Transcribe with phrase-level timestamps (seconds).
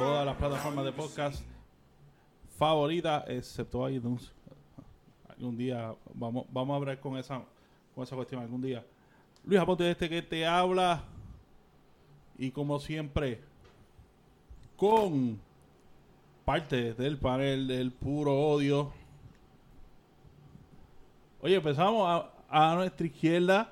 [0.00, 1.44] Todas las plataformas de podcast
[2.56, 4.32] favoritas, excepto iTunes.
[5.28, 7.42] Algún día vamos, vamos a hablar con esa,
[7.94, 8.82] con esa cuestión algún día.
[9.44, 11.02] Luis Aponte este que te habla
[12.38, 13.42] y como siempre
[14.74, 15.38] con
[16.46, 18.94] parte del panel del puro odio.
[21.42, 22.08] Oye, empezamos
[22.48, 23.70] a, a nuestra izquierda.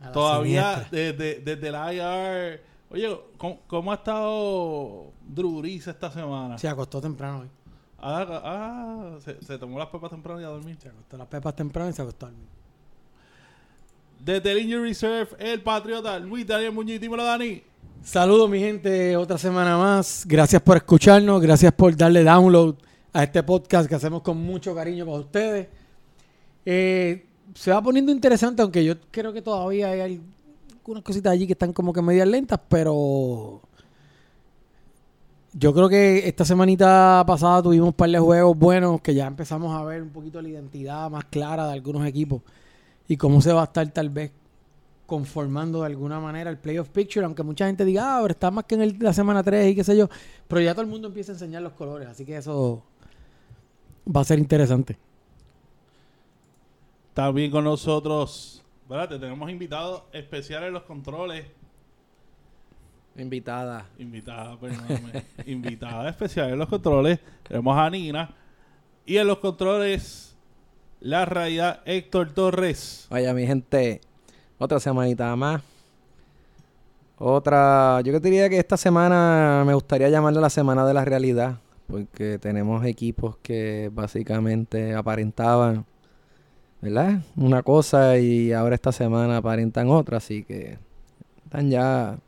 [0.00, 2.71] A Todavía desde, desde la IR.
[2.92, 6.58] Oye, ¿cómo, cómo ha estado Brees esta semana?
[6.58, 7.48] Se acostó temprano hoy.
[7.98, 10.76] Ah, ah, se, se tomó las pepas temprano y a dormir.
[10.78, 12.48] Se acostó las pepas temprano y se acostó a dormir.
[14.22, 17.62] Desde el Injury Reserve, el Patriota, Luis Daniel Muñiz, dímelo Dani.
[18.02, 20.26] Saludos mi gente, otra semana más.
[20.26, 22.74] Gracias por escucharnos, gracias por darle download
[23.14, 25.68] a este podcast que hacemos con mucho cariño para ustedes.
[26.66, 30.20] Eh, se va poniendo interesante, aunque yo creo que todavía hay
[30.82, 33.60] algunas cositas allí que están como que medias lentas, pero
[35.52, 39.74] yo creo que esta semanita pasada tuvimos un par de juegos buenos que ya empezamos
[39.78, 42.42] a ver un poquito la identidad más clara de algunos equipos
[43.06, 44.32] y cómo se va a estar tal vez
[45.06, 48.64] conformando de alguna manera el playoff picture, aunque mucha gente diga, ah, pero está más
[48.64, 50.08] que en el- la semana 3 y qué sé yo,
[50.48, 52.82] pero ya todo el mundo empieza a enseñar los colores, así que eso
[54.08, 54.98] va a ser interesante.
[57.14, 58.61] También con nosotros,
[58.92, 59.08] ¿verdad?
[59.08, 61.46] Te tenemos invitados especiales en los controles.
[63.16, 63.86] Invitada.
[63.98, 65.24] Invitada, perdóname.
[65.46, 67.18] invitada especial en los controles.
[67.42, 68.34] Tenemos a Nina.
[69.06, 70.36] Y en los controles,
[71.00, 73.06] la realidad Héctor Torres.
[73.08, 74.02] Vaya, mi gente,
[74.58, 75.62] otra semanita más.
[77.16, 81.58] Otra, yo que diría que esta semana me gustaría llamarla la semana de la realidad,
[81.86, 85.86] porque tenemos equipos que básicamente aparentaban,
[86.82, 87.20] ¿verdad?
[87.36, 90.76] Una cosa y ahora esta semana aparentan otra, así que
[91.44, 92.18] están ya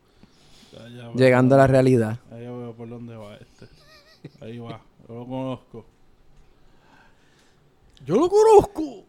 [0.73, 2.19] Ya, ya veo- llegando a la realidad.
[2.31, 3.67] Ahí veo por dónde va este.
[4.41, 5.85] Ahí va, yo lo conozco.
[8.07, 9.05] Yo lo conozco.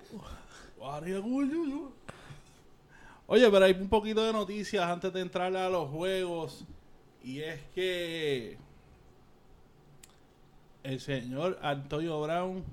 [3.28, 6.64] Oye, pero hay un poquito de noticias antes de entrar a los juegos.
[7.24, 8.58] Y es que
[10.84, 12.64] el señor Antonio Brown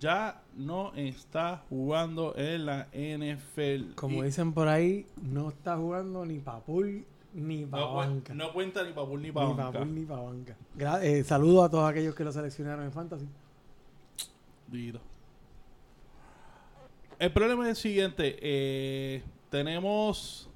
[0.00, 3.94] ya no está jugando en la NFL.
[3.94, 8.34] Como Y dicen por ahí, no está jugando ni pa' pool ni pa' no, banca.
[8.34, 9.78] no cuenta ni para pool ni ni pa' banca.
[9.78, 10.56] pool ni pa' banca.
[10.76, 13.28] Gra- eh, saludos a todos aquellos que lo seleccionaron en Fantasy.
[14.66, 15.00] Dito.
[17.18, 18.36] El problema es el siguiente.
[18.40, 20.48] eh, tenemos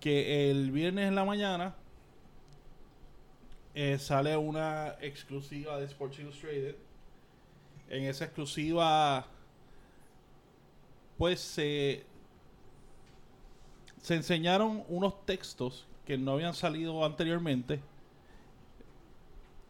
[0.00, 1.74] que el viernes en la mañana
[3.74, 6.76] eh, sale una exclusiva de Sports Illustrated.
[7.88, 9.26] En esa exclusiva,
[11.18, 12.04] pues se
[14.06, 17.80] se enseñaron unos textos que no habían salido anteriormente.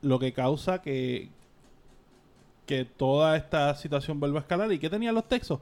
[0.02, 1.30] Lo que causa que,
[2.66, 4.70] que toda esta situación vuelva a escalar.
[4.70, 5.58] ¿Y qué tenían los textos?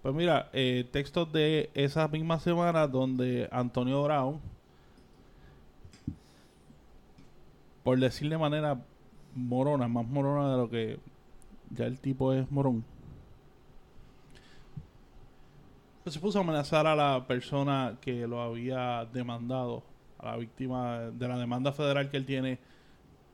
[0.00, 4.40] Pues mira, eh, textos de esa misma semana donde Antonio Brown,
[7.82, 8.82] por decirle de manera
[9.34, 10.98] morona, más morona de lo que
[11.74, 12.84] ya el tipo es morón,
[16.02, 19.82] pues se puso a amenazar a la persona que lo había demandado,
[20.18, 22.58] a la víctima de la demanda federal que él tiene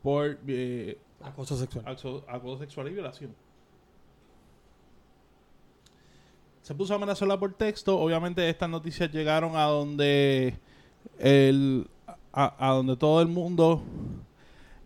[0.01, 1.85] por eh, Acoso sexual.
[1.87, 3.35] Acoso, acoso sexual y violación.
[6.63, 7.99] Se puso a amenazarla por texto.
[7.99, 10.57] Obviamente estas noticias llegaron a donde
[11.19, 11.87] el,
[12.33, 13.83] a, a donde todo el mundo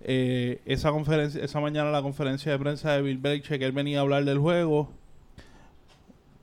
[0.07, 4.02] eh, esa conferencia esa mañana la conferencia de prensa de Bill Belichick él venía a
[4.02, 4.90] hablar del juego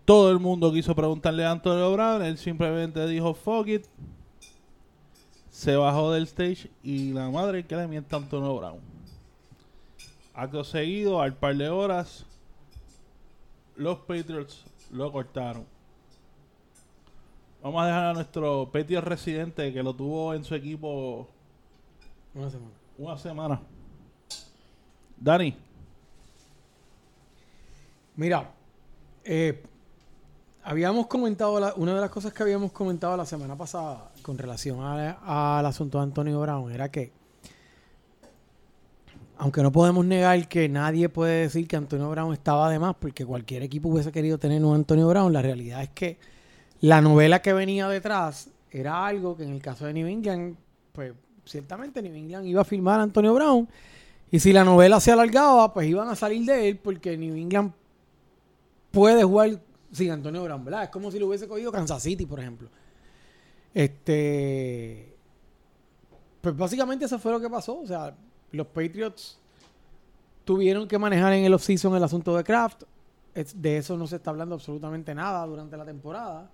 [0.04, 3.86] todo el mundo quiso preguntarle a Antonio Brown él simplemente dijo fuck it
[5.50, 8.92] se bajó del stage y la madre que le mienta a Antonio Brown
[10.34, 12.24] Acto seguido, al par de horas,
[13.76, 15.66] los Patriots lo cortaron.
[17.62, 21.28] Vamos a dejar a nuestro Patriot residente que lo tuvo en su equipo
[22.34, 22.81] Una semana.
[23.02, 23.60] Una semana.
[25.18, 25.56] Dani,
[28.14, 28.50] Mira,
[29.24, 29.62] eh,
[30.62, 35.64] habíamos comentado, una de las cosas que habíamos comentado la semana pasada con relación al
[35.64, 37.10] asunto de Antonio Brown era que
[39.38, 43.26] aunque no podemos negar que nadie puede decir que Antonio Brown estaba de más, porque
[43.26, 46.18] cualquier equipo hubiese querido tener un Antonio Brown, la realidad es que
[46.80, 50.56] la novela que venía detrás era algo que en el caso de New England,
[50.92, 51.12] pues
[51.44, 53.68] ciertamente New England iba a firmar a Antonio Brown,
[54.30, 57.72] y si la novela se alargaba, pues iban a salir de él, porque New England
[58.90, 59.60] puede jugar
[59.92, 60.84] sin Antonio Brown, ¿verdad?
[60.84, 62.68] Es como si lo hubiese cogido Kansas City, por ejemplo.
[63.74, 65.14] Este.
[66.40, 67.80] Pues básicamente eso fue lo que pasó.
[67.80, 68.14] O sea,
[68.52, 69.38] los Patriots
[70.44, 72.84] tuvieron que manejar en el offseason el asunto de Kraft.
[73.54, 76.50] De eso no se está hablando absolutamente nada durante la temporada.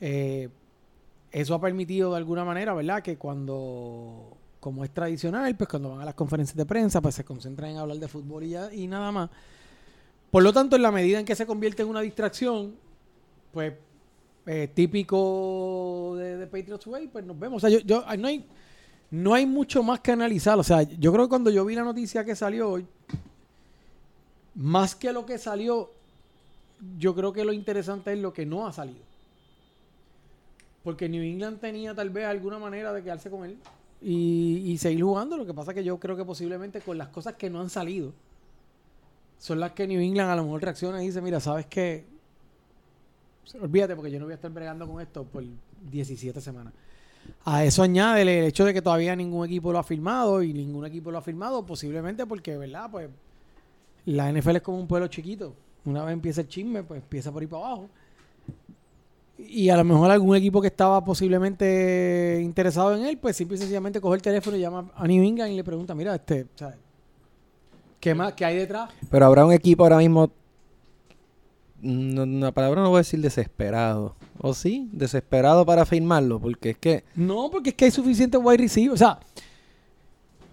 [0.00, 0.48] Eh,
[1.40, 3.02] eso ha permitido de alguna manera, ¿verdad?
[3.02, 7.24] Que cuando, como es tradicional, pues cuando van a las conferencias de prensa, pues se
[7.24, 9.28] concentran en hablar de fútbol y, ya- y nada más.
[10.30, 12.74] Por lo tanto, en la medida en que se convierte en una distracción,
[13.52, 13.74] pues
[14.46, 17.62] eh, típico de, de Patriots Way, pues nos vemos.
[17.62, 18.46] O sea, yo, yo- no, hay,
[19.10, 20.58] no hay mucho más que analizar.
[20.58, 22.86] O sea, yo creo que cuando yo vi la noticia que salió hoy,
[24.54, 25.90] más que lo que salió,
[26.98, 29.04] yo creo que lo interesante es lo que no ha salido.
[30.86, 33.58] Porque New England tenía tal vez alguna manera de quedarse con él
[34.00, 35.36] y, seguir jugando.
[35.36, 38.12] Lo que pasa que yo creo que posiblemente con las cosas que no han salido,
[39.36, 42.04] son las que New England a lo mejor reacciona y dice, mira, ¿sabes qué?
[43.60, 45.42] Olvídate porque yo no voy a estar bregando con esto por
[45.90, 46.72] 17 semanas.
[47.44, 50.86] A eso añade el hecho de que todavía ningún equipo lo ha firmado y ningún
[50.86, 52.88] equipo lo ha firmado posiblemente porque, ¿verdad?
[52.92, 53.10] Pues
[54.04, 55.52] la NFL es como un pueblo chiquito.
[55.84, 57.90] Una vez empieza el chisme, pues empieza por ahí para abajo.
[59.38, 63.60] Y a lo mejor algún equipo que estaba posiblemente interesado en él, pues simple y
[63.60, 66.76] sencillamente coge el teléfono y llama a New England y le pregunta, mira, este, ¿sabes?
[68.00, 68.32] ¿Qué más?
[68.34, 68.90] ¿Qué hay detrás?
[69.10, 70.30] Pero habrá un equipo ahora mismo.
[71.82, 74.14] No, la palabra no voy a decir desesperado.
[74.38, 74.88] ¿O sí?
[74.92, 76.40] Desesperado para firmarlo.
[76.40, 77.04] Porque es que.
[77.14, 78.94] No, porque es que hay suficiente wide receiver.
[78.94, 79.18] O sea,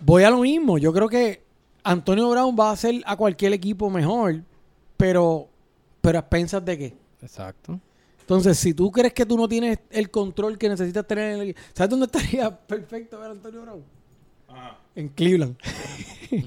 [0.01, 0.77] voy a lo mismo.
[0.77, 1.43] Yo creo que
[1.83, 4.41] Antonio Brown va a hacer a cualquier equipo mejor,
[4.97, 5.47] pero,
[6.01, 6.93] pero a expensas de qué.
[7.21, 7.79] Exacto.
[8.23, 11.49] Entonces, si tú crees que tú no tienes el control que necesitas tener en el
[11.49, 13.83] equipo, ¿sabes dónde estaría perfecto ver a Antonio Brown?
[14.47, 14.77] Ajá.
[14.95, 15.57] En Cleveland.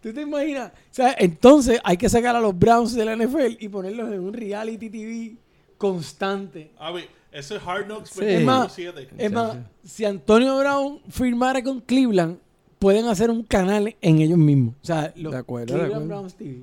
[0.00, 0.72] ¿Tú te imaginas?
[0.72, 4.20] O sea, entonces hay que sacar a los Browns de la NFL y ponerlos en
[4.20, 5.36] un reality TV
[5.76, 6.72] constante.
[6.78, 8.24] A ver, ese es Hard Knocks Sí.
[8.24, 9.22] Es más, 27.
[9.22, 12.38] Es más, si Antonio Brown firmara con Cleveland,
[12.78, 14.76] pueden hacer un canal en ellos mismos.
[14.82, 16.20] O sea, los De acuerdo, de Cleveland acuerdo.
[16.20, 16.62] Browns TV.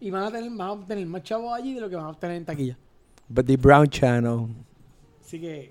[0.00, 2.10] Y van a, tener, van a obtener más chavos allí de lo que van a
[2.10, 2.76] obtener en taquilla.
[3.28, 4.48] But the Brown Channel.
[5.20, 5.70] Así que,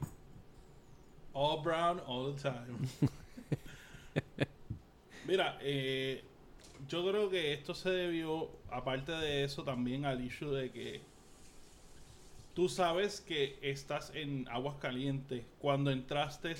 [1.34, 2.88] All brown all the time.
[5.26, 6.24] Mira, eh,
[6.88, 11.02] yo creo que esto se debió, aparte de eso, también al issue de que
[12.54, 16.54] tú sabes que estás en aguas calientes cuando entraste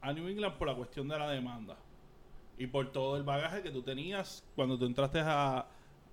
[0.00, 1.76] a New England por la cuestión de la demanda
[2.58, 5.66] y por todo el bagaje que tú tenías cuando tú entraste a,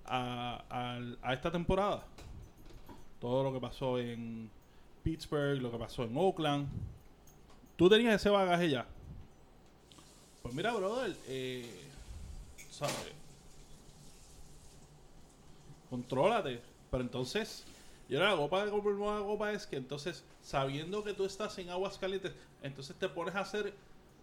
[0.04, 2.04] a, a esta temporada.
[3.20, 4.50] Todo lo que pasó en
[5.02, 6.68] Pittsburgh, lo que pasó en Oakland.
[7.76, 8.86] Tú tenías ese bagaje ya.
[10.42, 11.68] Pues mira, brother, eh,
[12.70, 12.94] ¿sabes?
[15.90, 16.60] Contrólate.
[16.90, 17.64] Pero entonces,
[18.08, 21.70] y ahora la copa de la copa es que entonces, sabiendo que tú estás en
[21.70, 22.32] aguas calientes,
[22.62, 23.74] entonces te pones a hacer,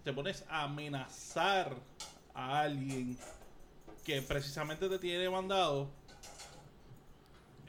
[0.03, 1.75] te pones a amenazar
[2.33, 3.17] a alguien
[4.05, 5.87] que precisamente te tiene mandado.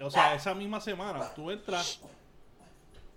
[0.04, 2.00] O sea, esa misma semana, tú entras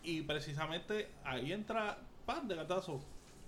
[0.04, 3.02] y precisamente ahí entra pan de gatazo.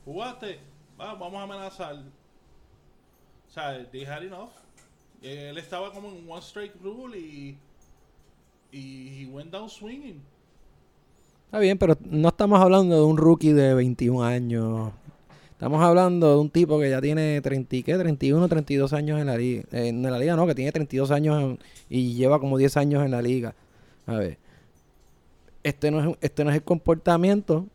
[0.03, 0.60] Jugaste,
[1.00, 1.96] va, vamos a amenazar.
[1.96, 4.51] O sea, they had enough.
[5.22, 7.58] Él estaba como en one strike rule y
[8.72, 10.22] y went down swinging.
[11.46, 14.91] Está bien, pero no estamos hablando de un rookie de 21 años.
[15.60, 17.98] Estamos hablando de un tipo que ya tiene 30, y ¿qué?
[17.98, 19.63] 31, 32 años en la liga.
[19.74, 23.04] Eh, en la liga no, que tiene 32 años en- y lleva como 10 años
[23.04, 23.54] en la liga.
[24.08, 24.38] A ver.
[25.62, 27.66] Este no es, este no es el comportamiento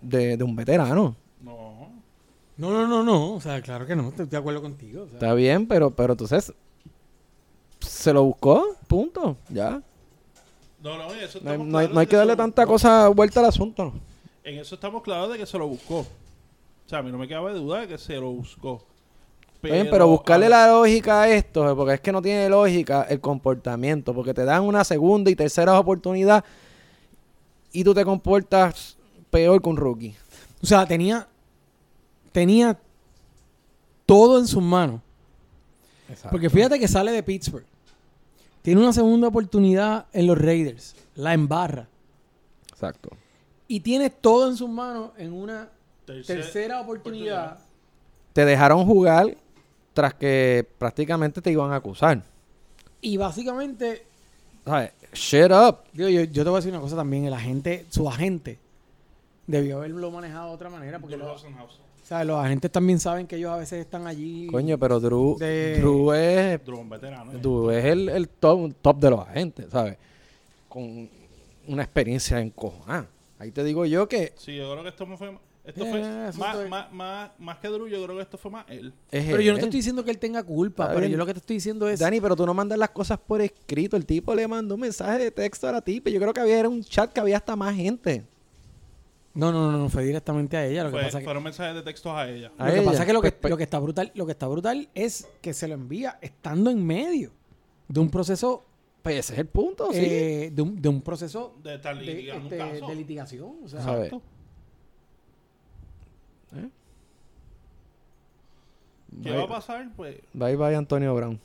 [0.00, 1.16] de, de un veterano.
[1.42, 1.88] No.
[2.56, 3.34] no, no, no, no.
[3.34, 4.10] O sea, claro que no.
[4.10, 5.02] Estoy de acuerdo contigo.
[5.02, 5.14] o sea.
[5.14, 6.52] Está bien, pero, pero entonces
[7.80, 9.82] se lo buscó, punto, ya.
[10.84, 13.92] No, no, eso No no hay- no hay que darle tanta cosa vuelta al asunto.
[14.44, 16.06] En eso estamos claros de que se lo buscó.
[16.90, 18.82] O sea, a mí no me cabe duda de que se lo buscó.
[19.54, 23.20] Está bien, pero buscarle la lógica a esto, porque es que no tiene lógica el
[23.20, 26.44] comportamiento, porque te dan una segunda y tercera oportunidad
[27.70, 28.96] y tú te comportas
[29.30, 30.16] peor que un rookie.
[30.60, 31.28] O sea, tenía,
[32.32, 32.76] tenía
[34.04, 35.00] todo en sus manos.
[36.28, 37.66] Porque fíjate que sale de Pittsburgh.
[38.62, 40.96] Tiene una segunda oportunidad en los Raiders.
[41.14, 41.86] La embarra.
[42.68, 43.10] Exacto.
[43.68, 45.68] Y tiene todo en sus manos en una
[46.12, 47.58] Tercer- tercera oportunidad.
[48.32, 49.36] te dejaron jugar
[49.92, 52.22] tras que prácticamente te iban a acusar.
[53.00, 54.04] Y básicamente,
[54.64, 54.92] ¿Sabes?
[55.12, 55.78] Shut up.
[55.94, 57.24] yo, yo te voy a decir una cosa también.
[57.24, 58.58] El agente, su agente,
[59.46, 60.98] debió haberlo manejado de otra manera.
[61.00, 61.44] Porque los,
[62.04, 62.26] ¿sabes?
[62.26, 64.46] los agentes también saben que ellos a veces están allí.
[64.46, 67.32] Coño, pero Drew, De- Drew es, Drew, un veterano.
[67.32, 67.38] ¿eh?
[67.40, 69.96] Drew es el, el top, top de los agentes, ¿sabes?
[70.68, 71.08] Con
[71.66, 73.06] una experiencia en cojones.
[73.40, 75.36] Ahí te digo yo que Sí, yo creo que esto me fue.
[75.62, 78.50] Esto Eh, fue más, estoy- más, más, más que Drew, yo creo que esto fue
[78.50, 78.94] más él.
[79.10, 79.68] es Pero yo no te él.
[79.68, 82.00] estoy diciendo que él tenga culpa, pero yo lo que te estoy diciendo es.
[82.00, 83.96] Dani, pero tú no mandas las cosas por escrito.
[83.96, 86.08] El tipo le mandó un mensaje de texto a la tipa.
[86.10, 88.24] Yo creo que había era un chat que había hasta más gente.
[89.34, 90.82] No, no, no, no, fue directamente a ella.
[90.84, 92.50] Lo que Fue- pasa que, fueron mensajes de textos a ella.
[92.58, 94.26] A lo que, pasa es que lo que, Pues, pues- lo que está brutal, lo
[94.26, 97.30] que está brutal es que se lo envía estando en medio
[97.86, 98.64] de un proceso,
[99.02, 99.98] Pues ese es el punto, sí.
[100.02, 102.86] eh, de, un, de un proceso De estar de, litigando un este, caso.
[102.88, 103.42] de litigación.
[103.62, 103.66] O.
[103.66, 104.22] Exacto.
[106.54, 106.68] ¿Eh?
[109.22, 109.38] ¿Qué Bye.
[109.38, 109.88] va a pasar?
[109.96, 111.40] Pues Bye bye Antonio Brown.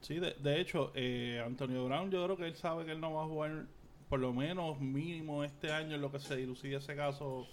[0.00, 3.12] sí, de, de hecho, eh, Antonio Brown, yo creo que él sabe que él no
[3.14, 3.66] va a jugar
[4.08, 7.46] por lo menos mínimo este año en lo que se dilucida ese caso.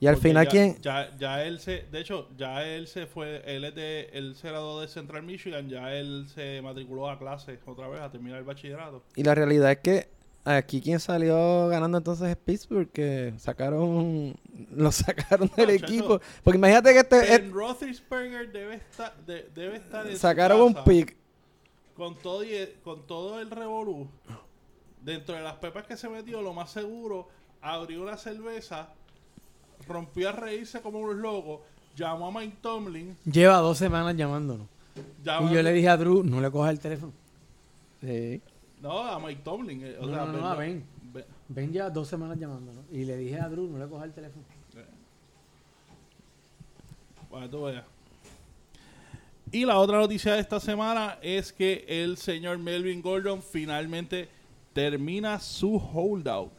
[0.00, 0.76] Y al Porque final, ya, ¿quién?
[0.82, 4.48] Ya, ya él se, de hecho, ya él se fue, él es de, él se
[4.48, 8.44] graduó de Central Michigan, ya él se matriculó a clases otra vez a terminar el
[8.44, 9.02] bachillerato.
[9.14, 10.08] Y la realidad es que
[10.44, 14.36] aquí quien salió ganando entonces es Pittsburgh, que sacaron,
[14.76, 16.20] lo sacaron del equipo.
[16.42, 20.60] Porque imagínate que este, Ben este- Roethlisberger debe estar, de- debe estar en su sacaron
[20.60, 21.16] un casa pick.
[21.96, 24.06] con todo y el- con todo el revolú.
[25.02, 27.28] Dentro de las pepas que se metió, lo más seguro,
[27.60, 28.88] abrió una cerveza,
[29.86, 31.60] rompió a reírse como unos locos,
[31.96, 34.66] llamó a Mike Tomlin, lleva dos semanas llamándonos.
[34.94, 37.12] Y yo le dije a Drew, no le cojas el teléfono.
[38.00, 38.40] Sí.
[38.84, 40.56] No a Mike Tomlin, eh, o No, sea, no, no,
[41.48, 42.84] Ben- ya dos semanas llamándonos.
[42.92, 44.44] Y le dije a Drew, no le cojas el teléfono.
[47.30, 47.84] Para que tú veas.
[49.50, 54.28] Y la otra noticia de esta semana es que el señor Melvin Gordon finalmente
[54.72, 56.52] termina su holdout.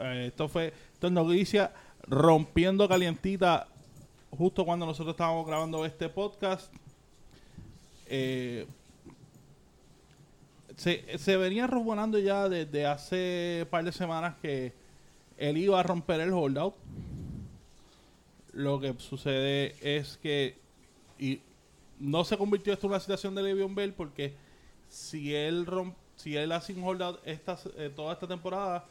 [0.00, 1.72] Eh, esto fue, esto es noticia
[2.08, 3.66] rompiendo calientita
[4.30, 6.72] justo cuando nosotros estábamos grabando este podcast.
[8.08, 8.66] Eh,
[10.76, 14.72] se, se venía rumorando ya desde hace par de semanas que
[15.38, 16.74] él iba a romper el holdout.
[18.52, 20.56] Lo que sucede es que
[21.18, 21.40] y
[21.98, 24.34] no se convirtió esto en una situación de Le'Veon Bell porque
[24.88, 28.84] si él romp, si él hace un holdout esta, eh, toda esta temporada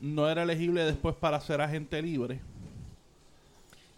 [0.00, 2.40] no era elegible después para ser agente libre.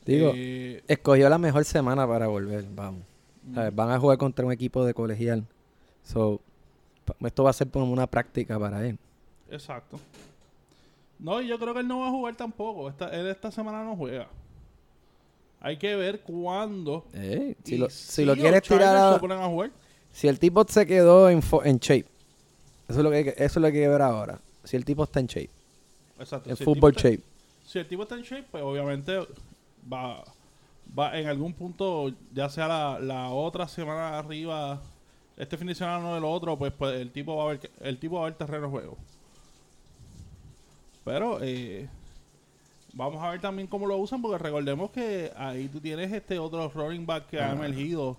[0.07, 3.03] Digo, Eh, escogió la mejor semana para volver, vamos.
[3.55, 3.75] ¿Sabes?
[3.75, 5.45] Van a jugar contra un equipo de colegial.
[6.05, 6.41] So,
[7.21, 8.99] esto va a ser como una práctica para él.
[9.51, 9.99] Exacto.
[11.19, 12.89] No, y yo creo que él no va a jugar tampoco.
[12.89, 14.27] Esta, él esta semana no juega.
[15.61, 17.05] Hay que ver cuándo.
[17.13, 19.71] Eh, si lo, si si lo los quieres tirar a- lo ponen a jugar.
[20.13, 22.07] Si el tipo se quedó en, shape.
[22.89, 24.41] Eso es, lo que hay que, eso es lo que hay que ver ahora.
[24.65, 25.51] Si el tipo está en shape.
[26.19, 26.51] Exacto.
[26.51, 27.21] En Si está- shape.
[27.67, 29.19] Si el tipo está en shape, pues obviamente
[29.93, 30.25] va,
[30.99, 34.81] va en algún punto, ya sea la, la otra semana arriba,
[35.41, 37.99] este fin de semana no el otro, pues, pues el tipo va a ver el
[37.99, 38.97] tipo va a ver terreno de juego.
[41.05, 41.89] Pero eh,
[42.93, 46.69] vamos a ver también cómo lo usan, porque recordemos que ahí tú tienes este otro
[46.69, 47.55] running back que ha Ah.
[47.55, 48.17] emergido.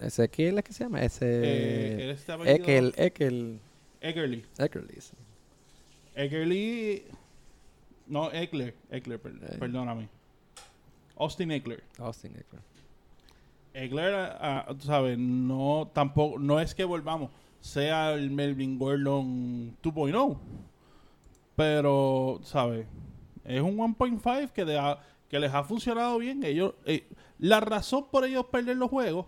[0.00, 1.02] ¿Ese quién es que se llama?
[1.02, 2.10] Eh, Ese...
[2.10, 3.58] este apellido- Ekel, Ekel,
[4.00, 4.44] Eckerly.
[4.58, 4.94] Eckerly.
[6.14, 7.02] Eckerly.
[8.06, 8.74] No, Eckler.
[8.90, 9.56] Eckler, per- Eh.
[9.58, 10.08] perdóname.
[11.16, 11.82] Austin Eckler.
[11.98, 12.62] Austin Eckler.
[13.84, 17.30] Eckler, ah, tú sabes, no tampoco, no es que volvamos,
[17.60, 20.36] sea el Melvin Gordon 2.0,
[21.54, 22.86] pero, ¿sabes?
[23.44, 24.96] Es un 1.5 que,
[25.28, 26.44] que les ha funcionado bien.
[26.44, 27.06] Ellos, eh,
[27.38, 29.26] la razón por ellos perder los juegos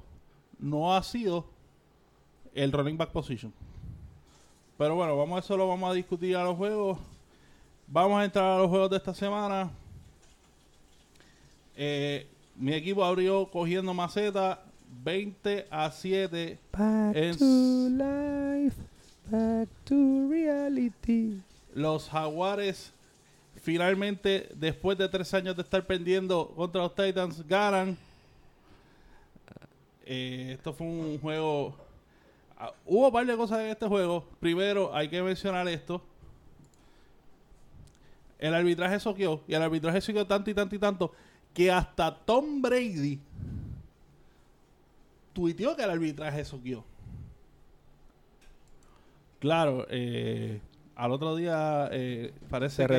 [0.59, 1.47] no ha sido
[2.55, 3.53] el running back position.
[4.77, 6.99] Pero bueno, vamos a eso lo vamos a discutir a los juegos.
[7.87, 9.71] Vamos a entrar a los juegos de esta semana.
[11.77, 12.27] Eh,
[12.61, 14.63] mi equipo abrió cogiendo maceta
[15.03, 16.59] 20 a 7.
[16.73, 18.77] Back Es- to life.
[19.31, 21.41] Back to reality.
[21.75, 22.93] Los Jaguares
[23.63, 27.97] finalmente, después de tres años de estar perdiendo contra los Titans, ganan.
[30.05, 31.77] Eh, esto fue un juego...
[32.59, 34.25] ah, hubo un par de cosas en este juego.
[34.41, 36.03] Primero, hay que mencionar esto.
[38.39, 39.43] El arbitraje soqueó.
[39.47, 41.13] Y el arbitraje soqueó tanto y tanto y tanto
[41.55, 43.19] que hasta Tom Brady
[45.33, 46.85] tuiteó que el arbitraje soqueó.
[49.39, 50.61] Claro, eh,
[50.97, 52.95] al otro día eh, parece Se que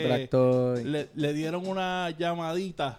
[0.80, 2.98] y- le, le dieron una llamadita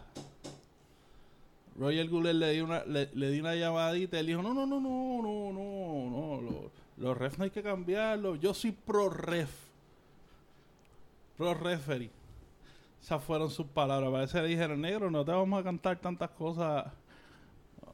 [1.78, 4.66] Roger Guller le dio una, le, le dio una llamadita y él dijo, no, no,
[4.66, 8.37] no, no, no, no, no, lo- los refs no hay que cambiarlo.
[8.37, 9.50] Yo soy pro ref.
[11.38, 12.11] Pro referee.
[13.02, 14.12] Esas fueron sus palabras.
[14.12, 16.87] Parece que dijeron, negro, no te vamos a cantar tantas cosas.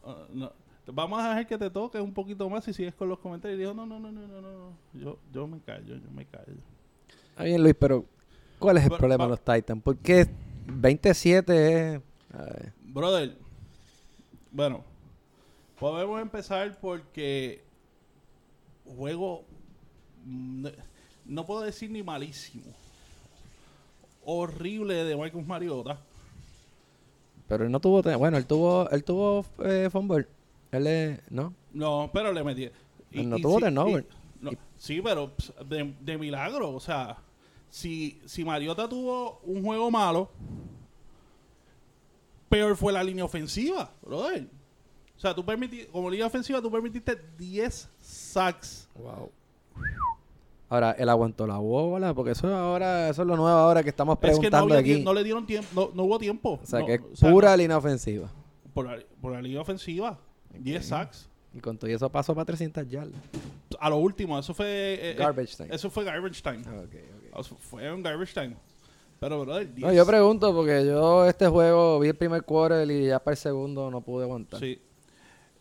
[0.04, 0.52] Ah, no.
[0.86, 3.58] Vamos a dejar que te toque un poquito más y sigues con los comentarios.
[3.58, 4.72] Y dijo, no, no, no, no, no, no.
[4.94, 6.54] Yo, yo me callo, yo me callo.
[7.30, 8.04] Está bien, Luis, pero
[8.58, 9.82] ¿cuál es el Pero, problema de los Titans?
[9.82, 10.28] Porque
[10.66, 12.02] 27 es...
[12.34, 13.36] a ver, Brother,
[14.50, 14.84] bueno,
[15.78, 17.62] podemos empezar porque
[18.84, 19.44] juego,
[20.24, 20.66] mm,
[21.26, 22.72] no puedo decir ni malísimo,
[24.30, 25.98] horrible de Marcus Mariota.
[27.46, 28.02] pero él no tuvo...
[28.18, 30.26] Bueno, él tuvo, él tuvo eh, fumble.
[30.70, 31.20] Él.
[31.30, 31.54] ¿No?
[31.72, 32.64] No, pero le metí.
[33.12, 34.04] Él no tuvo turnover.
[34.04, 35.32] y- no, sí, pero
[35.66, 37.16] de, de milagro, o sea,
[37.70, 40.30] si, si Mariota tuvo un juego malo,
[42.48, 44.46] peor fue la línea ofensiva, brother.
[45.16, 48.88] O sea, tú permitiste, como línea ofensiva, tú permitiste 10 sacks.
[48.94, 49.32] Wow.
[50.70, 54.16] Ahora, él aguantó la bola, porque eso ahora, eso es lo nuevo ahora que estamos
[54.16, 55.00] Es que no, preguntando aquí.
[55.02, 56.60] no le dieron tiempo, no, no hubo tiempo.
[56.62, 58.30] o sea, No, que es o sea, pura línea ofensiva.
[58.74, 60.18] por, la, por la línea ofensiva,
[60.58, 61.28] 10 sacks.
[61.54, 63.20] Y con todo eso pasó para 300 yardas.
[63.80, 64.66] A lo último, eso fue...
[64.68, 65.74] eh, eh, Garbage time.
[65.74, 66.62] Eso fue garbage time.
[67.38, 68.54] Eso fue un garbage time.
[69.18, 73.06] Pero, brother, 10 No, yo pregunto porque yo este juego vi el primer quarter y
[73.06, 74.60] ya para el segundo no pude aguantar.
[74.60, 74.78] Sí.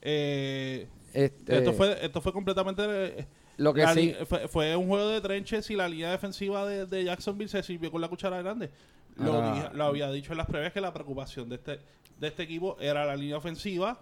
[0.02, 2.84] Eh, Este, esto fue esto fue completamente
[3.22, 6.86] eh, lo que sí, fue, fue un juego de trenches y la línea defensiva de,
[6.86, 8.70] de Jacksonville se sirvió con la cuchara grande.
[9.18, 11.80] Lo, había dicho en las previas que la preocupación de este
[12.20, 14.00] de este equipo era la línea ofensiva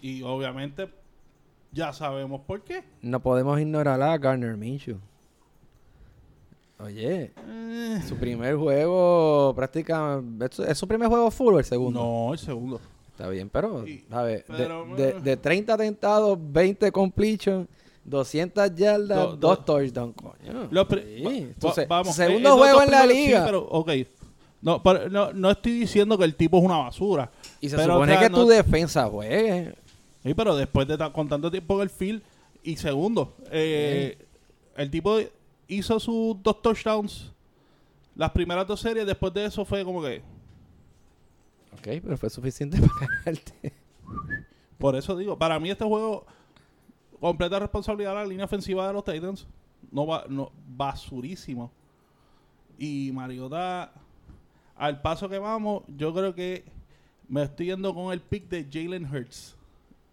[0.00, 0.88] y obviamente
[1.72, 2.82] ya sabemos por qué.
[3.02, 4.98] no podemos ignorar a Garner Minshew.
[6.80, 10.46] Oye, Eh, su primer juego prácticamente...
[10.68, 12.00] ¿Es, su primer juego full o el segundo?
[12.00, 12.80] no, el segundo.
[13.10, 14.46] Está bien, pero, Y- ¿sabes?
[14.46, 15.20] De- pero, de, bueno.
[15.20, 17.68] de 30 atentados, 20 completion,
[18.04, 20.68] 200 yardas, Do- dos do- touchdowns, coño.
[20.70, 23.44] Los Sí, entonces, vamos, segundo eh, juego en la sí, liga.
[23.44, 23.90] pero, ok.
[24.60, 27.30] No, pero no, no estoy diciendo que el tipo es una basura.
[27.60, 29.74] y se pero, supone o sea, que no- tu defensa juegue.
[30.24, 32.22] Sí, pero después de con tanto tiempo en el field
[32.64, 34.18] y segundo, eh,
[34.76, 35.18] el tipo
[35.68, 37.32] hizo sus dos touchdowns
[38.16, 40.22] las primeras dos series, después de eso fue como que,
[41.74, 43.72] Ok, pero fue suficiente para ganarte.
[44.78, 46.26] por eso digo, para mí este juego
[47.20, 49.46] completa responsabilidad de la línea ofensiva de los Titans,
[49.90, 51.70] no va, no basurísimo.
[52.78, 53.92] Y Mariota
[54.78, 56.64] al paso que vamos, yo creo que
[57.28, 59.56] me estoy yendo con el pick de Jalen Hurts.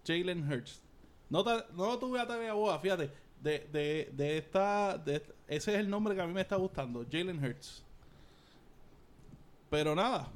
[0.06, 0.82] Jalen Hurts.
[1.30, 1.44] No,
[1.76, 3.12] no tuve a TV Boa, fíjate.
[3.42, 7.06] De, de, de esta, de ese es el nombre que a mí me está gustando,
[7.10, 7.84] Jalen Hurts.
[9.70, 10.30] Pero nada.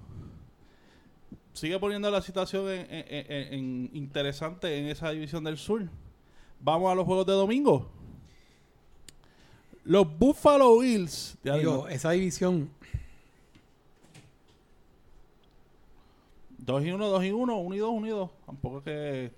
[1.54, 5.90] Sigue poniendo la situación en interesante en esa división del sur.
[6.62, 7.88] Vamos a los juegos de domingo.
[9.86, 11.38] Los Buffalo Bills.
[11.44, 12.70] Digo, esa división,
[16.60, 18.30] 2 y 1, 2 y 1, 1 y 2, 1 y 2.
[18.46, 19.32] Tampoco es que.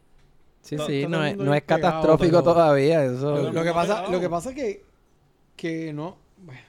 [0.61, 3.03] Sí, Todo- sí, todo no es, no es catastrófico pero- todavía.
[3.05, 4.83] Eso, lo, lo que pasa, lo que pasa es que,
[5.55, 6.61] que no, bueno,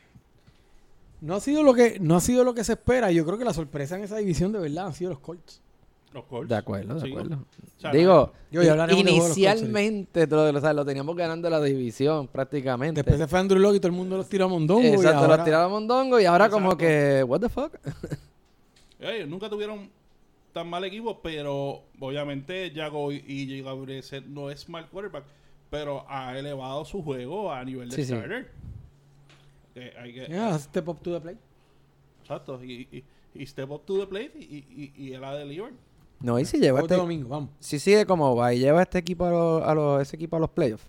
[1.20, 3.10] no ha sido lo que, no ha sido lo que se espera.
[3.10, 5.60] Yo creo que la sorpresa en esa división de verdad han sido los Colts.
[6.14, 6.48] Los.
[6.48, 7.10] De acuerdo, de Sí.
[7.10, 7.36] acuerdo.
[7.36, 11.60] O sea, Digo, Yo, hablaremos de los inicialmente lo, o sea, lo teníamos ganando la
[11.60, 13.00] división prácticamente.
[13.02, 14.82] Después se fue Andrew Locke y todo el mundo los tiró a Mondongo.
[14.82, 17.72] y Exacto, ahora- lo tiraron a Mondongo y ahora como que, what the fuck?
[19.00, 19.90] Ellos nunca tuvieron
[20.52, 25.24] tan mal equipo, pero obviamente Jago y, Gabriel no es mal quarterback,
[25.70, 28.12] pero ha elevado su juego a nivel de Sí, sí.
[28.12, 28.50] starter.
[29.98, 31.38] Hay que- Yeah, step up to the plate.
[32.20, 32.62] Exacto.
[32.62, 35.72] Y, y, y step up to the plate y, y, y él ha delivered.
[36.22, 37.50] No, y si lleva de este, domingo, vamos.
[37.60, 40.40] si sigue como va y lleva este equipo a, los- a los, ese equipo a
[40.40, 40.86] los playoffs.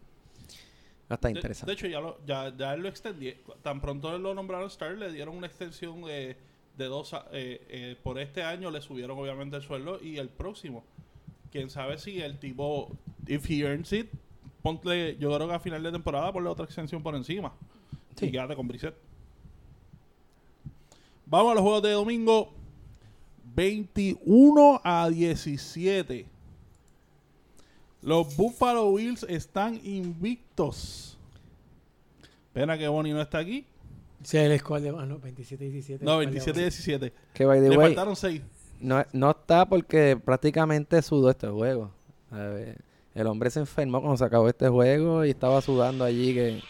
[1.09, 1.71] Estar De, interesante.
[1.71, 3.33] de hecho, ya, lo, ya, ya él lo extendí.
[3.61, 6.35] Tan pronto lo nombraron Star, le dieron una extensión de,
[6.77, 7.13] de dos.
[7.13, 10.83] a- eh, eh, por este año le subieron obviamente el sueldo y el próximo.
[11.51, 12.89] Quién sabe si el tipo,
[13.27, 14.07] if he earns it,
[14.63, 17.53] ponle, yo creo que a final de temporada ponle otra extensión por encima.
[18.15, 18.27] Sí.
[18.27, 18.95] Y quédate con Brissett.
[21.25, 22.53] Vamos a los juegos de domingo.
[23.55, 26.25] 21 a 17.
[28.01, 31.17] Los Buffalo Bills están invictos.
[32.51, 33.65] Pena que Bonnie no está aquí.
[34.23, 34.89] Sí, el score de...
[34.89, 35.99] Ah, no, 27-17.
[36.01, 37.11] No, 27-17.
[37.33, 38.41] Que by the Le way, faltaron 6.
[38.79, 41.91] no, no está porque prácticamente sudó este juego.
[42.31, 42.81] A ver,
[43.13, 46.61] el hombre se enfermó cuando se acabó este juego y estaba sudando allí que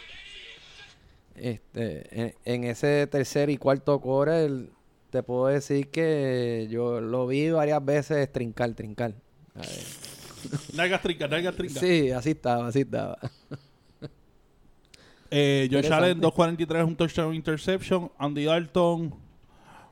[1.36, 4.70] este en, en ese tercer y cuarto core él
[5.14, 9.14] te puedo decir que yo lo vi varias veces trincar, trincar.
[10.74, 11.80] Nalgas trinca, nalgas trinca.
[11.80, 13.18] Sí, así estaba, así estaba.
[15.36, 15.92] Eh, Josh.
[15.92, 18.12] Allen, 2.43, un touchdown interception.
[18.20, 19.12] Andy Dalton, un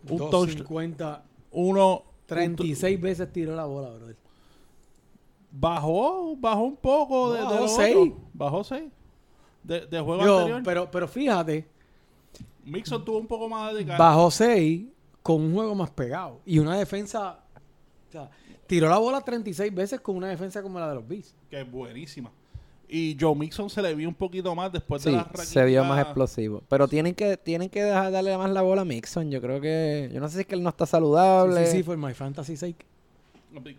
[0.07, 0.29] touchdown.
[0.31, 2.03] 250, Uno.
[2.27, 4.15] 36 veces tiró la bola, brother.
[5.51, 7.95] Bajó, bajó un poco de, No, de bajó lo seis.
[7.97, 8.17] otro.
[8.34, 8.84] Bajó 6.
[9.63, 10.62] De, de juego Yo, anterior.
[10.63, 11.67] pero, pero fíjate,
[12.63, 13.97] Mixon tuvo un poco más de cara.
[13.97, 14.86] bajó 6
[15.21, 16.39] con un juego más pegado.
[16.45, 17.39] Y una defensa.
[18.10, 18.29] O sea,
[18.67, 21.34] tiró la bola 36 veces con una defensa como la de los Bees.
[21.49, 22.31] Que es buenísima.
[22.93, 25.84] Y Joe Mixon se le vio un poquito más después de Sí, la se vio
[25.86, 26.62] más explosivo.
[26.67, 29.31] Pero tienen que tienen que dejar darle más la bola a Mixon.
[29.31, 30.10] Yo creo que...
[30.13, 31.65] Yo no sé si es que él no está Sí, saludable.
[31.67, 32.86] sí, sí, for my fantasy sake.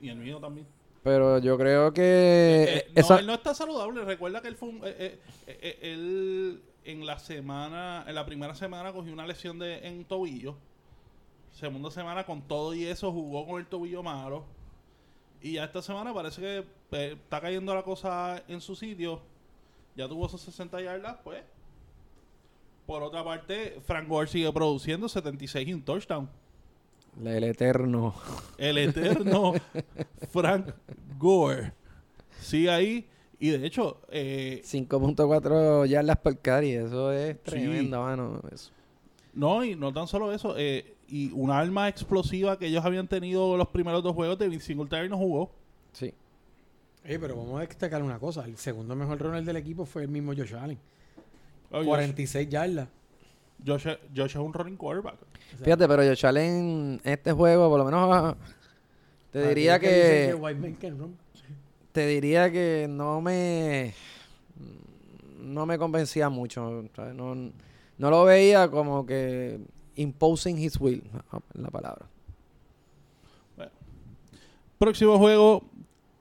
[0.01, 0.67] Y el mío también.
[1.03, 2.65] Pero yo creo que...
[2.69, 4.03] Eh, no, eso- él no está saludable.
[4.05, 8.25] Recuerda que él fue un- eh, eh, eh, eh, él en la semana, en la
[8.25, 10.57] primera semana cogió una lesión de en tobillo.
[11.53, 14.45] Segunda semana con todo y eso jugó con el tobillo malo.
[15.41, 19.21] Y ya esta semana parece que eh, está cayendo la cosa en su sitio.
[19.95, 21.43] Ya tuvo esos 60 yardas, pues.
[22.87, 26.29] Por otra parte, Frank Gore sigue produciendo 76 y un touchdown.
[27.23, 28.15] El eterno.
[28.57, 29.53] El eterno
[30.31, 30.71] Frank
[31.19, 31.73] Gore.
[32.41, 33.09] Sigue ahí.
[33.39, 36.73] Y de hecho, eh, 5.4 yardas por carry.
[36.73, 38.41] Eso es tremendo, mano.
[38.53, 38.71] Eso.
[39.35, 40.55] No, y no tan solo eso.
[40.57, 44.69] eh, y una arma explosiva que ellos habían tenido los primeros dos juegos de Vince
[44.69, 45.51] Singletary no jugó.
[45.93, 46.15] Sí.
[47.05, 48.47] Eh, pero vamos a destacar una cosa.
[48.47, 50.79] El segundo mejor runner del equipo fue el mismo Josh Allen.
[51.71, 52.89] Oh, Josh, 46 yardas.
[53.67, 55.17] Josh, Josh es un running quarterback.
[55.17, 58.37] O sea, Fíjate, pero Josh Allen, este juego, por lo menos...
[59.33, 60.35] Te diría que...
[61.93, 63.93] Te diría que no me...
[65.41, 66.85] No me convencía mucho.
[66.97, 67.15] ¿sabes?
[67.15, 67.35] No,
[68.03, 69.61] no lo veía como que...
[69.95, 71.05] Imposing his will.
[71.55, 72.07] La palabra.
[74.77, 75.63] Próximo juego.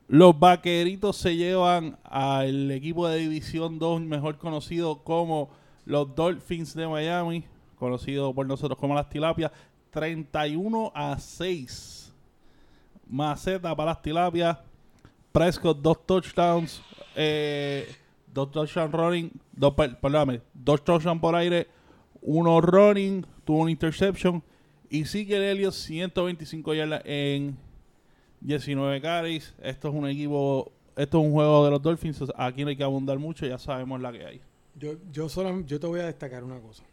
[0.07, 5.49] Los vaqueritos se llevan al equipo de División 2, mejor conocido como
[5.85, 7.45] los Dolphins de Miami,
[7.79, 9.51] conocido por nosotros como las tilapias,
[9.89, 12.13] 31 a 6.
[13.07, 14.55] Maceta para las tilapias.
[15.31, 16.83] Prescott, dos touchdowns.
[17.15, 17.91] Eh,
[18.33, 19.31] dos touchdowns running.
[19.51, 21.67] Dos, per- perdóname, dos touchdowns por aire.
[22.21, 23.25] Uno running.
[23.45, 24.43] Tuvo una interception.
[24.89, 27.57] Y sigue Elliott 125 yardas en
[28.41, 29.53] 19 carries.
[29.61, 30.71] Esto es un equipo.
[30.95, 32.21] Esto es un juego de los Dolphins.
[32.35, 33.45] Aquí no hay que abundar mucho.
[33.45, 34.41] Ya sabemos la que hay.
[34.75, 36.83] Yo, yo, solo, yo te voy a destacar una cosa.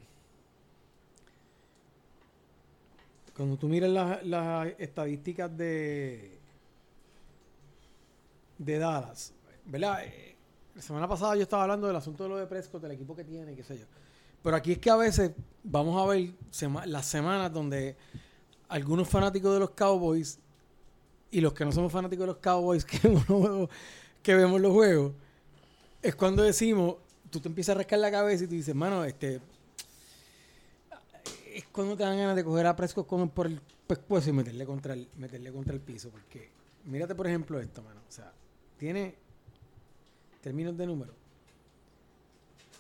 [3.37, 6.39] Cuando tú miras las las estadísticas de,
[8.59, 9.33] de Dallas,
[9.65, 10.01] ¿verdad?
[10.79, 13.25] La semana pasada yo estaba hablando del asunto de lo de Prescott, del equipo que
[13.25, 13.87] tiene, qué sé yo.
[14.45, 15.33] Pero aquí es que a veces
[15.65, 16.31] vamos a ver
[16.87, 17.97] las semanas donde
[18.69, 20.39] algunos fanáticos de los Cowboys
[21.33, 22.85] y los que no somos fanáticos de los Cowboys
[24.23, 25.15] que vemos los juegos
[26.01, 26.95] es cuando decimos,
[27.29, 29.41] tú te empiezas a rascar la cabeza y tú dices, mano, este.
[31.55, 34.65] Es cuando te dan ganas de coger a Prescott con, por el pescuezo y meterle
[34.65, 36.11] contra el, meterle contra el piso.
[36.11, 36.51] Porque,
[36.85, 38.01] mírate por ejemplo esto, mano.
[38.09, 38.33] O sea,
[38.77, 39.27] tiene
[40.49, 41.13] términos de número.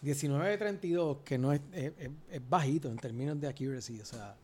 [0.00, 4.00] 19 de 32, que no es, es, es- es bajito en términos de accuracy.
[4.00, 4.34] O sea,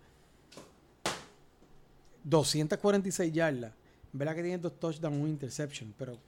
[2.25, 3.73] 246 yardas.
[4.13, 5.95] ¿Verdad que tiene dos touchdowns, un interception?
[5.99, 6.19] Pero,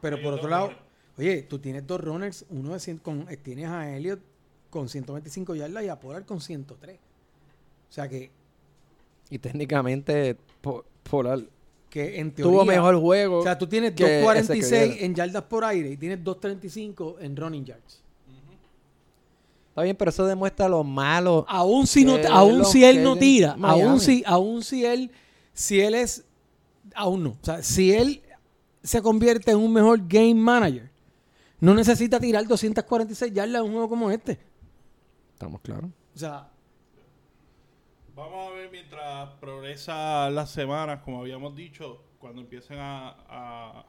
[0.00, 0.82] pero Hay por otro lado, runners.
[1.18, 4.20] oye, tú tienes dos runners, uno de cien- con, tienes a Elliot
[4.70, 6.96] con 125 yardas y a Pollard con 103.
[7.90, 8.30] O sea que,
[9.30, 11.42] Y técnicamente, Po- Pollard
[11.96, 12.52] que en teoría...
[12.52, 13.38] tuvo mejor juego.
[13.38, 15.04] O sea, tú tienes que ese que 246 viene.
[15.06, 18.02] en yardas por aire y tienes 235 en running yards.
[19.70, 21.46] Está bien, pero eso demuestra lo malo.
[21.48, 25.10] Aún si no, aún si él no tira, aún si, aún si él,
[25.54, 26.22] si él es,
[26.94, 27.30] aún no.
[27.30, 28.20] O sea, si él
[28.82, 30.90] se convierte en un mejor game manager,
[31.60, 34.38] no necesita tirar 246 yardas en un juego como este.
[35.32, 35.90] Estamos claros.
[36.14, 36.50] O sea,
[38.16, 43.84] Vamos a ver mientras progresa las semanas, como habíamos dicho, cuando empiecen a, a,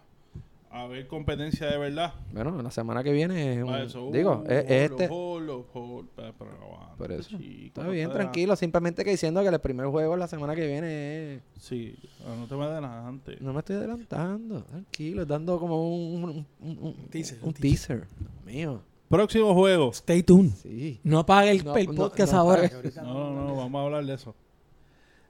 [0.70, 2.14] a ver competencia de verdad.
[2.34, 5.08] Bueno, la semana que viene es un- Ah, eso, digo, uh, es, es los este.
[5.08, 7.38] pero- Por eso.
[7.38, 8.56] chico, Está bien, tranquilo.
[8.58, 11.42] Simplemente que diciendo que el primer juego la semana que viene es...
[11.60, 13.40] Sí, ah, no te me adelantes.
[13.40, 14.64] No me estoy adelantando.
[14.64, 18.08] Tranquilo, dando como un, un, un- un- Teaser, un un teaser.
[18.20, 18.82] Dios mío.
[19.10, 19.92] Próximo juego.
[19.94, 20.52] stay tuned.
[20.62, 21.00] Sí.
[21.04, 22.66] No apague el, No, el no, podcast no ahora.
[22.66, 22.92] apague.
[22.98, 24.36] No, no, no, vamos a hablar de eso.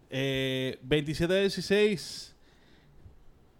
[0.10, 2.34] Eh, 27-16.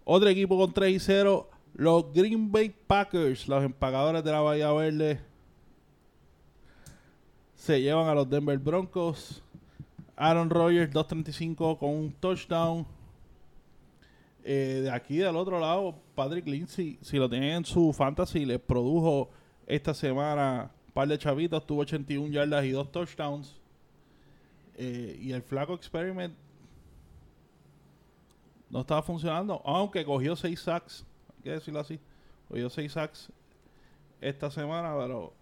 [0.04, 1.48] Otro equipo con 3 y 0.
[1.74, 5.20] Los Green Bay Packers, los empagadores de la Bahía Verde,
[7.54, 9.42] se llevan a los Denver Broncos.
[10.16, 12.84] Aaron Rodgers 2.35 con un touchdown.
[14.42, 18.58] Eh, de aquí del otro lado, Patrick Lindsay, si lo tienen en su fantasy, les
[18.58, 19.28] produjo
[19.68, 23.54] esta semana un par de chavitos, tuvo 81 yardas y dos touchdowns.
[24.76, 26.34] Eh, y el flaco experiment
[28.70, 31.04] no estaba funcionando, aunque cogió 6 sacks,
[31.36, 31.98] hay que decirlo así.
[32.48, 33.32] Cogió 6 sacks
[34.20, 35.32] esta semana, pero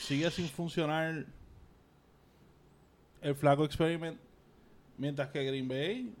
[0.00, 1.26] sigue sin funcionar
[3.22, 4.18] el flaco experiment.
[4.96, 6.14] Mientras que Green Bay,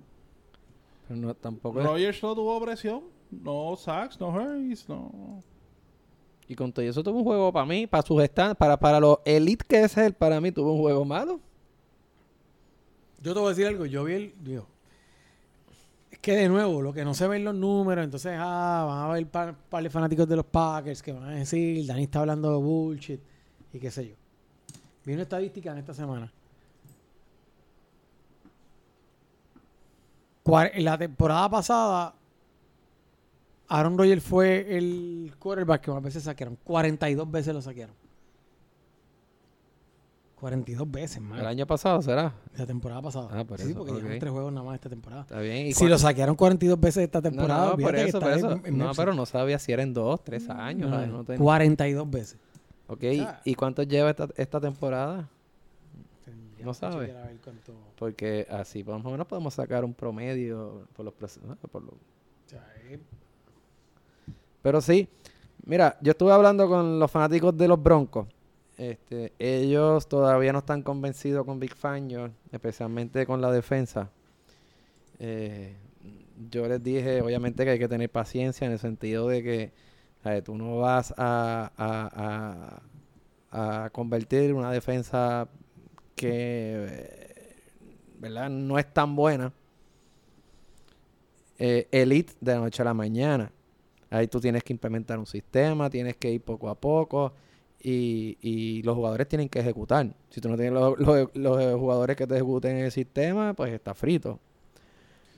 [1.06, 5.42] Pero no, tampoco es- Rogers no tuvo presión, no sacks, no hurries, no.
[6.54, 9.18] Y con todo eso tuvo un juego para mí, para sus están, para, para los
[9.24, 11.40] elite que es él, para mí tuvo un juego malo.
[13.20, 13.86] Yo te voy a decir algo.
[13.86, 14.34] Yo vi el.
[14.38, 14.68] Digo,
[16.12, 19.04] es que de nuevo, lo que no se ven los números, entonces ah, van a
[19.06, 22.52] haber par, par de fanáticos de los Packers que van a decir, Dani está hablando
[22.52, 23.20] de bullshit
[23.72, 24.14] y qué sé yo.
[25.04, 26.32] Vi una estadística en esta semana.
[30.76, 32.14] La temporada pasada,
[33.68, 36.56] Aaron Rodgers fue el quarterback que más veces saquearon.
[36.64, 37.94] 42 veces lo saquearon.
[40.40, 41.38] 42 veces, man.
[41.38, 42.34] El año pasado será.
[42.56, 43.28] La temporada pasada.
[43.32, 44.18] Ah, por sí, eso, porque llevan ok.
[44.20, 45.22] tres juegos nada más esta temporada.
[45.22, 45.66] Está bien.
[45.68, 48.60] ¿Y Si lo saquearon 42 veces esta temporada, no, por eso, está por en- eso.
[48.64, 50.90] en No, pero no sabía si eran dos, tres años.
[50.90, 51.10] No, ¿sabes?
[51.10, 52.38] no, No tenía- 42 veces.
[52.88, 55.28] Ok, sea- ¿y cuántos lleva esta, esta temporada?
[56.62, 57.06] No que sabe.
[57.06, 61.14] chequear a ver cuánto- Porque así por lo menos podemos sacar un promedio por los...
[61.48, 61.96] ah, por los- o
[62.48, 63.00] sea, es-
[64.64, 65.06] Pero sí,
[65.66, 68.26] mira, yo estuve hablando con los fanáticos de los Broncos.
[68.78, 74.10] Este, ellos todavía no están convencidos con Big Fangio, especialmente con la defensa.
[75.18, 75.76] Eh,
[76.50, 79.72] yo les dije, obviamente, que hay que tener paciencia en el sentido de que
[80.42, 82.80] tú no vas a, a-
[83.52, 85.46] a- a convertir una defensa
[86.16, 87.56] que eh,
[88.18, 88.48] ¿verdad?
[88.48, 89.52] no es tan buena
[91.58, 93.52] eh, elite de la noche a la mañana.
[94.14, 97.32] Ahí tú tienes que implementar un sistema, tienes que ir poco a poco
[97.80, 100.14] y, los jugadores tienen que ejecutar.
[100.30, 104.38] Si tú no tienes los, jugadores que te ejecuten el sistema, pues está frito.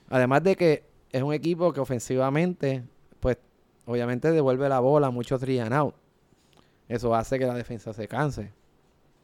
[0.09, 2.83] Además de que es un equipo que ofensivamente,
[3.19, 3.39] pues
[3.87, 5.95] obviamente devuelve la bola, mucho three and out.
[6.87, 8.51] Eso hace que la defensa se canse.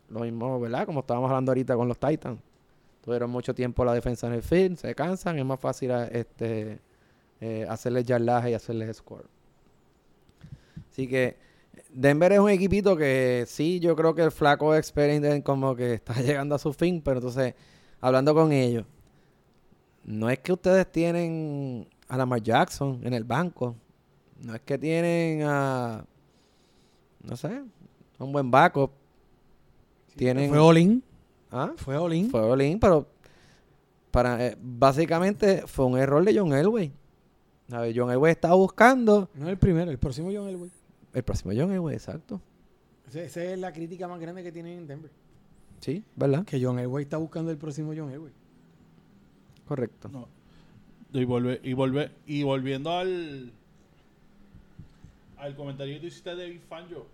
[0.09, 0.87] Lo mismo, ¿verdad?
[0.87, 2.39] Como estábamos hablando ahorita con los Titans.
[3.03, 6.79] Tuvieron mucho tiempo la defensa en el field, se cansan, es más fácil este,
[7.39, 9.27] eh, hacerles yardaje y hacerles score.
[10.93, 11.37] Así que
[11.91, 16.13] Denver es un equipito que sí, yo creo que el flaco Experience como que está
[16.21, 17.55] llegando a su fin, pero entonces,
[17.99, 18.85] hablando con ellos,
[20.03, 23.75] no es que ustedes tienen a Lamar Jackson en el banco,
[24.39, 26.05] no es que tienen a,
[27.23, 27.63] no sé,
[28.19, 28.91] un buen backup.
[30.15, 31.03] Tienen, Fue all-in.
[31.49, 31.73] ¿Ah?
[31.75, 32.29] Fue all-in.
[32.29, 33.07] Fue all-in, pero
[34.11, 36.91] para, eh, básicamente fue un error de John Elway.
[37.71, 40.69] A ver, John Elway estaba buscando No el primero, el próximo John Elway.
[41.13, 42.41] El próximo John Elway, exacto.
[43.13, 45.11] Esa es la crítica más grande que tienen en Denver.
[45.79, 46.45] Sí, ¿verdad?
[46.45, 48.33] Que John Elway está buscando el próximo John Elway.
[49.67, 50.09] Correcto.
[50.09, 50.27] No.
[51.11, 53.53] Y, volve, y, volve, y volviendo al
[55.43, 57.05] al comentario que tú hiciste de Big Fangio,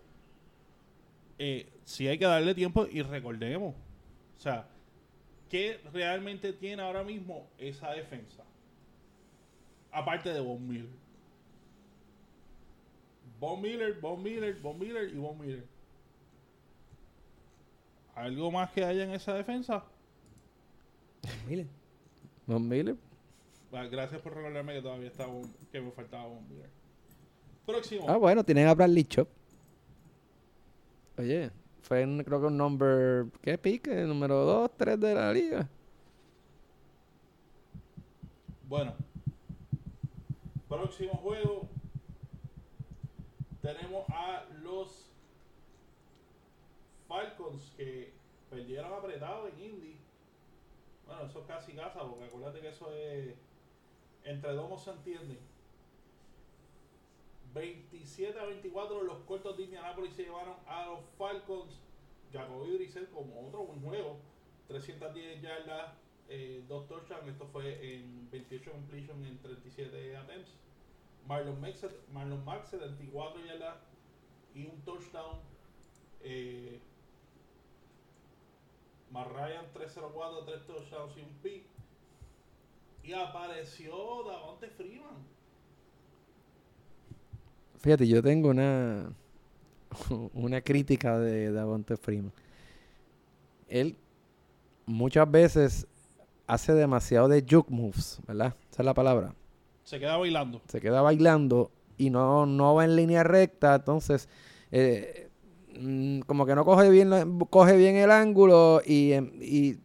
[1.39, 4.67] eh, sí hay que darle tiempo y recordemos, o sea,
[5.49, 8.43] ¿qué realmente tiene ahora mismo esa defensa?
[9.91, 10.98] Aparte de Von Miller.
[13.39, 15.63] Von Miller, Von Miller, Von Miller y Von Miller.
[18.15, 19.83] ¿Algo más que haya en esa defensa?
[21.47, 21.67] Mire.
[22.45, 22.95] Von Miller.
[23.71, 26.69] Gracias por recordarme que todavía estaba un- que me faltaba un Miller.
[27.65, 28.05] Próximo.
[28.09, 29.27] Ah, bueno, tienen a Bradley Chop.
[31.17, 33.93] Oye, fue en, creo que un number, ¿qué pique?
[34.03, 35.69] Número 2, 3 de la liga.
[38.67, 38.93] Bueno.
[40.67, 41.67] Próximo juego.
[43.61, 45.09] Tenemos a los
[47.07, 48.13] Falcons que
[48.49, 49.97] perdieron apretado en Indy.
[51.05, 53.35] Bueno, eso es casi casa, porque acuérdate que eso es.
[54.23, 55.39] Entre domos se entienden.
[57.53, 61.81] 27 a 24 los cortos de Indianapolis se llevaron a los Falcons.
[62.31, 64.17] Jacoby Brissett como otro buen juego.
[64.67, 65.93] 310 yardas,
[66.29, 67.27] eh, dos touchdowns.
[67.27, 70.51] Esto fue en 28 completion en 37 attempts.
[71.29, 71.75] Marlon Mack,
[72.11, 73.75] Marlon Mack 74 yardas
[74.55, 75.37] y un touchdown.
[76.21, 76.79] Eh,
[79.11, 81.63] Ryan 304, 3 touchdowns y un pick.
[83.03, 85.23] Y apareció Davante Freeman.
[87.77, 89.13] Fíjate, yo tengo una,
[90.33, 92.33] una crítica de Davante Freeman.
[93.67, 93.95] Él
[94.87, 95.87] muchas veces
[96.47, 98.55] hace demasiado de juke moves, ¿verdad?
[98.71, 99.35] Esa es la palabra.
[99.89, 100.61] Se queda bailando.
[100.67, 104.29] Se queda bailando y no, no va en línea recta, entonces
[104.71, 105.31] eh,
[105.79, 109.31] mm, como que no coge bien, coge bien el ángulo y, em,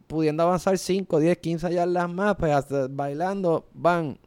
[0.05, 4.19] pudiendo avanzar 5, 10, 15 yardas más, pues hasta bailando, van,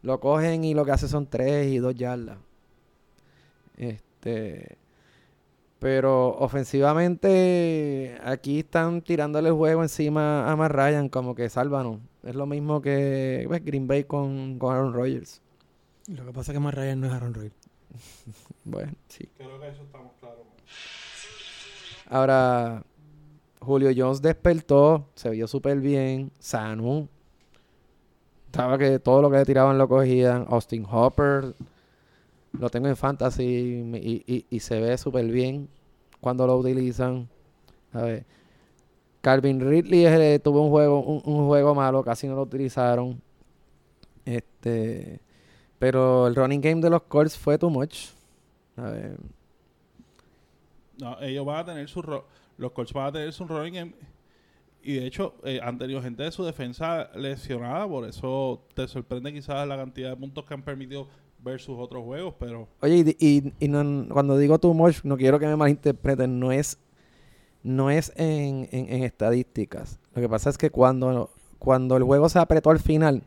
[0.00, 2.38] lo cogen y lo que hace son 3 y 2 yardas.
[3.76, 4.78] Este,
[5.80, 11.98] pero ofensivamente aquí están tirándole el juego encima a Matt Ryan como que sálvanos.
[12.24, 15.40] Es lo mismo que pues, Green Bay con, con Aaron Rodgers.
[16.08, 17.54] Lo que pasa es que más Ryan no es Aaron Rodgers.
[18.66, 19.28] Bueno, sí.
[19.36, 20.38] Creo que eso estamos claros.
[22.08, 22.82] Ahora,
[23.60, 27.08] Julio Jones despertó, se vio súper bien, sano.
[28.46, 30.46] Estaba que todo lo que le tiraban lo cogían.
[30.48, 31.54] Austin Hopper,
[32.52, 35.68] lo tengo en fantasy y, y- y se ve súper bien
[36.20, 37.28] cuando lo utilizan.
[37.92, 38.24] A ver.
[39.24, 43.20] Calvin Ridley eh, tuvo un juego, un, un juego malo, casi no lo utilizaron.
[44.24, 45.20] Este,
[45.78, 48.10] pero el running game de los Colts fue too much.
[48.76, 49.16] A ver.
[51.00, 53.94] No, ellos van a tener su ro- los Colts van a tener su running game
[54.82, 59.32] y de hecho eh, han tenido gente de su defensa lesionada, por eso te sorprende
[59.32, 61.08] quizás la cantidad de puntos que han permitido
[61.42, 65.38] versus otros juegos, pero Oye, y, y- y no- cuando digo too much, no quiero
[65.38, 66.78] que me malinterpreten, no es,
[67.64, 69.98] no es en, en- en estadísticas.
[70.14, 73.24] Lo que pasa es que cuando, cuando el juego se apretó al final,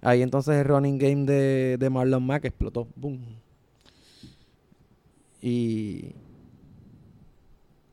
[0.00, 2.88] ahí entonces el running game de, de Marlon Mack explotó.
[2.96, 3.20] Boom.
[5.40, 6.14] Y,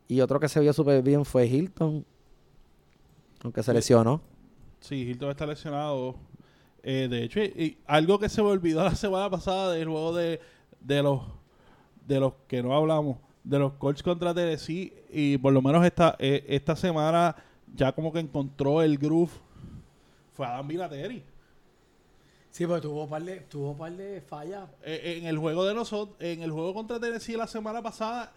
[0.08, 2.06] y otro que se vio súper bien fue Hilton,
[3.44, 4.22] aunque se lesionó.
[4.80, 6.16] sí, Hilton está lesionado.
[6.84, 10.16] Eh, de hecho, y, y algo que se me olvidó la semana pasada del juego
[10.16, 10.40] de,
[10.80, 11.22] de los
[12.08, 13.18] de los que no hablamos,
[13.50, 17.36] de los Colts contra Tennessee y por lo menos esta eh, esta semana
[17.76, 19.32] ya como que encontró el groove
[20.34, 21.24] fue Adam Vinatieri.
[22.52, 24.70] Sí, porque tuvo par de, tuvo par de fallas.
[24.84, 28.32] Eh, en el juego de nosotros, en el juego contra Tennessee la semana pasada,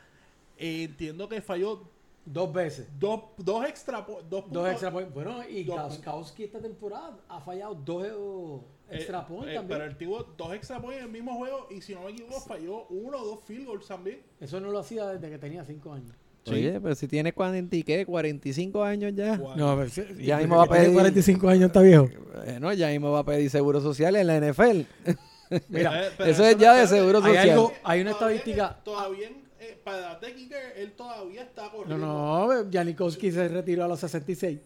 [0.58, 1.82] eh, entiendo que falló
[2.24, 2.88] Dos veces.
[3.00, 4.90] dos, dos extra dos, Dos extra.
[4.90, 8.62] Bueno, y Dos Gauskowski esta temporada ha fallado dos
[8.94, 9.78] extra points eh, también.
[9.78, 12.40] Pero él tuvo dos extra points en el mismo juego y si no me equivoco
[12.40, 14.20] falló uno o dos field goals también.
[14.40, 16.14] Eso no lo hacía desde que tenía cinco años.
[16.44, 16.54] Sí.
[16.54, 19.36] Oye, pero si tiene 40 y qué, 45 años ya.
[19.36, 19.56] Guau.
[19.56, 22.08] No, pero Ya mismo va a pedir- 45 años está viejo.
[22.44, 24.80] Bueno, ya mismo va a pedir seguro social en la NFL.
[25.68, 27.50] Mira, Eh, eso es ya de seguro hay social.
[27.50, 29.28] algo- hay una todavía- estadística- Todavía,
[29.60, 32.06] eh, para la técnica, él todavía está No, corriendo.
[32.06, 34.58] no, Janikowski se retiró a los 66.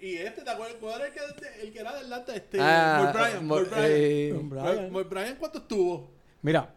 [0.00, 0.76] Y este, ¿te acuerdas?
[0.80, 1.20] ¿Cuál era el que,
[1.62, 2.34] el que era de Atlanta?
[2.34, 3.42] Este, Ah, Moy Bryant.
[3.42, 3.64] Mo- Moy
[4.48, 4.80] Bryant.
[4.80, 4.88] eh.
[4.90, 6.10] Moy Bryant, ¿cuánto estuvo?
[6.42, 6.74] Mira,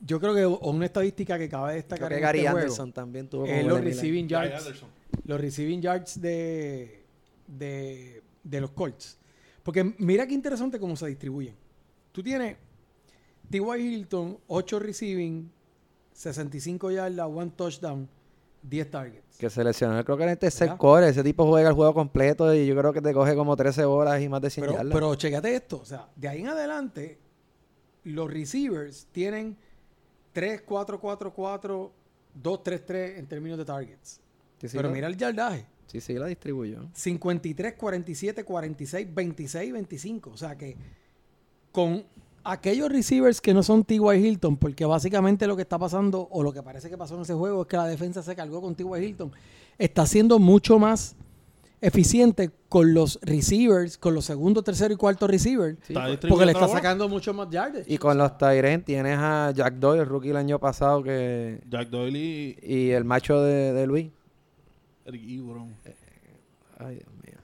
[0.00, 2.94] yo creo que una estadística que cabe Creo destacar que en Gary este Anderson juego
[2.94, 4.82] también tuvo como los de receiving yards,
[5.24, 7.04] los receiving yards de,
[7.46, 9.18] de, de los Colts.
[9.62, 11.54] Porque mira qué interesante cómo se distribuyen.
[12.12, 12.56] Tú tienes
[13.50, 13.80] T.Y.
[13.80, 15.50] Hilton, 8 receiving,
[16.12, 18.08] 65 yardas, 1 touchdown,
[18.68, 19.36] 10 targets.
[19.38, 20.04] Que se lesionó.
[20.04, 20.78] Creo que en tercer ¿Verdad?
[20.78, 21.08] core.
[21.08, 24.20] Ese tipo juega el juego completo y yo creo que te coge como 13 horas
[24.20, 24.92] y más de 100 Pero, yardas.
[24.94, 27.18] pero chécate esto, o sea, de ahí en adelante,
[28.04, 29.56] los receivers tienen
[30.32, 31.92] 3, 4, 4, 4,
[32.34, 34.20] 2, 3, 3 en términos de targets.
[34.60, 35.66] Sí, sí, pero la- mira el yardaje.
[35.86, 36.80] Sí, sí, la distribuyó.
[36.92, 40.30] 53, 47, 46, 26, 25.
[40.30, 40.76] O sea que
[41.72, 42.04] con
[42.52, 43.98] aquellos receivers que no son T.Y.
[44.26, 47.34] Hilton, porque básicamente lo que está pasando, o lo que parece que pasó en ese
[47.34, 49.04] juego, es que la defensa se cargó con T.Y.
[49.04, 49.32] Hilton,
[49.78, 51.14] está siendo mucho más
[51.80, 55.94] eficiente con los receivers, con los segundo, tercero y cuarto receivers, Sí,
[56.28, 57.84] porque le la está sacando mucho más yardas.
[57.86, 61.88] Y con los Tyrens tienes a Jack Doyle, el rookie el año pasado, que Jack
[61.88, 64.10] Doyle y y el macho de, de Luis.
[65.04, 65.74] Eric Ebron.
[66.78, 67.38] Ay, Dios mío.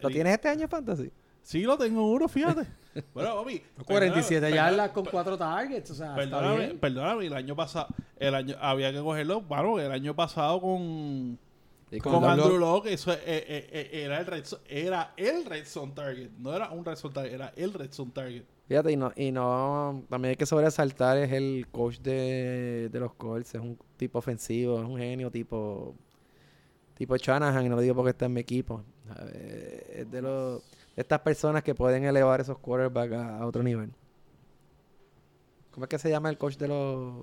[0.00, 1.10] ¿Lo Eric- tienes este año, Fantasy?
[1.42, 2.62] Sí, lo tengo uno, fíjate.
[3.14, 3.62] bueno, papi.
[3.84, 5.90] 47 perdóname, yardas con cuatro targets.
[5.90, 6.78] O sea, está Perdóname, bien.
[6.78, 7.88] perdóname, el año pasado,
[8.18, 11.38] el año, había que cogerlo, bueno, el año pasado con,
[11.90, 15.92] Y Con Andrew Locke, eso eh, eh, eh, era el red era el red zone
[15.94, 18.44] target, no era un red zone target, era el red zone target.
[18.68, 23.14] Fíjate, y no, y no, también hay que sobresaltar, es el coach de, de los
[23.14, 25.94] Colts, es un tipo ofensivo, es un genio tipo,
[26.94, 28.82] tipo Shanahan, y no lo digo porque está en mi equipo.
[29.04, 33.62] Ver, Es de los, de estas personas que pueden elevar esos quarterbacks a, a otro
[33.62, 33.92] nivel.
[35.70, 37.14] ¿Cómo es que se llama el coach de los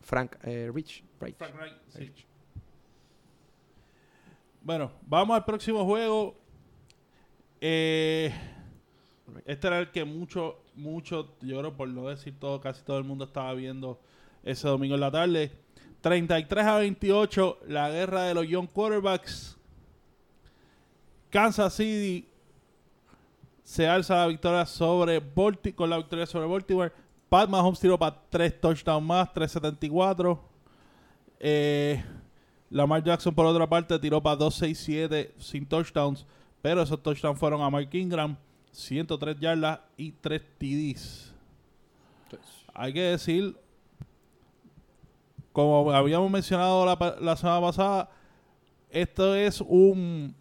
[0.00, 1.04] Frank eh, Rich?
[1.20, 1.36] Reich.
[1.36, 2.10] Frank Reich, sí.
[4.62, 6.34] Bueno, vamos al próximo juego.
[7.60, 8.32] Eh,
[9.44, 13.04] este era el que mucho, mucho, yo creo por no decir todo, casi todo el
[13.04, 14.00] mundo estaba viendo
[14.42, 15.52] ese domingo en la tarde.
[16.00, 19.58] 33 a 28, la guerra de los young quarterbacks.
[21.28, 22.26] Kansas City
[23.66, 25.20] se alza la victoria sobre
[25.74, 26.92] con la victoria sobre Baltimore.
[27.28, 30.40] Pat Mahomes tiró para 3 touchdowns más, 374.
[31.40, 32.04] Eh,
[32.70, 36.24] Lamar Jackson, por otra parte, tiró para 267 sin touchdowns.
[36.62, 38.36] Pero esos touchdowns fueron a Mark Ingram,
[38.70, 41.34] 103 yardas y 3 TDs.
[42.72, 43.56] Hay que decir,
[45.52, 48.10] como habíamos mencionado la, la semana pasada,
[48.90, 50.36] esto es un.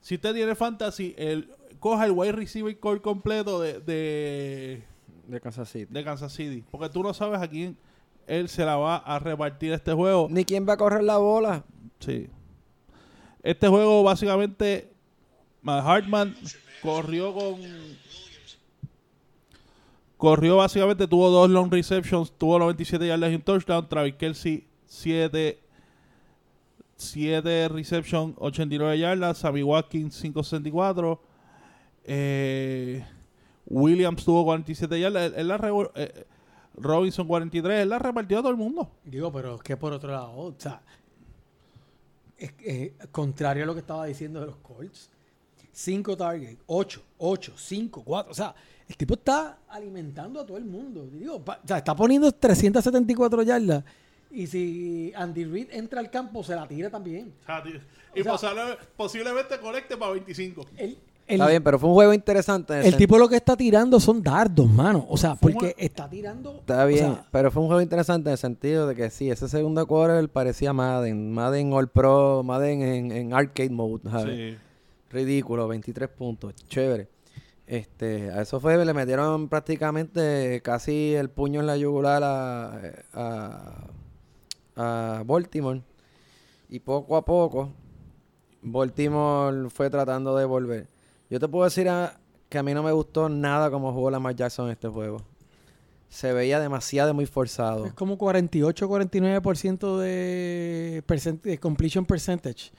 [0.00, 1.52] Si usted tiene fantasy, el,
[1.82, 4.84] coja el wide receiver core completo de, de,
[5.26, 5.92] De Kansas City.
[5.92, 6.64] de Kansas City.
[6.70, 7.76] Porque tú no sabes a quién
[8.28, 10.28] él se la va a repartir este juego.
[10.30, 11.64] Ni quién va a correr la bola.
[11.98, 12.28] Sí.
[13.42, 14.92] Este juego básicamente
[15.60, 16.36] Matt Hartman
[16.82, 17.60] corrió con
[20.16, 25.58] corrió básicamente tuvo dos long receptions, tuvo 97 yardas y un touchdown, Travis Kelsey 7
[26.94, 31.31] 7 reception, 89 yardas, Sammy Watkins 564
[32.04, 33.04] eh,
[33.66, 36.26] Williams tuvo 47 yardas, él, él la eh,
[36.76, 38.90] Robinson 43, él la repartió a todo el mundo.
[39.04, 40.80] Digo, pero es que por otro lado, o sea,
[42.38, 45.10] es, es contrario a lo que estaba diciendo de los Colts.
[45.74, 48.30] 5 targets, 8, 8, 5, 4.
[48.30, 48.54] O sea,
[48.88, 51.06] el tipo está alimentando a todo el mundo.
[51.10, 53.82] Digo, pa- o sea, está poniendo 374 yardas.
[54.30, 57.32] Y si Andy Reid entra al campo, se la tira también.
[58.14, 60.66] Y O sea- posible- posiblemente conecte para 25.
[60.76, 62.74] El, el- Está bien, pero fue un juego interesante.
[62.74, 65.06] en el sen- tipo lo que está tirando son dardos, mano.
[65.08, 66.54] O sea, porque un- está tirando.
[66.56, 69.30] Está o bien, sea, pero fue un juego interesante en el sentido de que sí,
[69.30, 71.32] ese segundo quarter parecía Madden.
[71.32, 74.36] Madden All Pro, Madden en, en arcade mode, ¿sabes?
[74.54, 74.58] Sí.
[75.10, 77.08] Ridículo, 23 puntos, chévere.
[77.66, 82.80] Este, a eso fue, le metieron prácticamente casi el puño en la yugular a,
[83.14, 83.86] a,
[84.76, 85.82] a Baltimore.
[86.68, 87.70] Y poco a poco,
[88.62, 90.88] Baltimore fue tratando de volver.
[91.32, 92.18] Yo te puedo decir a-
[92.50, 95.22] que a mí no me gustó nada como jugó Lamar Jackson en este juego.
[96.10, 97.86] Se veía demasiado muy forzado.
[97.86, 102.70] Es como 48-49% de, percent- de completion percentage.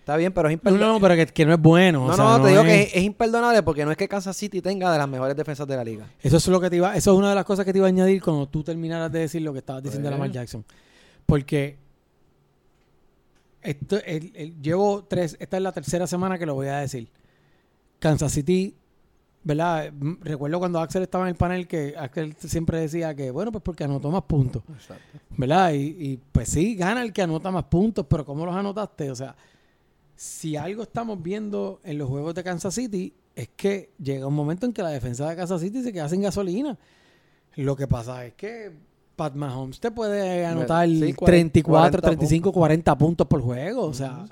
[0.00, 0.92] Está bien, pero es No, imperdonable.
[0.92, 2.04] no, pero que, que no es bueno.
[2.04, 4.06] o No, sea, no, te digo es- que es, es imperdonable porque no es que
[4.06, 6.06] Kansas City tenga de las mejores defensas de la liga.
[6.22, 7.86] Eso es lo que te iba, eso es una de las cosas que te iba
[7.86, 10.20] a añadir cuando tú terminaras de decir lo que estabas diciendo de Pues.
[10.20, 10.62] Lamar Jackson.
[11.24, 11.78] Porque
[13.62, 17.08] esto, el- el- llevo tres, esta es la tercera semana que lo voy a decir.
[18.04, 18.74] Kansas City,
[19.42, 19.90] ¿verdad?
[20.20, 23.82] Recuerdo cuando Axel estaba en el panel que Axel siempre decía que, bueno, pues porque
[23.84, 24.62] anotó más puntos.
[25.38, 25.72] ¿verdad?
[25.72, 29.10] Y, y, pues sí, gana el que anota más puntos, pero ¿cómo los anotaste?
[29.10, 29.34] O sea,
[30.14, 34.66] si algo estamos viendo en los juegos de Kansas City es que llega un momento
[34.66, 36.78] en que la defensa de Kansas City se queda sin gasolina.
[37.56, 38.70] Lo que pasa es que
[39.16, 43.86] Pat Mahomes te puede anotar sí, cuarenta- 34, 40 35, 40 puntos por juego.
[43.86, 44.24] O sea,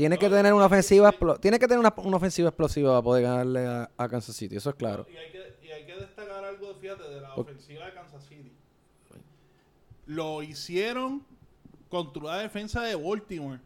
[0.00, 3.66] Tiene que tener una ofensiva tiene que tener una, una ofensiva explosiva para poder ganarle
[3.66, 5.06] a, a Kansas City, eso es claro.
[5.12, 8.50] Y hay, que, y hay que destacar algo, fíjate, de la ofensiva de Kansas City.
[10.06, 11.22] Lo hicieron
[11.88, 13.60] contra una defensa de Baltimore,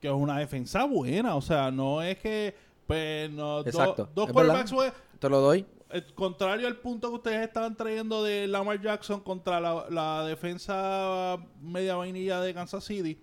[0.00, 1.34] que es una defensa buena.
[1.36, 2.54] O sea, no es que,
[2.86, 5.64] pues, no, do- Exacto, dos quarterbacks, fue- Te lo doy.
[5.90, 11.38] eh, contrario al punto que ustedes estaban trayendo de Lamar Jackson contra la, la defensa
[11.60, 13.18] media vainilla de Kansas City,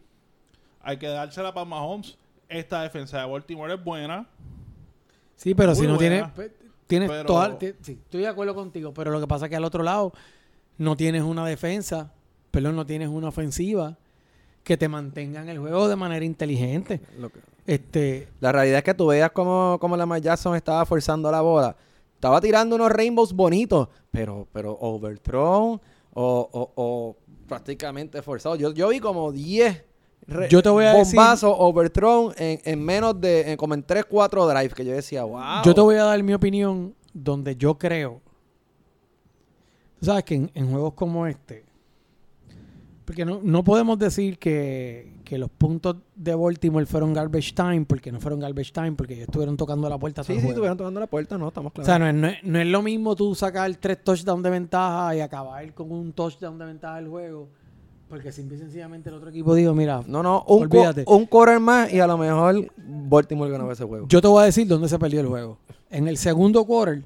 [0.88, 2.17] hay que dársela para Mahomes.
[2.49, 4.25] Esta defensa de Baltimore es buena.
[5.35, 6.31] sí, pero si no buena.
[6.33, 6.51] tienes,
[6.88, 9.65] tienes Pero- toda, sí, estoy de acuerdo contigo, pero lo que pasa es que al
[9.65, 10.13] otro lado
[10.77, 12.13] no tienes una defensa,
[12.51, 13.97] perdón, no tienes una ofensiva
[14.63, 17.01] que te mantenga en el juego de manera inteligente.
[17.19, 21.29] Lo que- Este, La realidad es que tú veas como, como Lamar Jackson estaba forzando
[21.29, 21.75] la bola.
[22.15, 25.81] Estaba tirando unos rainbows bonitos, pero, pero overthrown
[26.13, 27.15] o, o, o
[27.47, 28.55] prácticamente forzado.
[28.55, 29.83] Yo, yo vi como 10
[30.28, 34.05] re- Yo te voy a decir- overthrown en, en menos de, en como en 3,
[34.09, 35.63] 4 drives, que yo decía, wow.
[35.63, 38.21] Yo te voy a dar mi opinión donde yo creo.
[40.01, 41.65] Sabes que en, en juegos como este,
[43.05, 48.11] porque no, no podemos decir que, que los puntos de Baltimore fueron garbage time, porque
[48.11, 50.23] no fueron garbage time, porque ellos estuvieron tocando la puerta.
[50.23, 50.49] Sí, sí, juego.
[50.49, 51.88] estuvieron tocando la puerta, no, estamos O claros.
[51.88, 55.15] sea, no es, no es- no es lo mismo tú sacar tres touchdowns de ventaja
[55.15, 57.47] y acabar con un touchdown de ventaja del juego,
[58.09, 60.77] porque simple y sencillamente el otro equipo dijo, mira, no, no, un, co-
[61.07, 64.07] un quarter más y a lo mejor Baltimore ganaba ese juego.
[64.07, 65.57] Yo te voy a decir dónde se perdió el juego.
[65.89, 67.03] En el segundo quarter,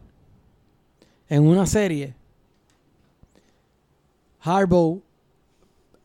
[1.27, 2.13] en una serie,
[4.41, 5.01] Harbaugh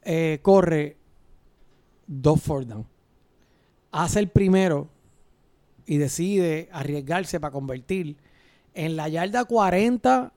[0.03, 0.97] eh, corre
[2.07, 2.87] dos fourth down.
[3.93, 4.89] Hace el primero
[5.87, 8.17] y decide arriesgarse para convertir
[8.75, 10.33] en la yarda 40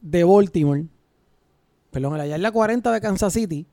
[0.00, 0.84] de Baltimore,
[1.96, 3.64] perdón, en la yarda 40 de Kansas City.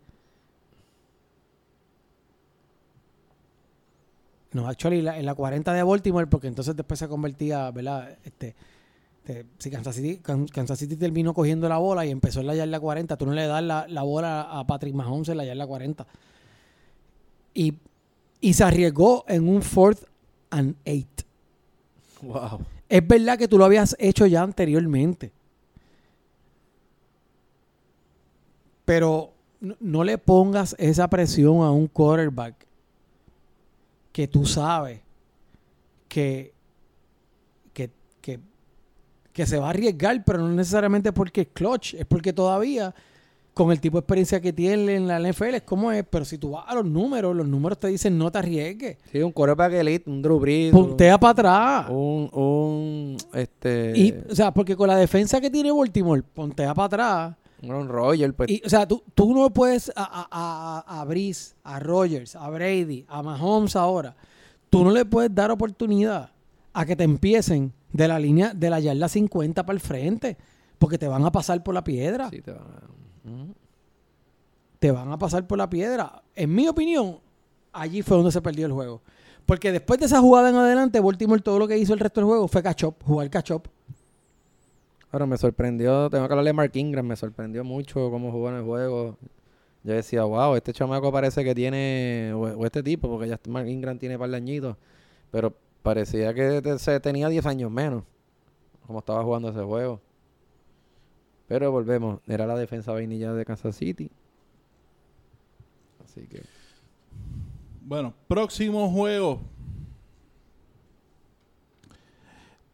[4.53, 8.17] No, actually, la- en la 40 de Baltimore, porque entonces después se convertía, ¿verdad?
[8.23, 8.55] Este,
[9.25, 12.55] este, si Kansas City, Kan- Kansas City terminó cogiendo la bola y empezó en la
[12.55, 15.67] yarda 40, tú no le das la, la bola a Patrick Mahomes en la yarda
[15.67, 16.07] 40.
[17.55, 17.73] Y,
[18.39, 20.05] y se arriesgó en un fourth
[20.49, 21.23] and eight.
[22.21, 22.61] Wow.
[22.87, 25.33] Es verdad que tú lo habías hecho ya anteriormente.
[28.85, 29.33] Pero
[29.79, 32.55] no, le pongas esa presión a un quarterback
[34.11, 34.99] que tú sabes
[36.07, 36.53] que,
[37.73, 37.89] que,
[38.21, 38.39] que,
[39.31, 42.93] que se va a arriesgar, pero no necesariamente porque es clutch, es porque todavía
[43.53, 46.37] con el tipo de experiencia que tiene en la NFL es como es, pero si
[46.37, 48.97] tú vas a los números, los números te dicen no te arriesgues.
[49.11, 50.71] Sí, un quarterback elite, un Drew Brees.
[50.71, 51.89] Puntea para atrás.
[51.89, 53.93] Un, un, este...
[53.95, 57.35] Y, o sea, porque con la defensa que tiene Baltimore, pontea para atrás.
[57.71, 58.49] Un Roger, pues...
[58.49, 62.49] Y, o sea, tú, tú no puedes a, a, a, a Breeze, a Rogers, a
[62.49, 64.15] Brady, a Mahomes ahora.
[64.69, 66.31] Tú no le puedes dar oportunidad
[66.73, 70.37] a que te empiecen de la línea de la yarda 50 para el frente.
[70.79, 72.29] Porque te van a pasar por la piedra.
[72.29, 72.93] sí, te va a-.
[74.79, 76.23] Te van a pasar por la piedra.
[76.35, 77.19] En mi opinión,
[77.71, 79.01] allí fue donde se perdió el juego.
[79.45, 82.27] Porque después de esa jugada en adelante, Baltimore todo lo que hizo el resto del
[82.27, 83.51] juego fue catch up, jugar catch
[85.13, 88.55] Ahora me sorprendió, tengo que hablarle a Mark Ingram, me sorprendió mucho cómo jugó en
[88.55, 89.15] el juego.
[89.83, 93.99] Yo decía, wow, este chamaco parece que tiene, o, este tipo, porque ya Mark Ingram
[93.99, 94.75] tiene par de
[95.29, 95.53] pero
[95.83, 98.03] parecía que se tenía 10 años menos,
[98.87, 100.01] como estaba jugando ese juego.
[101.47, 104.09] Pero volvemos, era la defensa vainilla de Kansas City.
[106.03, 106.41] Así que,
[107.83, 109.41] Bueno, próximo juego.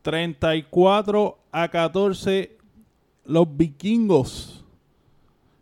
[0.03, 2.57] 34 a 14.
[3.25, 4.65] Los vikingos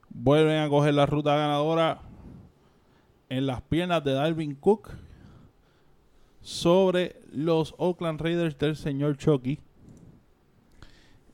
[0.10, 2.02] vuelven a coger la ruta ganadora
[3.30, 4.90] en las piernas de Dalvin Cook
[6.42, 9.60] sobre los Oakland Raiders del señor Chucky.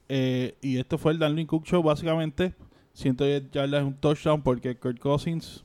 [0.09, 2.55] Eh, y esto fue el Dalvin Cook Show, básicamente.
[2.93, 5.63] 110 yardas, un touchdown porque Kurt Cousins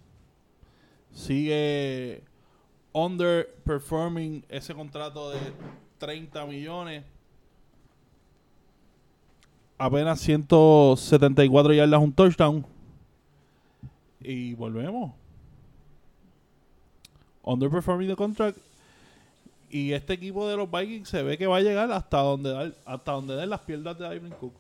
[1.12, 2.22] sigue
[2.92, 5.38] underperforming ese contrato de
[5.98, 7.04] 30 millones.
[9.78, 12.66] Apenas 174 yardas, un touchdown.
[14.20, 15.12] Y volvemos.
[17.44, 18.58] Underperforming the contract.
[19.70, 22.72] Y este equipo de los Vikings se ve que va a llegar hasta donde da-
[22.86, 24.52] hasta donde den las piernas de Dalvin Cook.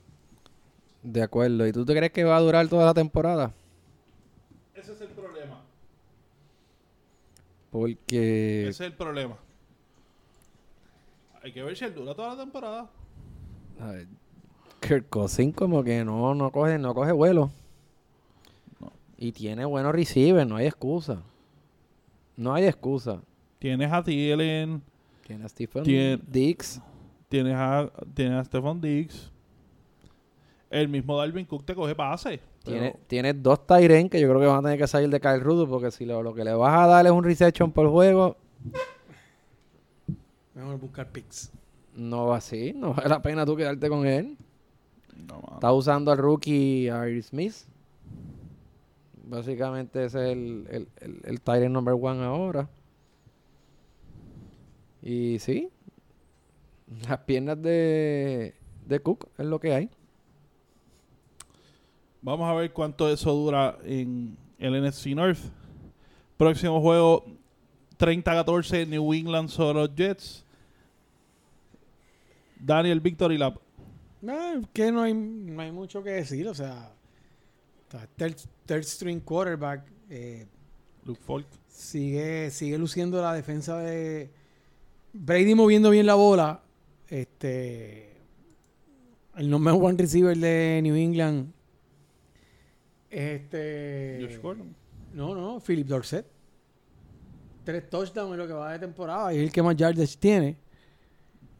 [1.02, 1.66] de acuerdo.
[1.66, 3.52] ¿Y tú te crees que va a durar toda la temporada?
[4.74, 5.60] Ese es el problema.
[7.70, 9.36] Porque Ese es el problema.
[11.42, 12.90] Hay que ver si él dura toda la temporada.
[13.80, 14.06] A ver,
[14.80, 17.50] Kirk Cousins como que no, no coge, no coge vuelo.
[18.80, 18.92] No.
[19.16, 21.22] Y tiene buenos receivers, no hay excusa.
[22.36, 23.20] No hay excusa.
[23.58, 24.80] Tienes a Thielen,
[25.26, 26.80] Tiene a Stephen Tien- Dix.
[27.28, 29.30] tienes a, tienes a Stephon Diggs.
[30.70, 32.40] El mismo Dalvin Cook te coge pase.
[32.62, 35.18] Tiene, pero- tiene dos Tyren que yo creo que van a tener que salir de
[35.20, 37.88] Kyle Rudo porque si lo, lo que le vas a dar es un reception por
[37.90, 38.36] juego,
[40.54, 41.50] Mejor buscar picks.
[41.94, 42.72] no va así.
[42.74, 44.36] No vale la pena tú quedarte con él.
[45.26, 45.42] No.
[45.54, 47.54] Está usando al rookie Ari Smith.
[49.24, 52.68] Básicamente ese es el, el, el, el end number one ahora.
[55.02, 55.68] Y sí,
[57.06, 58.54] las piernas de,
[58.86, 59.90] de Cook es lo que hay.
[62.22, 65.38] Vamos a ver cuánto eso dura en el NFC North.
[66.36, 67.24] Próximo juego
[67.98, 70.44] 30-14 New England sobre los Jets.
[72.58, 73.54] Daniel Victor y la
[74.20, 76.46] No, es que no hay, no hay mucho que decir.
[76.48, 76.92] O sea,
[78.16, 80.46] third, third string quarterback eh,
[81.04, 81.46] Luke Falk.
[81.68, 84.30] sigue, sigue luciendo la defensa de
[85.12, 86.62] Brady moviendo bien la bola.
[87.08, 88.08] Este
[89.36, 91.52] el number one receiver de New England.
[93.08, 94.74] Este Josh Gordon.
[95.14, 96.26] No, no, Philip Dorset.
[97.64, 100.56] Tres touchdowns en lo que va de temporada y es el que más yards tiene.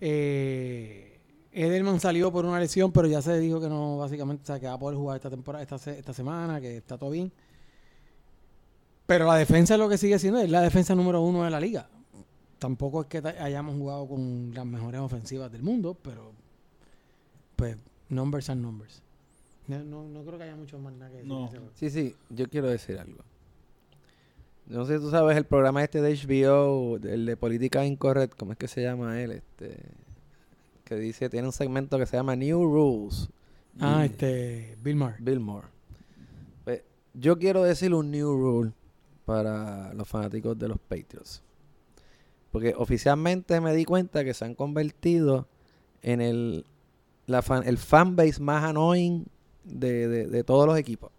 [0.01, 1.08] Eh,
[1.63, 4.67] Edelman salió por una lesión, pero ya se dijo que no, básicamente, o sea, que
[4.67, 7.33] va a poder jugar esta temporada, esta, se- esta semana, que está todo bien.
[9.07, 11.61] Pero la defensa es lo que sigue siendo, es la defensa número uno de la
[11.61, 11.89] liga.
[12.59, 16.33] Tampoco es que hayamos jugado con las mejores ofensivas del mundo, pero
[17.57, 17.77] pues
[18.09, 19.01] numbers and numbers.
[19.67, 21.29] No, no, no creo que haya mucho más nada que decir.
[21.29, 21.51] No.
[21.75, 23.23] Sí, sí, yo quiero decir algo.
[24.67, 28.53] No sé si tú sabes el programa este de HBO, el de Política Incorrect, ¿cómo
[28.53, 29.33] es que se llama él?
[29.33, 29.77] Este,
[30.89, 33.29] que dice, tiene un segmento que se llama New Rules.
[33.81, 35.17] Ah, Y- este, Bill Maher.
[35.21, 35.69] Bill Moore.
[36.65, 36.83] Pues,
[37.15, 38.73] yo quiero decir un new rule
[39.25, 41.43] para los fanáticos de los Patriots.
[42.51, 45.47] Porque oficialmente me di cuenta que se han convertido
[46.01, 46.65] en el,
[47.27, 49.27] la fan, el fanbase más annoying
[49.65, 51.11] de, de, de todos los equipos.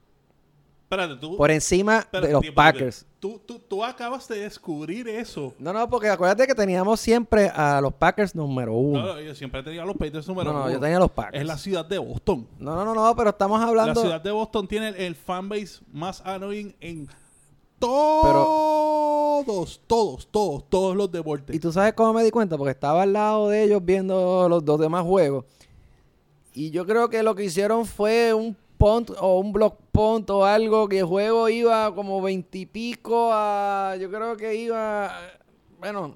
[0.84, 1.38] Espérate, tú.
[1.38, 3.06] Por encima espérate, de los tiempo, Packers.
[3.20, 5.54] Tú, tú, tú acabas de descubrir eso.
[5.60, 9.00] No, no, porque acuérdate que teníamos siempre a los Packers número uno.
[9.02, 10.74] No, no, yo siempre tenía los Patriots número No, no, uno.
[10.74, 11.42] yo tenía los Packers.
[11.42, 12.48] Es la ciudad de Boston.
[12.58, 13.94] No, no, no, no, pero estamos hablando.
[13.94, 17.10] La ciudad de Boston tiene el, el fanbase más annoying en
[17.78, 19.46] todos,
[19.86, 21.56] todos, todos, todos los deportes.
[21.56, 24.64] Y tú sabes cómo me di cuenta, porque estaba al lado de ellos viendo los
[24.64, 25.46] dos demás juegos.
[26.54, 30.46] Y yo creo que lo que hicieron fue un punt o un block punt o
[30.46, 33.96] algo que el juego iba como veintipico a.
[34.00, 35.12] Yo creo que iba.
[35.80, 36.16] Bueno,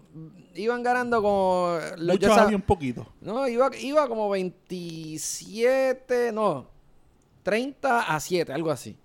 [0.55, 1.77] iban ganando como.
[1.97, 3.05] lo- yo Muchos sab- había un poquito.
[3.21, 6.65] No, iba, iba como 27, no,
[7.43, 8.97] 30 a 7, algo así.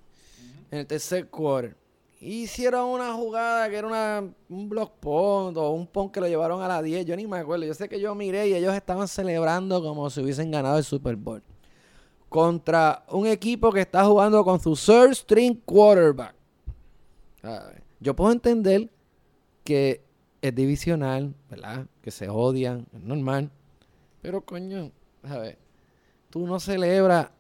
[0.71, 1.77] En el tercer quarter.
[2.21, 6.61] Hicieron una jugada que era una, un block punt o un punt que lo llevaron
[6.63, 7.07] a la 10.
[7.07, 7.65] Yo ni me acuerdo.
[7.65, 11.15] Yo sé que yo miré y ellos estaban celebrando como si hubiesen ganado el Super
[11.15, 11.43] Bowl.
[12.29, 16.35] Contra un equipo que está jugando con su third string quarterback.
[18.01, 18.91] Yo puedo entender
[19.64, 20.05] que
[20.43, 21.87] es divisional, ¿verdad?
[22.03, 23.51] Que se odian, es normal.
[24.20, 24.91] Pero coño,
[25.22, 25.59] a ver,
[26.31, 27.31] tú no celebras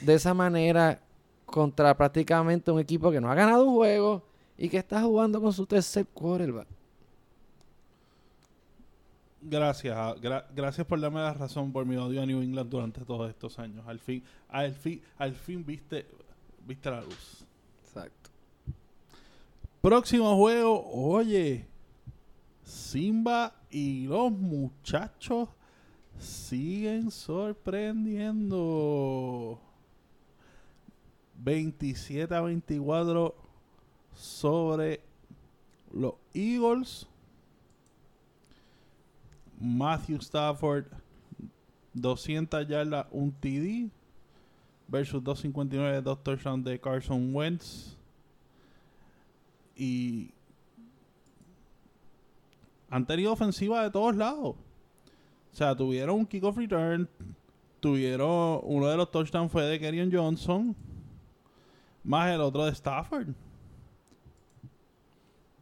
[0.00, 1.00] de esa manera
[1.46, 4.22] contra prácticamente un equipo que no ha ganado un juego
[4.56, 6.68] y que está jugando con su tercer quarterback.
[9.46, 13.28] Gracias, gra- gracias por darme la razón por mi odio a New England durante todos
[13.28, 13.86] estos años.
[13.86, 16.06] Al fin, al fin, al fin viste,
[16.66, 17.44] viste la luz.
[17.84, 18.30] Exacto.
[19.82, 21.66] Próximo juego, oye,
[22.62, 25.50] Simba y los muchachos
[26.18, 29.60] siguen sorprendiendo.
[31.36, 33.34] 27 a 24
[34.14, 35.02] sobre
[35.92, 37.06] los Eagles.
[39.64, 40.86] Matthew Stafford,
[41.94, 43.90] 200 yardas, un TD.
[44.86, 47.96] Versus 259, dos touchdowns de Carson Wentz.
[49.74, 50.30] Y
[52.90, 54.54] han tenido ofensiva de todos lados.
[55.52, 57.08] O sea, tuvieron un kickoff return.
[57.80, 60.76] Tuvieron uno de los touchdowns fue de Kerryon Johnson.
[62.04, 63.28] Más el otro de Stafford.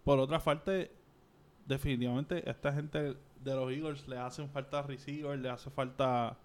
[0.03, 0.90] Por otra parte,
[1.64, 6.36] definitivamente esta gente de los Eagles le hacen falta receiver, le hace falta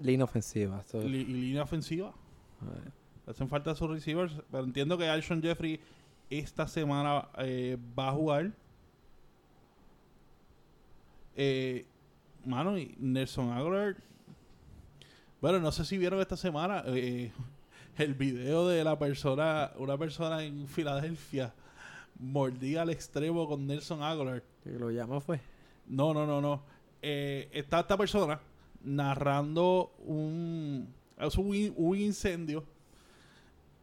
[0.00, 0.84] Línea ofensiva.
[0.92, 2.12] li- y línea ofensiva.
[3.26, 4.32] Le hacen falta sus receivers.
[4.50, 5.80] Pero entiendo que Alshon Jeffrey
[6.30, 8.52] esta semana eh, va a jugar.
[11.36, 11.86] Eh,
[12.44, 13.96] mano, y Nelson Aguilar.
[15.40, 17.30] Bueno, no sé si vieron esta semana eh,
[17.98, 21.52] el video de la persona, una persona en Filadelfia
[22.18, 24.42] mordía al extremo con Nelson Aguilar.
[24.64, 25.40] que lo llama fue.
[25.86, 26.62] No, no, no, no.
[27.02, 28.40] Eh, está esta persona
[28.82, 32.64] narrando un, es un, un incendio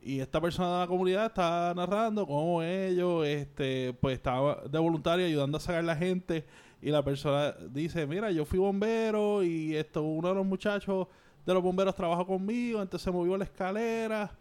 [0.02, 5.26] y esta persona de la comunidad está narrando cómo ellos este, pues estaba de voluntario
[5.26, 6.46] ayudando a sacar la gente
[6.82, 11.08] y la persona dice, mira, yo fui bombero y esto uno de los muchachos
[11.46, 14.32] de los bomberos trabajó conmigo, entonces se movió la escalera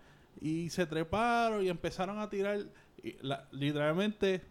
[0.40, 2.60] y se treparon y empezaron a tirar
[3.52, 4.42] literalmente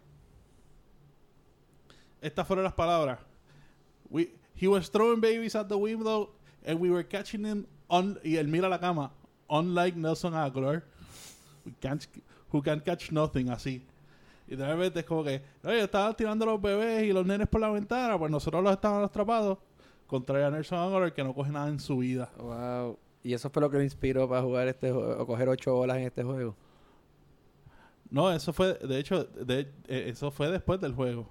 [2.22, 3.18] estas fueron las palabras.
[4.08, 6.30] We, he was throwing babies at the window
[6.64, 9.10] and we were catching him on y él mira la cama.
[9.48, 10.82] Unlike Nelson Aguilar,
[11.66, 12.06] we can't,
[12.50, 13.82] who can catch nothing así.
[14.48, 17.60] Y de repente es como que, oye, estaban tirando los bebés y los nenes por
[17.60, 19.58] la ventana, pues nosotros los estábamos atrapados.
[20.06, 22.30] Contra a Nelson Aguilar que no coge nada en su vida.
[22.38, 22.98] Wow.
[23.24, 25.96] Y eso fue lo que lo inspiró para jugar este juego, o coger ocho bolas
[25.96, 26.54] en este juego.
[28.10, 31.28] No, eso fue, de hecho, de, eh, eso fue después del juego.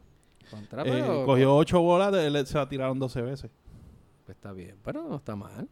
[0.51, 2.13] Contra, Eh, pero- cogió ocho bolas,
[2.47, 3.49] se la tiraron 12 veces.
[4.25, 5.67] Pues está bien, pero no está mal.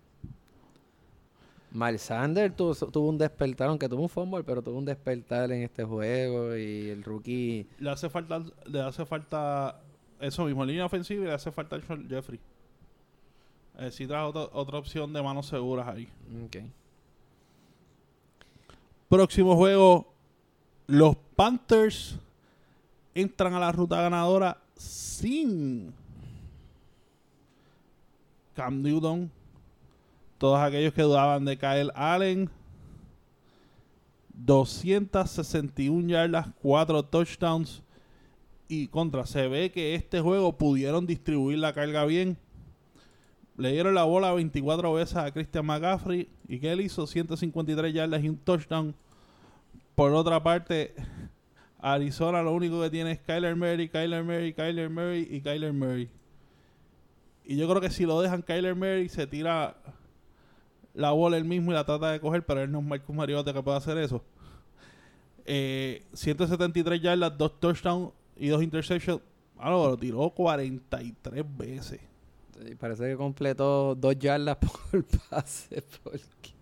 [1.72, 5.62] Miles Sanders tuvo, tuvo un despertar, aunque tuvo un fumble, pero tuvo un despertar en
[5.62, 7.68] este juego y el rookie...
[7.78, 9.80] le hace falta le hace falta
[10.20, 12.40] eso mismo línea ofensiva y le hace falta Alshon Jeffrey
[13.78, 16.10] eh, sí trae otra, otra opción de manos seguras ahí
[16.46, 16.58] Ok.
[19.08, 20.12] próximo juego
[20.88, 22.18] los Panthers
[23.14, 25.94] entran a la ruta ganadora sin
[28.56, 29.30] Cam Newton
[30.38, 32.50] todos aquellos que dudaban de Kyle Allen
[34.34, 37.84] 261 yardas 4 touchdowns
[38.70, 42.38] y contra se ve que este juego pudieron distribuir la carga bien.
[43.58, 48.24] Le dieron la bola 24 veces a Christian McCaffrey y que él hizo 153 yardas
[48.24, 48.96] y un touchdown.
[49.96, 50.94] Por otra parte
[51.82, 56.10] Arizona lo único que tiene es Kyler Murray, Kyler Murray, Kyler Murray y Kyler Murray.
[57.46, 59.76] Y yo creo que si lo dejan Kyler Murray se tira
[60.94, 63.54] la bola él mismo y la trata de coger, pero él no es Marcus Mariota
[63.54, 64.24] que puede hacer eso.
[65.46, 69.22] Eh, 173 yardas, dos touchdowns y dos interceptions.
[69.58, 72.00] Ah, no, lo tiró 43 veces.
[72.78, 74.58] Parece que completó dos yardas
[74.92, 75.84] por pase.
[76.04, 76.59] Porque...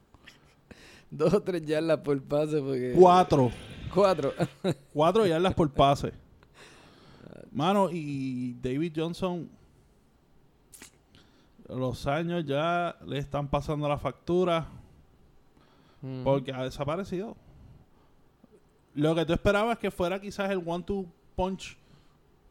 [1.10, 2.60] Dos o tres yardas por pase.
[2.60, 2.94] Porque...
[2.98, 3.52] Cuatro.
[3.94, 4.34] Cuatro.
[4.94, 6.12] Cuatro yardas por pase.
[7.52, 9.50] Mano, y David Johnson,
[11.70, 14.68] los años ya le están pasando la factura
[16.24, 17.36] porque ha desaparecido.
[18.94, 21.06] Lo que tú esperabas que fuera quizás el one-two
[21.36, 21.78] punch,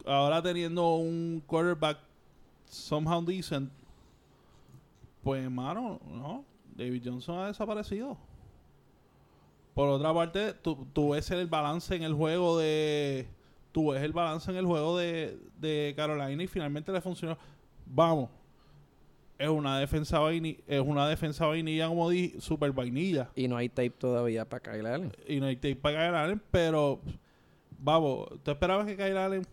[0.05, 1.99] ahora teniendo un quarterback
[2.69, 3.71] somehow decent,
[5.23, 6.45] pues, mano, no.
[6.75, 8.17] David Johnson ha desaparecido.
[9.77, 13.27] Por otra parte, tú, tú ves el balance en el juego de.
[13.71, 17.37] Tú ves el balance en el juego de, de Carolina y finalmente le funcionó.
[17.85, 18.31] Vamos.
[19.37, 23.29] Es una defensa vainilla, es una defensa vainilla como di, super vainilla.
[23.35, 25.11] Y no hay tape todavía para Kyle Allen.
[25.27, 26.99] Y no hay tape para Kyle Allen, pero
[27.77, 29.45] vamos, ¿tú esperabas que Kyle Allen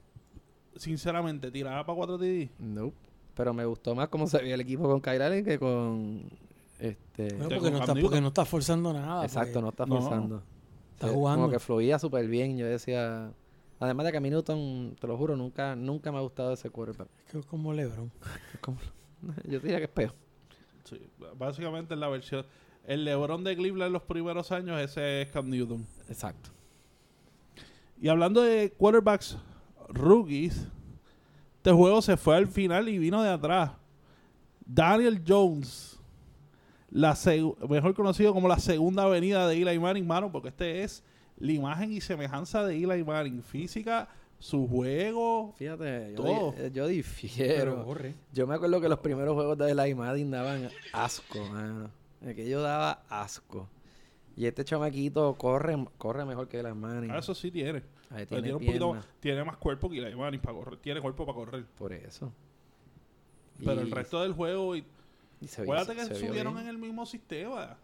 [0.74, 2.48] sinceramente tirara para 4 TD?
[2.60, 2.96] Nope.
[3.34, 6.30] Pero me gustó más cómo se veía el equipo con Kyle Allen que con
[6.78, 7.34] este.
[7.34, 8.02] Bueno, porque, no está, Cam Newton.
[8.02, 9.24] porque no está forzando nada.
[9.24, 10.00] Exacto, no está No.
[10.00, 10.42] forzando.
[10.92, 11.42] Está jugando.
[11.46, 12.56] Como que fluía súper bien.
[12.56, 13.32] Yo decía.
[13.80, 16.70] Además de que a mí Newton, te lo juro, nunca, nunca me ha gustado ese
[16.70, 17.08] quarterback.
[17.26, 18.10] Es que es como LeBron.
[18.60, 18.78] Como-
[19.48, 20.14] Yo diría que es peor.
[20.84, 21.00] Sí,
[21.36, 22.46] básicamente es la versión.
[22.86, 25.84] El LeBron de Cleveland en los primeros años, ese es Cam Newton.
[26.08, 26.50] Exacto.
[28.00, 29.38] Y hablando de quarterbacks
[29.88, 30.68] rookies,
[31.56, 33.72] este juego se fue al final y vino de atrás.
[34.66, 35.93] Daniel Jones,
[36.94, 37.14] la
[37.68, 41.02] mejor conocido como la segunda avenida de Eli Manning, mano, porque este es
[41.36, 43.42] la imagen y semejanza de Eli Manning.
[43.42, 45.52] Física, su juego.
[45.58, 46.52] Fíjate, yo, Todo.
[46.52, 47.84] di- eh, yo difiero.
[48.32, 51.90] Yo me acuerdo que los primeros juegos de la Madden daban asco, mano.
[52.24, 53.68] Aquello daba asco.
[54.36, 57.10] Y este chamaquito corre, corre mejor que las Manning.
[57.10, 57.82] Ah, Eso sí tiene.
[58.10, 60.78] Ahí tiene, tiene, un poquito, tiene más cuerpo que Eli Manning para correr.
[60.78, 61.64] Tiene cuerpo para correr.
[61.76, 62.32] por eso.
[63.58, 64.84] Pero Y- el resto del juego y
[65.58, 66.64] Acuérdate que se subieron bien.
[66.66, 67.76] en el mismo sistema.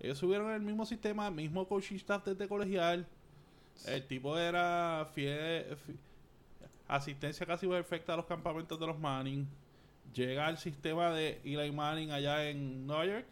[0.00, 3.06] Ellos subieron en el mismo sistema, mismo coaching staff desde colegial.
[3.86, 5.96] El tipo era fiel, fi-
[6.86, 9.46] asistencia casi perfecta a los campamentos de los Manning.
[10.14, 13.26] Llega al sistema de Eli Manning allá en Nueva York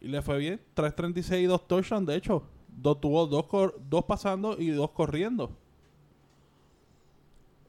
[0.00, 0.60] y le fue bien.
[0.74, 2.42] 3.36 y dos touchdowns, de hecho.
[2.68, 5.54] Dos, tuvo dos, cor- dos pasando y dos corriendo.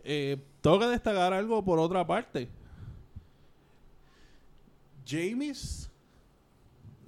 [0.03, 2.47] Eh, tengo que destacar algo por otra parte.
[5.05, 5.89] James,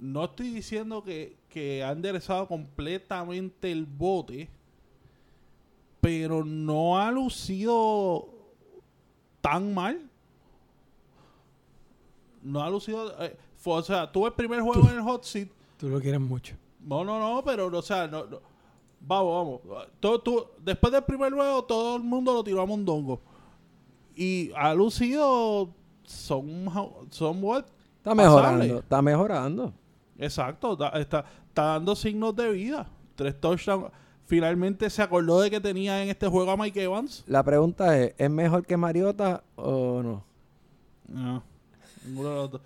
[0.00, 4.48] no estoy diciendo que, que ha enderezado completamente el bote,
[6.00, 8.28] pero no ha lucido
[9.40, 10.08] tan mal.
[12.42, 13.14] No ha lucido.
[13.22, 15.48] eh, fue- o sea, tuvo el primer juego en el hot seat.
[15.78, 16.54] Tú lo quieres mucho.
[16.80, 18.40] No, no, no, pero, o sea, no, no.
[19.00, 19.88] vamos, vamos.
[20.00, 23.20] Todo, tú- después del primer juego, todo el mundo lo tiró a Mondongo.
[24.14, 25.70] Y ha lucido.
[26.04, 26.66] Son,
[27.10, 27.66] somewhat
[28.04, 28.78] Está mejorando, pasable.
[28.80, 29.72] está mejorando.
[30.18, 32.86] Exacto, da- está, está dando signos de vida.
[33.14, 33.90] Tres touchdowns.
[34.26, 37.24] Finalmente se acordó de que tenía en este juego a Mike Evans.
[37.26, 40.24] La pregunta es, ¿es mejor que Mariota o no?
[41.08, 41.42] No.
[42.06, 42.60] Ninguno de los dos.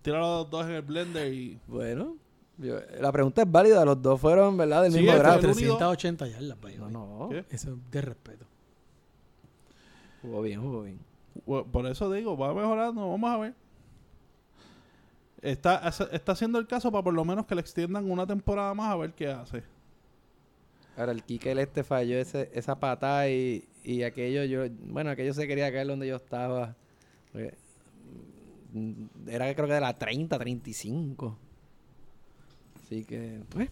[0.00, 1.58] Tira los dos en el blender y.
[1.66, 2.16] Bueno,
[2.56, 3.84] yo- la pregunta es válida.
[3.84, 4.82] Los dos fueron, ¿verdad?
[4.84, 5.44] Del Sí, mismo draft.
[5.44, 7.28] único- 380 yardas, No, no.
[7.30, 7.44] ¿Qué?
[7.50, 8.46] Eso es de respeto.
[10.22, 10.98] Jugó bien, jugó bien.
[11.44, 13.54] Por eso digo, va mejorando, vamos a ver.
[15.42, 18.92] Está, está haciendo el caso para por lo menos que le extiendan una temporada más
[18.92, 19.64] a ver qué hace.
[20.96, 25.48] Ahora, el Kike este falló ese, esa patada y, y aquello, yo, bueno, aquello se
[25.48, 26.76] quería caer donde yo estaba.
[28.72, 31.36] Mm, Era creo que de la 30, 35.
[32.80, 33.68] Así que, pues.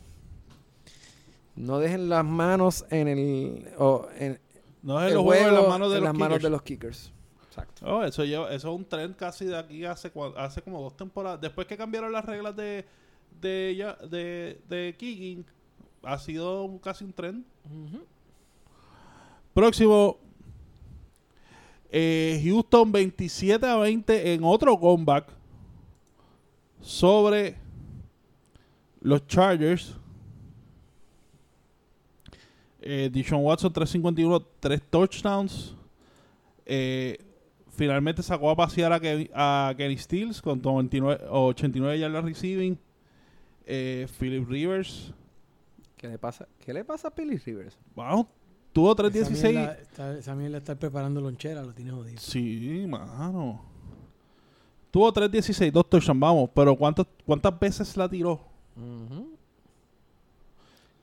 [1.55, 3.69] No dejen las manos en el.
[3.79, 4.41] O en
[4.83, 6.63] No es el el juego en las manos de en los las manos de los
[6.63, 7.13] kickers.
[7.61, 7.87] Exacto.
[7.87, 11.41] Oh, eso, lleva, eso es un tren casi de aquí hace, hace como dos temporadas.
[11.41, 12.85] Después que cambiaron las reglas de,
[13.41, 15.45] de, de, de kicking,
[16.03, 17.45] ha sido un- casi un tren.
[19.55, 20.17] Próximo.
[21.93, 25.27] eh, Houston 27 a 20 en otro comeback
[26.81, 27.57] sobre
[29.01, 29.97] los Chargers.
[32.83, 35.75] Eh, Dishon Watson 351, 3 touchdowns.
[36.65, 37.19] Eh,
[37.81, 42.79] finalmente sacó a pasear a, Kevin- a Kenny Stills con 99, 89 yardas receiving.
[43.65, 45.15] Eh, Philip Rivers
[45.97, 46.47] ¿Qué le pasa?
[46.59, 47.79] ¿Qué le pasa a Billy Rivers?
[47.95, 48.27] Wow,
[48.75, 49.55] tuvo Esa 316.
[50.37, 52.19] mierda está- preparando lonchera, lo tiene jodido.
[52.21, 53.63] Sí, mano.
[54.91, 56.51] Tuvo 316, dos touchdowns, vamos.
[56.55, 58.41] Pero ¿cuántas, ¿cuántas veces la tiró?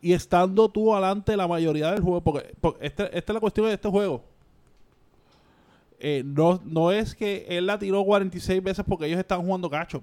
[0.01, 2.21] Y estando tú adelante la mayoría del juego.
[2.21, 4.23] Porque, porque este- esta es la cuestión de este juego.
[5.99, 9.95] Eh, no, no es que él la tiró 46 veces porque ellos estaban jugando catch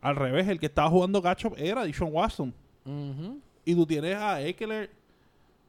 [0.00, 2.52] Al revés, el que estaba jugando catch era Dishon Watson.
[3.64, 4.90] Y tú tienes a Eckler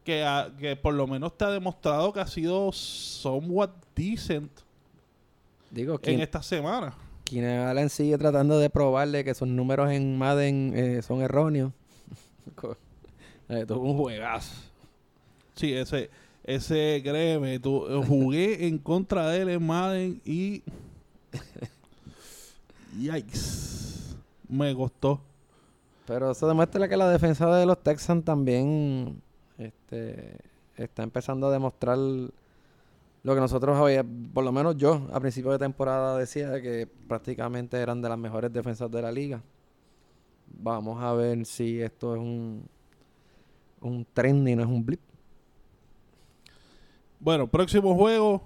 [0.04, 4.52] que, ha- que por lo menos te ha demostrado que ha sido somewhat decent
[5.72, 6.94] Digo, en ¿quién, esta semana.
[7.26, 11.72] Keenan Allen sigue tratando de probarle que sus números en Madden eh, son erróneos.
[13.50, 14.54] Eh, tuvo un juegazo.
[15.56, 16.10] Sí, ese,
[16.48, 20.64] ese, créeme, tú, eh, jugué en contra de él en Madden y.
[22.98, 24.16] Yikes.
[24.48, 25.22] Me costó.
[26.06, 29.22] Pero eso demuestra que la defensa de los Texans también
[29.58, 30.38] este,
[30.78, 35.60] está empezando a demostrar lo que nosotros había, por lo menos yo a principio de
[35.60, 39.44] temporada decía que prácticamente eran de las mejores defensas de la liga.
[40.48, 42.64] Vamos a ver si esto es un,
[43.82, 45.02] un trend y no es un blip.
[47.20, 48.44] Bueno, próximo juego.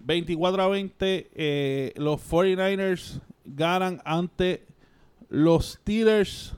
[0.00, 1.30] 24 a 20.
[1.34, 4.66] eh, los 49ers ganan ante
[5.28, 6.54] los Steelers.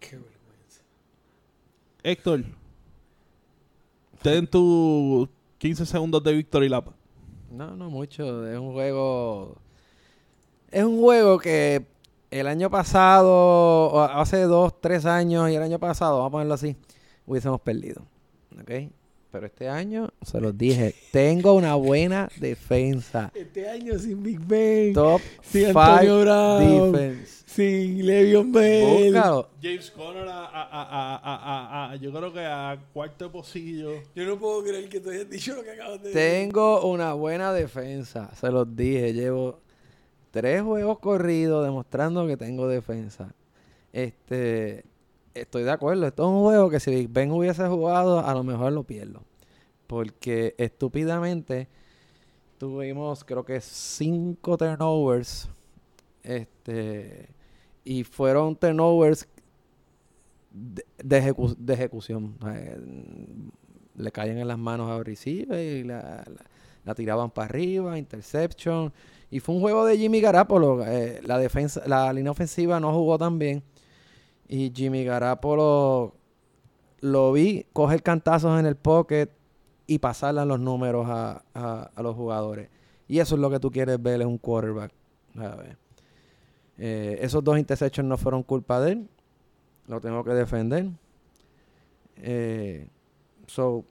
[0.00, 0.82] Qué vergüenza.
[2.02, 2.44] Héctor,
[4.22, 5.28] ten tus
[5.58, 6.88] 15 segundos de victory lap.
[7.50, 8.46] No, no mucho.
[8.46, 9.56] Es un juego.
[10.70, 11.86] Es un juego que
[12.30, 16.76] el año pasado, hace dos, tres años y el año pasado, vamos a ponerlo así,
[17.26, 18.02] hubiésemos perdido.
[18.60, 18.90] ¿Ok?
[19.34, 23.32] Pero este año, se los dije, tengo una buena defensa.
[23.34, 27.42] Este año sin Big Ben, Top sin 5 Antonio Brown, defense.
[27.46, 29.12] sin Le'Veon Bell.
[29.12, 29.48] Búscalo.
[29.60, 33.90] James Conner a, a- a- a- a- a- a- yo creo que a cuarto pocillo.
[34.14, 36.14] Yo no puedo creer que tú hayas dicho lo que acabas de decir.
[36.14, 38.30] Tengo una buena defensa.
[38.36, 39.12] Se los dije.
[39.14, 39.58] Llevo
[40.30, 43.34] tres juegos corridos demostrando que tengo defensa.
[43.92, 44.84] Este,
[45.34, 46.06] estoy de acuerdo.
[46.06, 49.22] Esto es un juego que si Ben hubiese jugado, a lo mejor lo pierdo.
[49.86, 51.68] Porque estúpidamente
[52.58, 55.48] tuvimos, creo que cinco turnovers.
[56.22, 57.28] Este,
[57.84, 59.28] y fueron turnovers
[60.50, 62.36] de, de ejecu- de ejecución.
[63.96, 66.24] Le caían en las manos a receiver y la
[66.96, 68.92] tiraban para arriba, interception.
[69.30, 70.84] Y fue un juego de Jimmy Garapolo.
[70.86, 73.62] eh, la defensa, la línea ofensiva no jugó tan bien.
[74.48, 76.14] Y Jimmy Garapolo
[77.00, 79.28] lo vi coger cantazos en el pocket
[79.86, 82.68] y pasarle los números a, a- los jugadores.
[83.08, 84.92] Y eso es lo que tú quieres ver en un quarterback.
[85.36, 85.56] A.
[86.78, 89.08] Eh, esos dos interceptions no fueron culpa de él.
[89.86, 90.88] Lo tengo que defender.
[92.16, 92.88] Eh,
[93.46, 93.84] so,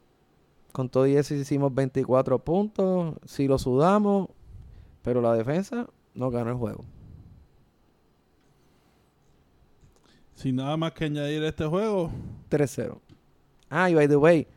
[0.71, 3.15] con todo y eso hicimos 24 puntos.
[3.25, 4.29] Si lo sudamos,
[5.03, 6.83] pero la defensa no ganó el juego.
[10.35, 12.11] Sin nada más que añadir a este juego.
[12.49, 12.99] 3-0.
[13.69, 14.47] Ah, y by the way,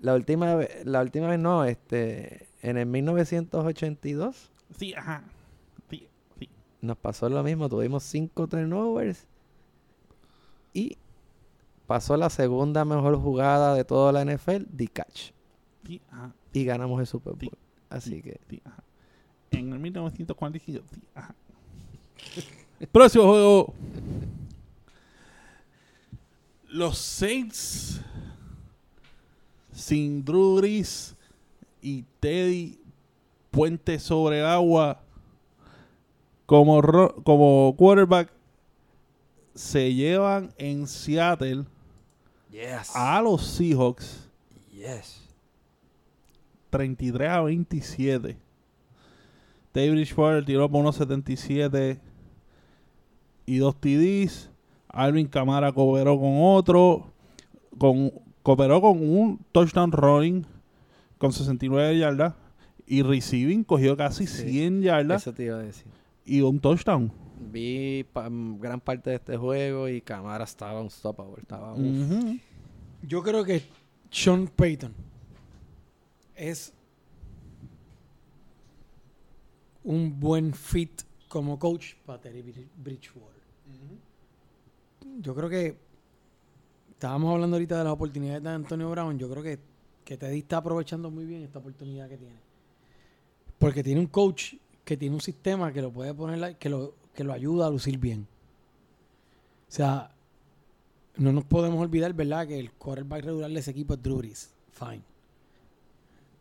[0.00, 5.22] la última vez, la última vez no, este, en el 1982 Sí, ajá.
[5.90, 6.08] Sí,
[6.38, 6.48] sí.
[6.80, 7.68] nos pasó lo mismo.
[7.68, 9.26] Tuvimos 5 turnovers
[10.72, 10.96] y
[11.86, 15.30] pasó la segunda mejor jugada de toda la NFL, the catch.
[15.86, 16.32] sí, ajá.
[16.52, 17.40] Y ganamos el Super Bowl.
[17.40, 17.50] Sí.
[17.90, 18.82] Así que Sí, ajá.
[19.52, 20.84] En el 1945.
[20.92, 21.34] Sí, ajá.
[22.92, 23.74] Próximo juego.
[26.74, 28.00] Los Saints
[29.70, 31.14] sin Drew Brees
[31.80, 32.80] y Teddy
[33.52, 35.00] Puente sobre el agua
[36.46, 36.82] como,
[37.22, 38.28] como quarterback
[39.54, 41.64] se llevan en Seattle
[42.50, 42.90] yes.
[42.92, 44.28] a los Seahawks
[44.72, 45.22] yes.
[46.70, 48.36] 33 a 27.
[49.72, 52.00] David Bridgewater tiró por unos 77
[53.46, 54.50] y dos TDs.
[54.94, 57.12] Alvin Camara cooperó con otro.
[57.78, 60.46] Con, cooperó con un touchdown running
[61.18, 62.34] con 69 yardas.
[62.86, 65.86] Y receiving cogió casi Sí, 100 yardas Eso te iba a decir.
[66.26, 67.10] y un touchdown.
[67.50, 71.36] Vi pa- m- gran parte de este juego y Camara estaba unstoppable.
[71.40, 71.80] Estaba uf.
[71.80, 72.38] Ujú.
[73.02, 73.62] Yo creo que
[74.10, 74.92] Sean Payton
[76.36, 76.72] es
[79.82, 83.42] un buen fit como coach para Terry Brid- Bridgewater.
[85.20, 85.76] Yo creo que
[86.90, 89.18] estábamos hablando ahorita de las oportunidades de Antonio Brown.
[89.18, 89.58] Yo creo que,
[90.04, 92.36] que Teddy está aprovechando muy bien esta oportunidad que tiene.
[93.58, 97.24] Porque tiene un coach que tiene un sistema que lo puede poner, que lo, que
[97.24, 98.26] lo ayuda a lucir bien.
[99.68, 100.14] O sea,
[101.16, 102.46] no nos podemos olvidar, ¿verdad?
[102.46, 104.20] Que el quarterback regular de ese equipo es Drew.
[104.72, 105.02] Fine.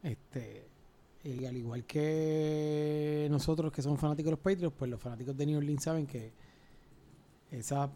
[0.03, 0.65] Este,
[1.23, 5.45] y al igual que nosotros que somos fanáticos de los Patriots, pues los fanáticos de
[5.45, 6.33] New Orleans saben que
[7.51, 7.89] esa,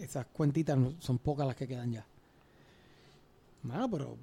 [0.00, 2.06] esas cuentitas son pocas las que quedan ya.
[3.62, 4.16] Mano, pero.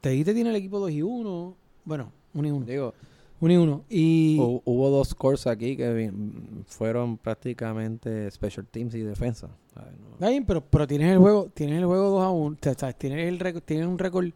[0.00, 1.54] Teddy tiene el equipo 2 y 1.
[1.84, 2.66] Bueno, 1 y 1.
[2.66, 2.94] Digo,
[3.40, 3.84] 1 y 1.
[3.88, 4.36] Y.
[4.38, 6.12] hu- hubo dos scores aquí que
[6.66, 9.48] fueron prácticamente special teams y defensa.
[9.72, 9.92] ¿sabes?
[10.20, 12.92] No- bien, pero, pero tienes el juego, tienes el juego 2 a 1, o sea,
[12.92, 14.28] tienes el récord- tienes un récord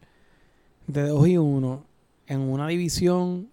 [0.87, 1.83] de 2 y 1
[2.27, 3.49] en una división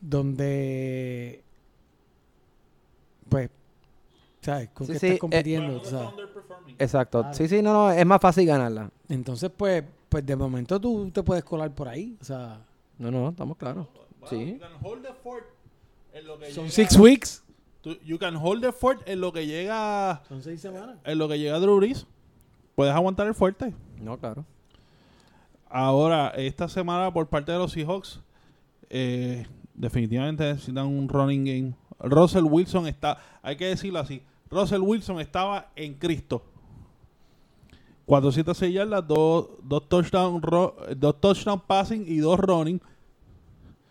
[0.00, 1.42] donde
[3.28, 3.50] pues
[4.40, 6.08] sabes con Sí, qué sí, estás eh, compitiendo, sabes.
[6.78, 7.20] Exacto.
[7.20, 7.34] Claro.
[7.34, 8.90] Sí, sí, no, no, es más fácil ganarla.
[9.08, 12.60] Entonces, pues, pues de momento tú te puedes colar por ahí, o sea,
[12.98, 13.86] No, no, estamos claros.
[14.30, 14.52] Sí.
[14.54, 15.44] You can hold the fort
[16.12, 17.44] en lo que son llega- 6 weeks.
[17.82, 20.96] tú- You can hold the fort en lo que llega Son 6 semanas.
[21.04, 22.06] en lo que llega Drew Brees.
[22.74, 23.74] Puedes aguantar el fuerte.
[24.00, 24.44] No, claro.
[25.68, 28.20] Ahora, esta semana por parte de los Seahawks,
[28.90, 31.74] eh, definitivamente necesitan un running game.
[32.00, 36.42] Russell Wilson está, hay que decirlo así, Russell Wilson estaba en Cristo.
[38.06, 42.80] 406 yardas, dos, dos touchdown, ro- dos touchdown passing y dos running.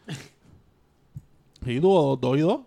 [1.65, 2.59] Y tuvo dos y dos.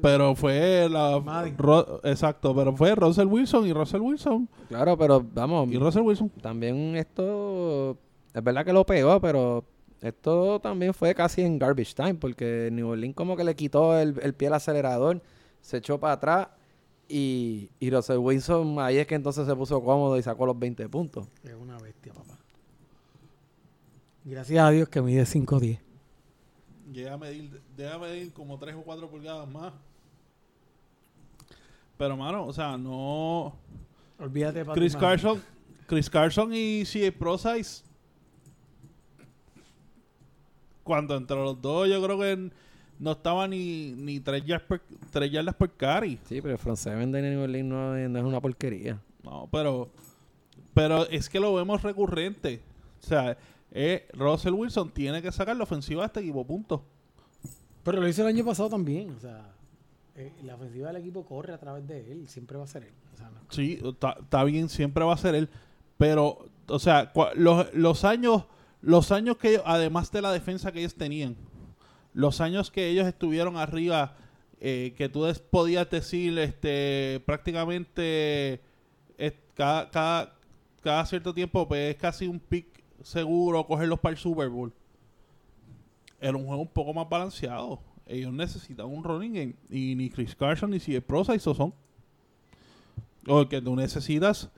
[0.00, 1.20] Pero fue la...
[1.58, 4.48] Ro- exacto, pero fue Russell Wilson y Russell Wilson.
[4.68, 6.30] Claro, pero vamos, Y Russell Wilson.
[6.40, 7.98] también esto,
[8.32, 9.64] es verdad que lo pegó, pero
[10.00, 14.18] esto también fue casi en garbage time, porque New Orleans como que le quitó el,
[14.22, 15.22] el pie al acelerador,
[15.60, 16.48] se echó para atrás
[17.08, 20.88] y, y Russell Wilson ahí es que entonces se puso cómodo y sacó los 20
[20.88, 21.26] puntos.
[21.42, 22.38] Es una bestia, papá.
[24.24, 25.78] Gracias a Dios que mide 5'10.
[26.92, 29.72] Llega a medir, llega a medir como 3 o 4 pulgadas más.
[31.96, 33.56] Pero, mano, o sea, no.
[34.18, 34.94] Olvídate, Chris.
[34.94, 35.42] Carson,
[35.86, 37.84] Chris Carson y CJ Prosize.
[40.88, 42.50] Cuando entre los dos, yo creo que
[42.98, 44.80] no estaba ni, ni 3 yardas por,
[45.10, 46.18] tres yardas por carry.
[46.24, 48.98] Sí, pero el front seven de New Orleans no, es- no es una porquería.
[49.22, 49.90] No, pero.
[50.72, 52.62] Pero es que lo vemos recurrente.
[53.02, 53.36] O sea,
[53.70, 56.82] eh, Russell Wilson tiene que sacar la ofensiva de este equipo, punto.
[57.82, 59.10] Pero lo hizo el año pasado también.
[59.10, 59.44] O sea,
[60.16, 62.28] eh, la ofensiva del equipo corre a través de él.
[62.28, 62.92] Siempre va a ser él.
[63.12, 65.48] O sea, no- Sí, está está bien, siempre va a ser él.
[65.98, 68.44] Pero, o sea, los, los años,
[68.80, 71.36] los años que ellos, además de la defensa que ellos tenían,
[72.14, 74.16] los años que ellos estuvieron arriba,
[74.60, 78.60] eh, que tú podías decir, este, prácticamente
[79.58, 80.34] cada, cada,
[80.80, 84.72] cada cierto tiempo, pues es casi un pick seguro cogerlos para el Super Bowl.
[86.20, 87.80] Era un juego un poco más balanceado.
[88.06, 89.54] Ellos necesitan un running game.
[89.68, 91.74] Y ni Chris Carson ni si Prosa y son.
[93.26, 94.48] O que tú necesitas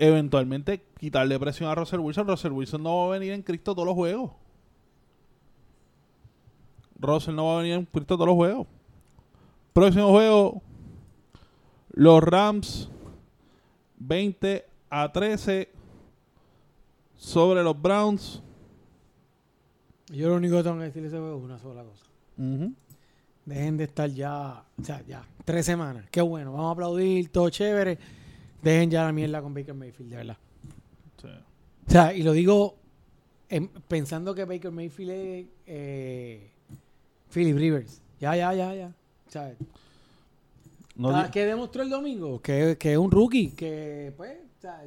[0.00, 2.26] eventualmente quitarle presión a Russell Wilson.
[2.26, 4.32] Russell Wilson no va a venir en Cristo todos los juegos.
[6.98, 8.66] Russell no va a venir en Cristo todos los juegos.
[9.74, 10.62] Próximo juego.
[11.92, 12.88] Los Rams
[13.98, 15.68] 20 a 13
[17.16, 18.42] sobre los Browns.
[20.08, 22.06] Yo lo único que tengo que decirle a ese juego es una sola cosa.
[23.44, 26.06] Dejen de estar ya, o sea, ya, tres semanas.
[26.10, 27.98] Qué bueno, vamos a aplaudir, todo chévere.
[28.62, 30.36] Dejen ya la mierda con Baker Mayfield, de verdad.
[31.20, 31.28] Sí.
[31.86, 32.76] O sea, y lo digo
[33.88, 36.50] pensando que Baker Mayfield es eh,
[37.32, 38.00] Philip Rivers.
[38.20, 38.94] Ya, ya, ya, ya.
[39.26, 39.54] O sea,
[40.94, 42.40] No ¿Qué demostró el domingo?
[42.40, 44.84] Que, que es un rookie, que pues, o sea,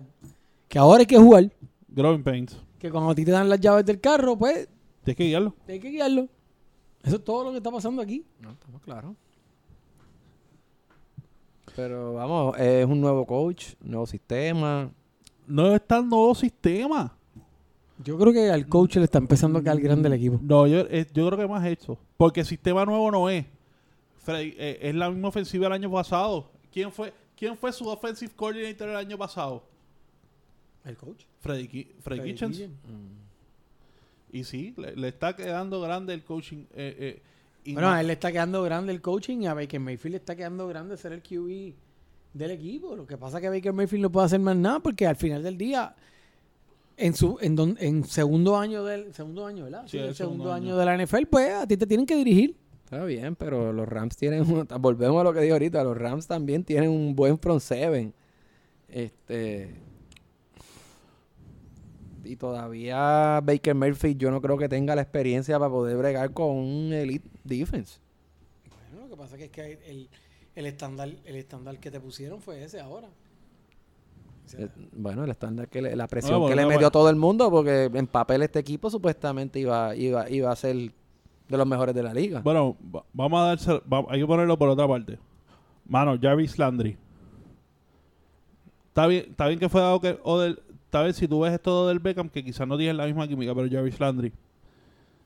[0.68, 1.52] que ahora hay que jugar.
[1.88, 2.58] Growing Pains.
[2.80, 4.68] Que cuando a ti te dan las llaves del carro, pues,
[5.04, 5.56] Tienes que guiarlo.
[5.68, 6.28] hay que guiarlo.
[7.04, 8.26] Eso es todo lo que está pasando aquí.
[8.40, 9.16] No, estamos claros.
[11.76, 14.92] Pero vamos, es un nuevo coach, nuevo sistema.
[15.48, 17.16] No está el nuevo sistema.
[18.04, 20.40] Yo creo que al coach le está empezando a caer grande el equipo.
[20.42, 21.98] No, yo, eh, yo creo que más hecho.
[22.18, 23.46] Porque sistema nuevo no es.
[24.20, 26.50] Freddy, eh, es la misma ofensiva del año pasado.
[26.72, 29.64] ¿Quién fue, ¿Quién fue su offensive coordinator el año pasado?
[30.86, 31.24] ¿El coach?
[31.40, 32.62] Freddy, Ki- Freddy Kitchens.
[34.32, 36.66] Y sí, le, le está quedando grande el coaching.
[36.74, 37.22] eh, eh,
[37.66, 40.18] y Bueno, a él le está quedando grande el coaching y a Baker Mayfield le
[40.18, 41.74] está quedando grande ser el QB
[42.34, 42.96] del equipo.
[42.96, 45.44] Lo que pasa es que Baker Mayfield no puede hacer más nada porque al final
[45.44, 45.96] del día,
[46.98, 49.84] en su en, don- en segundo año del segundo año, ¿verdad?
[49.86, 50.66] Sí, Sí, el segundo, segundo año.
[50.74, 50.78] año.
[50.78, 52.56] de la NFL, pues a ti te tienen que dirigir.
[52.84, 56.28] Está bien, pero los Rams tienen, un- volvemos a lo que dije ahorita, los Rams
[56.28, 58.14] también tienen un buen front seven.
[58.90, 59.74] Este
[62.24, 66.52] y todavía Baker Mayfield yo no creo que tenga la experiencia para poder bregar con
[66.56, 68.00] un elite defense.
[68.92, 70.10] Bueno, lo que pasa es que, el,
[70.56, 73.08] el estándar, el estándar que te pusieron fue ese ahora.
[74.46, 76.76] O sea, Eh, Bueno, el estándar que le- la presión bueno, que le bueno.
[76.78, 80.56] metió a todo el mundo, porque en papel este equipo supuestamente iba, iba, iba a
[80.56, 82.42] ser de los mejores de la liga.
[82.42, 85.18] Bueno, va- vamos a darse, va- hay que ponerlo por otra parte.
[85.86, 86.98] Mano, Jarvis Landry.
[88.90, 90.62] Está bien, está bien que fue dado que Odell,
[90.94, 93.56] está bien si tú ves esto del Beckham, que quizás no tienen la misma química,
[93.56, 94.32] pero Jarvis Landry.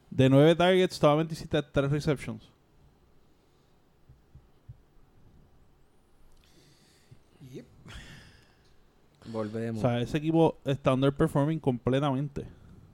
[0.10, 2.42] De nueve targets, solamente hiciste tres receptions.
[7.52, 7.66] yep.
[9.28, 9.82] O Volvemos.
[9.82, 12.46] sea, ese equipo está underperforming completamente.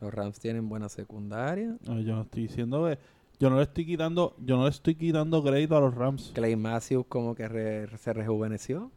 [0.02, 1.76] Los Rams tienen buena secundaria.
[1.86, 2.98] No, yo no estoy diciendo que
[3.40, 6.32] yo no le estoy quitando, yo no le estoy quitando crédito a los Rams.
[6.34, 8.90] Clay Matthews como que re- se rejuveneció.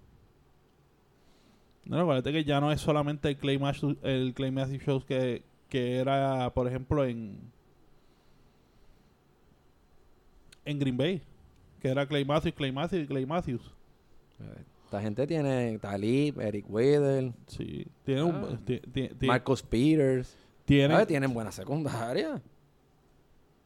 [1.86, 5.42] No, acuérdate que ya no es solamente el Clay Matthews, el Clay Matthews Shows que,
[5.68, 7.38] que era, por ejemplo, en
[10.64, 11.22] en Green Bay,
[11.80, 13.72] que era Clay Matthews, Clay Matthews y Clay Matthews.
[14.84, 18.58] Esta gente tiene Talib, Eric Weddle, Sí, tiene un Ah.
[18.64, 20.36] ti- ti- ti- Marcus Peters.
[20.64, 21.06] tiene- ¿Sabes?
[21.08, 22.40] Tienen buena secundaria.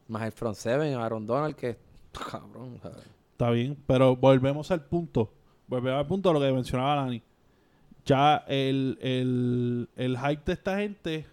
[0.07, 1.77] Más el front seven, Aaron Donald, que
[2.11, 2.77] cabrón.
[2.81, 3.03] ¿sabes?
[3.31, 5.31] está bien, pero volvemos al punto,
[5.67, 7.23] volvemos al punto de lo que mencionaba Lani.
[8.05, 11.25] Ya el, el, el hype de esta gente,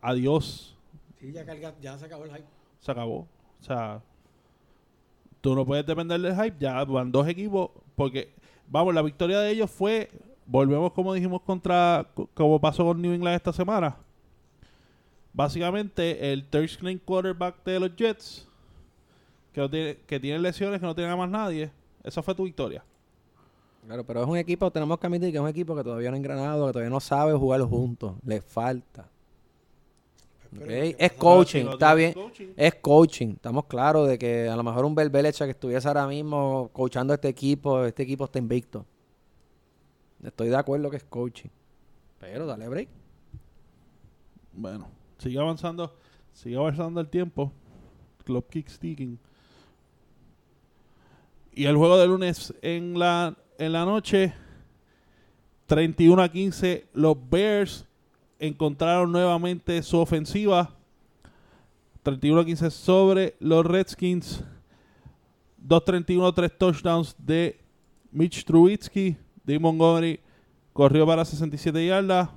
[0.00, 0.76] adiós,
[1.20, 2.44] Sí, ya, carga- ya se acabó el hype.
[2.80, 3.18] se acabó.
[3.60, 4.00] O sea,
[5.40, 6.56] tú no puedes depender del hype.
[6.58, 7.70] Ya van dos equipos.
[7.94, 8.32] Porque,
[8.68, 10.10] vamos, la victoria de ellos fue.
[10.46, 12.06] Volvemos como dijimos contra.
[12.14, 13.96] co- Como pasó con New England esta semana.
[15.32, 18.48] Básicamente, el third string quarterback de los Jets.
[19.52, 21.70] Que, no tiene, que tiene lesiones, que no tiene a más nadie.
[22.02, 22.82] Esa fue tu victoria.
[23.84, 26.14] Claro, pero es un equipo, tenemos que admitir que es un equipo que todavía no
[26.14, 28.14] ha engranado, que todavía no sabe jugar juntos.
[28.24, 29.08] Le falta.
[30.50, 32.12] Pero, Ok, ¿qué Es coaching, está bien.
[32.12, 32.48] coaching.
[32.56, 33.28] Es coaching.
[33.30, 37.28] Estamos claros de que a lo mejor un Belbelecha que estuviese ahora mismo coachando este
[37.28, 38.84] equipo, este equipo está invicto.
[40.22, 41.48] Estoy de acuerdo que es coaching.
[42.20, 42.88] Pero dale break.
[44.52, 45.96] Bueno, sigue avanzando.
[46.32, 47.50] Sigue avanzando el tiempo.
[48.24, 49.18] Club Kick Sticking.
[51.54, 54.32] Y el juego de lunes en la, en la noche.
[55.66, 56.86] 31 a 15.
[56.92, 57.86] Los Bears
[58.38, 60.70] encontraron nuevamente su ofensiva.
[62.02, 64.44] 31 a 15 sobre los Redskins.
[65.66, 67.60] 2.31, 3 touchdowns de
[68.10, 69.16] Mitch Trubisky.
[69.44, 70.20] Dave Montgomery
[70.72, 72.28] corrió para 67 yardas.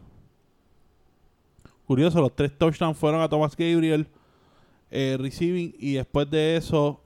[1.86, 4.08] Curioso, los tres touchdowns fueron a Thomas Gabriel
[4.90, 7.00] eh, receiving y después de eso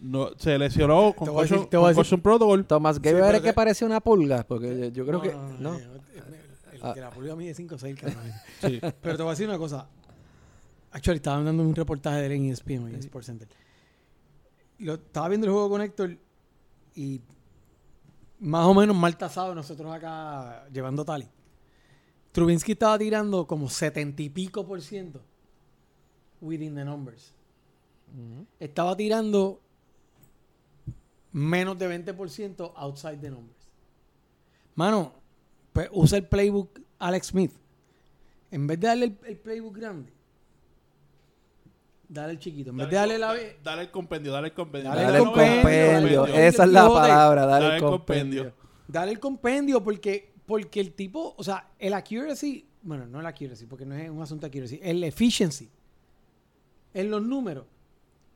[0.00, 2.64] no, se lesionó con decir- concussion protocol.
[2.66, 5.32] Tomás Sí, Gabriel pero es que que- parece una pulga, porque yo creo No, que
[5.32, 5.70] no, no.
[5.72, 5.82] no, El,
[6.74, 6.94] el Ah.
[6.94, 8.18] de la pulga mide 5 o 6, cabrón.
[8.60, 8.80] Sí.
[8.80, 9.86] Pero te voy a decir una cosa.
[10.92, 13.48] Actually, estaba dando un reportaje de él en ESPN, en Sports Center.
[14.78, 16.16] Lo, estaba viendo el juego con Héctor
[16.94, 17.20] y
[18.40, 21.28] más o menos mal tasado nosotros acá llevando tali.
[22.32, 25.20] Trubinsky estaba tirando como 70 y pico por ciento
[26.40, 27.34] within the numbers.
[28.58, 29.60] Estaba tirando
[31.32, 33.70] menos de 20% outside the numbers.
[34.74, 35.12] Mano,
[35.72, 37.52] pues usa el playbook Alex Smith.
[38.50, 40.12] En vez de darle el, el playbook grande,
[42.08, 42.70] dale el chiquito.
[42.70, 43.28] En vez de darle la...
[43.28, 44.90] dale, dale el compendio, dale el compendio.
[44.90, 46.20] Dale Dale el compendio, compendio.
[46.22, 48.42] dale el Esa es la palabra, dale, Dale el el compendio.
[48.44, 48.60] compendio.
[48.88, 53.66] Dale el compendio porque, porque el tipo, o sea, el accuracy, bueno, no el accuracy,
[53.66, 55.68] porque no es un asunto de accuracy, el efficiency
[56.92, 57.66] en los números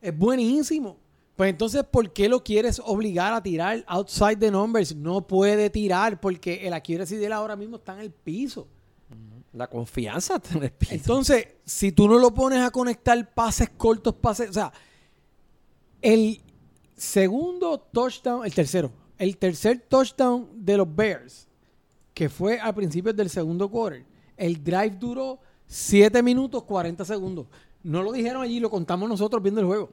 [0.01, 0.99] es buenísimo.
[1.37, 4.95] Pues entonces, ¿por qué lo quieres obligar a tirar outside the numbers?
[4.95, 8.69] No puede tirar porque el accuracy de él ahora mismo está en el piso.
[9.53, 10.95] La confianza está en el piso.
[10.95, 14.73] Entonces, si tú no lo pones a conectar pases cortos, pases, o sea,
[16.03, 16.41] el
[16.97, 21.49] segundo touchdown, el tercero, el tercer touchdown de los Bears,
[22.13, 24.05] que fue al principio del segundo quarter,
[24.37, 27.47] el drive duró 7 minutos 40 segundos.
[27.85, 29.91] No lo dijeron allí, lo contamos nosotros viendo el juego.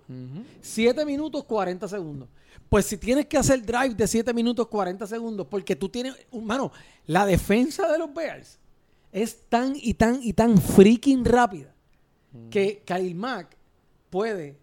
[0.62, 2.28] 7 minutos 40 segundos.
[2.70, 6.72] Pues si tienes que hacer drive de 7 minutos 40 segundos, porque tú tienes, mano,
[7.06, 8.58] la defensa de los Bears
[9.12, 11.76] es tan y tan y tan freaking rápida
[12.50, 13.58] que Khalil Mack
[14.10, 14.58] puede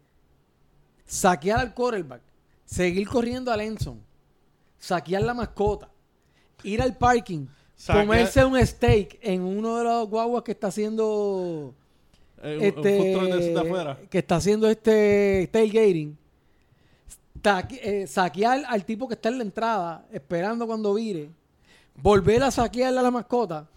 [1.05, 2.23] saquear al quarterback,
[2.65, 4.01] seguir corriendo al Enson,
[4.79, 5.91] saquear la mascota,
[6.63, 7.47] ir al parking,
[7.77, 11.75] Saquear- comerse un steak en uno de los guaguas que está haciendo
[12.43, 13.98] Eh, un este, food truck de afuera.
[14.10, 16.16] que está haciendo este tailgating,
[17.82, 21.31] eh, saquear al tipo que está en la entrada, esperando cuando vire,
[21.97, 23.69] volver a saquearle a la mascota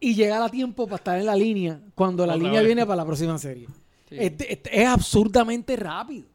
[0.00, 2.66] y llegar a tiempo para estar en la línea cuando la Otra línea vez.
[2.68, 3.68] viene para la próxima serie.
[4.10, 6.26] Este- este es absurdamente rápido.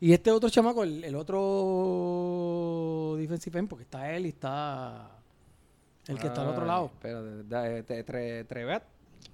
[0.00, 5.10] Y este otro chamaco, el, el otro defensive end, porque está él y está
[6.06, 6.90] el que está al otro Ay, lado.
[7.02, 8.82] Pero, da- eh, Trevet.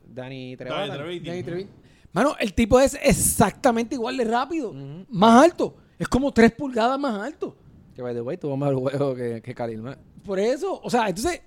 [0.06, 0.56] Dani.
[0.56, 1.26] Treviti.
[1.26, 1.70] Danny Treviño.
[2.12, 4.72] Mano, el tipo es exactamente igual de rápido,
[5.08, 5.76] más alto.
[5.98, 7.56] Es como tres pulgadas más alto.
[7.94, 9.98] Que, by the way, tuvo más juego que, que Khalil Mack.
[10.24, 11.42] Por eso, o sea, entonces,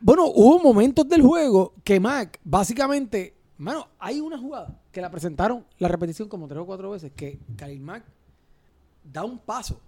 [0.00, 5.66] bueno, hubo momentos del juego que Mac, básicamente, mano, hay una jugada que la presentaron,
[5.78, 8.04] la repetición como tres o cuatro veces, que Khalil Mack
[9.04, 9.80] da un paso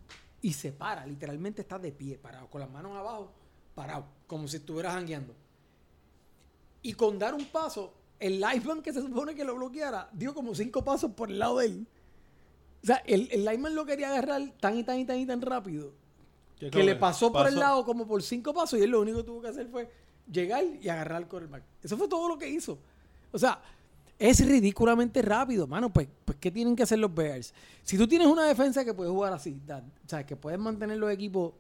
[0.43, 3.32] y se para, literalmente está de pie, parado, con las manos abajo,
[3.74, 5.35] parado, como si estuviera jangueando.
[6.85, 10.55] Y con dar un paso, el lineman que se supone que lo bloqueara, dio como
[10.55, 11.86] cinco pasos por el lado de él.
[12.82, 15.43] O sea, el, el lineman lo quería agarrar tan y tan y tan y tan
[15.43, 15.93] rápido
[16.59, 19.19] ¿Qué que le pasó por el lado como por cinco pasos y él lo único
[19.19, 19.90] que tuvo que hacer fue
[20.31, 21.65] llegar y agarrar al quarterback.
[21.82, 22.78] Eso fue todo lo que hizo.
[23.32, 23.61] O sea,
[24.19, 25.93] es ridículamente rápido, mano.
[25.93, 27.52] Pues, pues ¿qué tienen que hacer los Bears?
[27.82, 31.11] Si tú tienes una defensa que puede jugar así, o sea, que puedes mantener los
[31.11, 31.52] equipos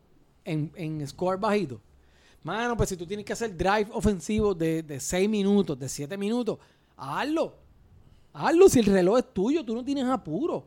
[0.44, 1.80] en, en score bajito,
[2.44, 6.16] mano, pues si tú tienes que hacer drive ofensivo de, de 6 minutos, de 7
[6.16, 6.58] minutos,
[6.96, 7.56] hazlo.
[8.32, 10.66] Hazlo si el reloj es tuyo, tú no tienes apuro.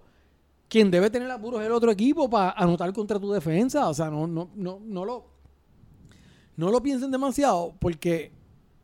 [0.69, 3.87] Quien debe tener apuro es el otro equipo para anotar contra tu defensa.
[3.87, 5.25] O sea, no, no, no, no lo,
[6.55, 8.31] no lo piensen demasiado porque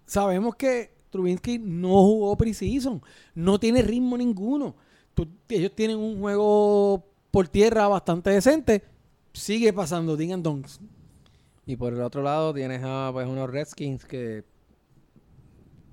[0.05, 3.01] sabemos que Trubinsky no jugó preseason,
[3.35, 4.75] no tiene ritmo ninguno.
[5.13, 8.83] Tú- ellos tienen un juego por tierra bastante decente.
[9.33, 10.79] Sigue pasando, digan donks.
[11.65, 14.43] Y por el otro lado tienes a pues, unos Redskins que.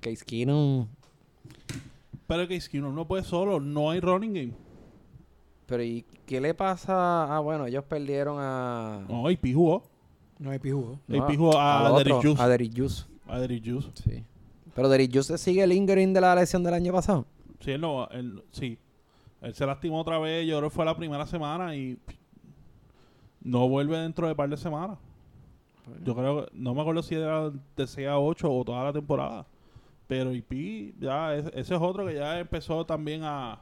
[0.01, 0.87] Case Keenum.
[2.31, 4.53] Pero que Skinner no puede solo, no hay running game.
[5.65, 7.35] Pero ¿y qué le pasa?
[7.35, 9.05] Ah, bueno, ellos perdieron a.
[9.09, 9.83] No, AP jugó.
[10.39, 10.97] No hay jugó.
[11.07, 12.41] no, AP jugó a al Derrick Juice.
[12.41, 13.03] A Derrick Juice.
[13.27, 13.89] A Derrick Juice.
[13.95, 14.23] Sí.
[14.73, 17.25] Pero Derrick Juice sigue lingering de la lesión del año pasado.
[17.59, 18.79] Sí, él no, él, sí.
[19.41, 21.99] Él se lastimó otra vez, yo creo que fue la primera semana y
[23.41, 24.97] no vuelve dentro de par de semanas.
[26.03, 28.93] Yo creo que, no me acuerdo si era de 6 a 8 o toda la
[28.93, 29.45] temporada.
[30.07, 33.61] Pero IP, ya, es- ese es otro que ya empezó también a.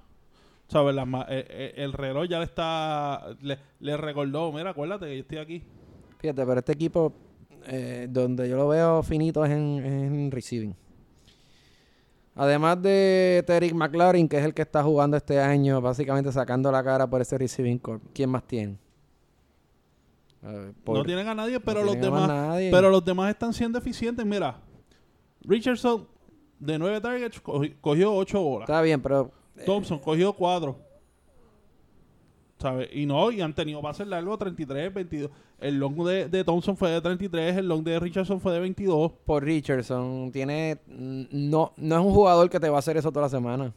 [0.68, 0.94] ¿Sabes?
[0.96, 3.36] Las ma- eh, eh, el reloj ya le está.
[3.42, 5.64] Le, le recordó, mira, acuérdate que yo estoy aquí.
[6.20, 7.14] Fíjate, pero este equipo,
[7.68, 10.76] eh, donde yo lo veo finito es en, en receiving.
[12.36, 16.84] Además de Terry McLaurin, que es el que está jugando este año, básicamente sacando la
[16.84, 18.00] cara por ese receiving core.
[18.14, 18.78] ¿Quién más tiene?
[20.42, 22.28] Ver, por- no tienen a nadie, pero no los demás.
[22.28, 22.72] nadie.
[22.72, 24.26] Pero los demás están siendo eficientes.
[24.26, 24.60] Mira,
[25.42, 26.08] Richardson,
[26.60, 28.70] de 9 targets, cogi- cogió 8 bolas.
[28.70, 29.32] Está bien, pero
[29.66, 30.78] Thompson cogió 4.
[32.58, 32.90] ¿Sabes?
[32.92, 35.32] Y no, y han tenido pases largos 33, 22.
[35.60, 39.14] El long de, de Thompson fue de 33, el long de Richardson fue de 22.
[39.26, 43.24] por Richardson tiene no no es un jugador que te va a hacer eso toda
[43.26, 43.74] la semana.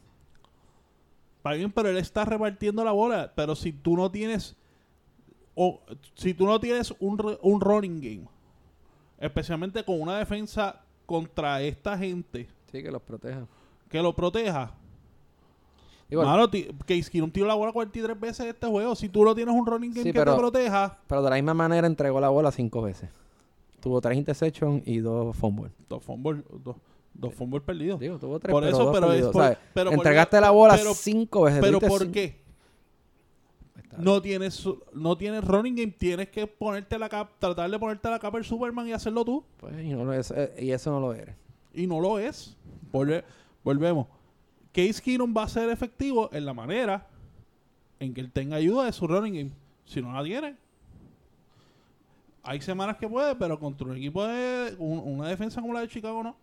[1.37, 3.31] Está bien, pero él está repartiendo la bola.
[3.35, 4.55] Pero si tú no tienes.
[5.55, 5.79] O
[6.15, 8.27] si tú no tienes un, un running game,
[9.19, 13.45] especialmente con una defensa contra esta gente Sí, que los proteja.
[13.89, 14.71] que lo proteja.
[16.09, 16.49] Igual, Mano,
[16.85, 18.95] Case Keenum tiró la bola 43 veces este juego.
[18.95, 21.35] Si tú no tienes un running game Sí, que pero- te proteja, pero de la
[21.37, 23.09] misma manera entregó la bola cinco veces.
[23.79, 25.71] Tuvo tres interceptions y dos fumbles.
[25.89, 26.75] dos fumbles, dos,
[27.13, 27.99] dos fumbles perdidos.
[27.99, 28.93] Digo, tuvo tres, Por pero eso, dos
[29.73, 31.61] pero es Entregaste la bola pero- cinco veces.
[31.61, 32.42] Pero ¿por qué?
[33.97, 38.19] No tienes, no tienes running game, tienes que ponerte la capa, tratar de ponerte la
[38.19, 39.43] capa del Superman y hacerlo tú.
[39.59, 41.35] Pues, y, no lo es, eh, y eso no lo eres.
[41.73, 42.55] Y no lo es.
[42.91, 43.23] Volve-
[43.63, 44.07] volvemos.
[44.71, 47.07] Case Keenum va a ser efectivo en la manera
[47.99, 49.51] en que él tenga ayuda de su running game.
[49.85, 50.55] Si no la tiene,
[52.41, 55.87] hay semanas que puede, pero contra un equipo de un- una defensa como la de
[55.87, 56.35] Chicago no.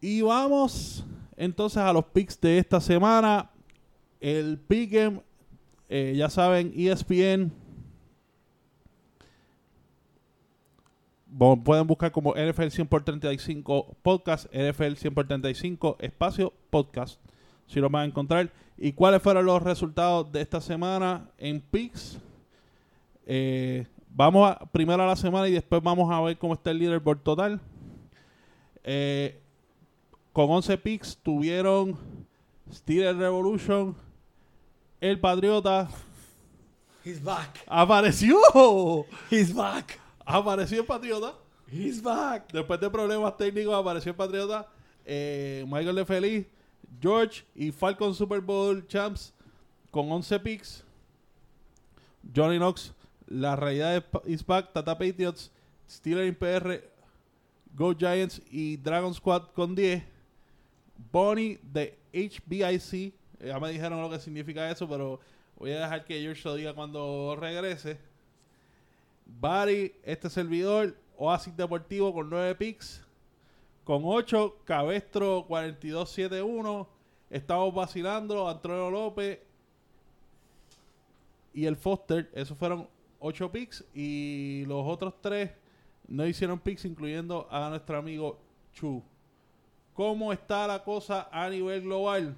[0.00, 1.04] Y vamos
[1.36, 3.50] entonces a los picks de esta semana.
[4.20, 5.20] El pick'em,
[5.96, 7.52] eh, ya saben, ESPN.
[11.64, 17.20] Pueden buscar como NFL 100 por 35 podcast, NFL 100 por 35 espacio podcast,
[17.68, 18.50] si lo van a encontrar.
[18.76, 22.18] ¿Y cuáles fueron los resultados de esta semana en picks?
[23.24, 26.78] Eh, vamos a, primero a la semana y después vamos a ver cómo está el
[26.80, 27.60] leaderboard total.
[28.82, 29.40] Eh,
[30.32, 31.96] con 11 picks tuvieron
[32.72, 33.94] Steelers Revolution,
[35.04, 35.86] El Patriota,
[37.04, 37.62] He's back.
[37.66, 38.38] apareció,
[39.30, 40.00] He's back.
[40.24, 41.34] apareció el Patriota.
[41.70, 42.50] He's back.
[42.50, 44.66] Después de problemas técnicos apareció el Patriota,
[45.04, 46.46] eh, Michael de Feliz,
[47.02, 49.34] George y Falcon Super Bowl Champs
[49.90, 50.82] con 11 picks.
[52.34, 52.94] Johnny Knox,
[53.26, 55.50] La Realidad is Back, Tata Patriots,
[55.86, 56.82] Steelers in PR,
[57.74, 60.02] Go Giants y Dragon Squad con 10.
[61.12, 63.12] Bonnie de HBIC,
[63.44, 65.20] ya me dijeron lo que significa eso, pero
[65.56, 67.98] Voy a dejar que George lo diga cuando regrese.
[69.24, 73.04] Bari, este servidor, Oasis Deportivo con 9 picks.
[73.84, 76.88] Con 8, Cabestro 4271.
[77.30, 79.40] Estamos vacilando, Antonio López
[81.52, 82.30] y el Foster.
[82.34, 82.88] Esos fueron
[83.20, 83.84] 8 picks.
[83.94, 85.50] Y los otros 3
[86.08, 88.40] no hicieron picks, incluyendo a nuestro amigo
[88.72, 89.02] Chu.
[89.94, 92.36] ¿Cómo está la cosa a nivel global?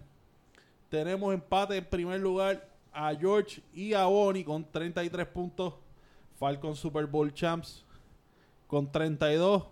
[0.96, 5.74] Tenemos empate en primer lugar a George y a Bonnie con 33 puntos.
[6.38, 7.84] Falcon Super Bowl Champs
[8.66, 9.64] con 32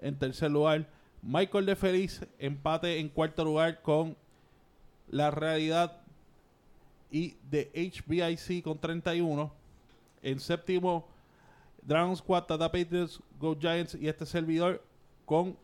[0.00, 0.84] en tercer lugar.
[1.22, 4.16] Michael de Feliz empate en cuarto lugar con
[5.06, 6.00] la realidad
[7.08, 9.52] y de HBIC con 31.
[10.22, 11.06] En séptimo,
[11.82, 14.82] Dragon Squad, Tata Patriots, Go Giants y este servidor
[15.24, 15.56] con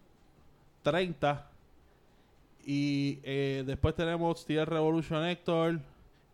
[0.85, 1.50] 30.
[2.65, 5.81] Y eh, después tenemos Steel Revolution Héctor,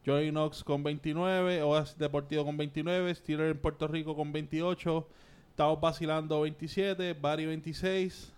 [0.04, 5.06] Joey Knox con 29, Oasis Deportivo con 29, Steeler en Puerto Rico con 28,
[5.50, 8.30] Estamos vacilando 27, Barry 26,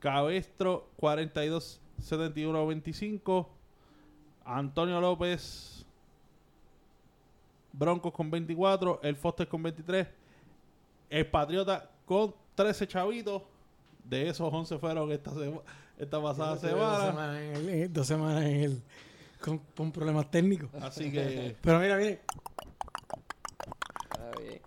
[0.00, 3.48] Cabestro 42, 71, 25,
[4.44, 5.86] Antonio López
[7.72, 10.08] Broncos con 24, el Foster con 23,
[11.08, 13.42] el Patriota con 13 chavitos.
[14.04, 15.62] De esos 11 fueron esta, sema-
[16.00, 17.06] esta pasada Dos semana.
[17.06, 18.82] semanas en el- en- dos semanas en el,
[19.40, 20.70] con, con problemas técnicos.
[20.82, 22.20] Así que, Pero mira, mire,
[24.10, 24.60] Está bien.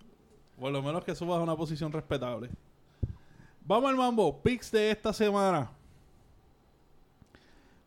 [0.60, 2.50] por lo menos que subas a una posición respetable.
[3.66, 4.42] Vamos al mambo.
[4.42, 5.72] Picks de esta semana.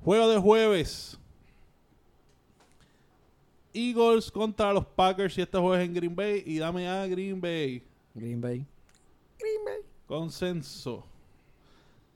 [0.03, 1.19] Juego de jueves.
[3.75, 6.43] Eagles contra los Packers y este jueves en Green Bay.
[6.47, 7.83] Y dame a Green Bay.
[8.15, 8.67] Green Bay.
[10.07, 11.05] Consenso.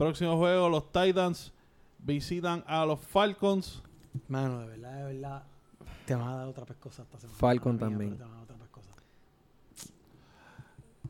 [0.00, 1.52] Próximo juego, los Titans
[1.98, 3.82] visitan a los Falcons.
[4.28, 5.42] mano, de verdad, de verdad,
[6.06, 7.38] te van a dar otra pescosa esta semana.
[7.38, 8.10] Falcon mía, también.
[8.16, 8.90] pero Te van a dar otra pescosa.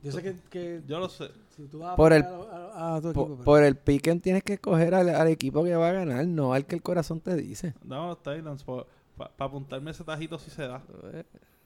[0.03, 1.31] Yo sé que, que Yo lo sé.
[1.55, 2.27] si tú vas a Por el- a,
[2.75, 5.63] a- a tu Po- equipo, pero- por el piquen tienes que escoger al, al equipo
[5.63, 7.75] que va a ganar, no al que el corazón te dice.
[7.85, 8.65] No, los Titans.
[8.65, 10.83] Para apuntarme ese tajito si se da.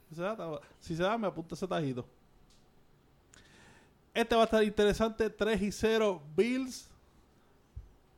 [0.09, 0.37] Si se da,
[0.79, 2.05] si se da, me apunta ese tajito.
[4.13, 5.27] Este va a estar interesante.
[5.31, 6.91] 3 y 0 Bills.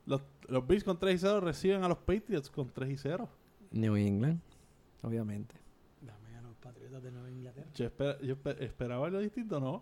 [0.07, 3.29] Los, los Bills con 3 y 0 reciben a los Patriots con 3 y 0.
[3.71, 4.39] New England,
[5.03, 5.53] obviamente.
[6.01, 7.67] Dame a los Patriotas de Nueva Inglaterra.
[7.75, 9.81] Yo, esper- yo esper- esperaba algo distinto, ¿no?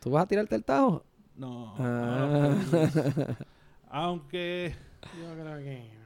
[0.00, 1.04] ¿Tú vas a tirarte el tajo?
[1.36, 1.74] No.
[1.78, 2.54] Ah.
[2.70, 3.38] Patriots.
[3.88, 4.74] Aunque.
[5.20, 5.96] Yo creo que...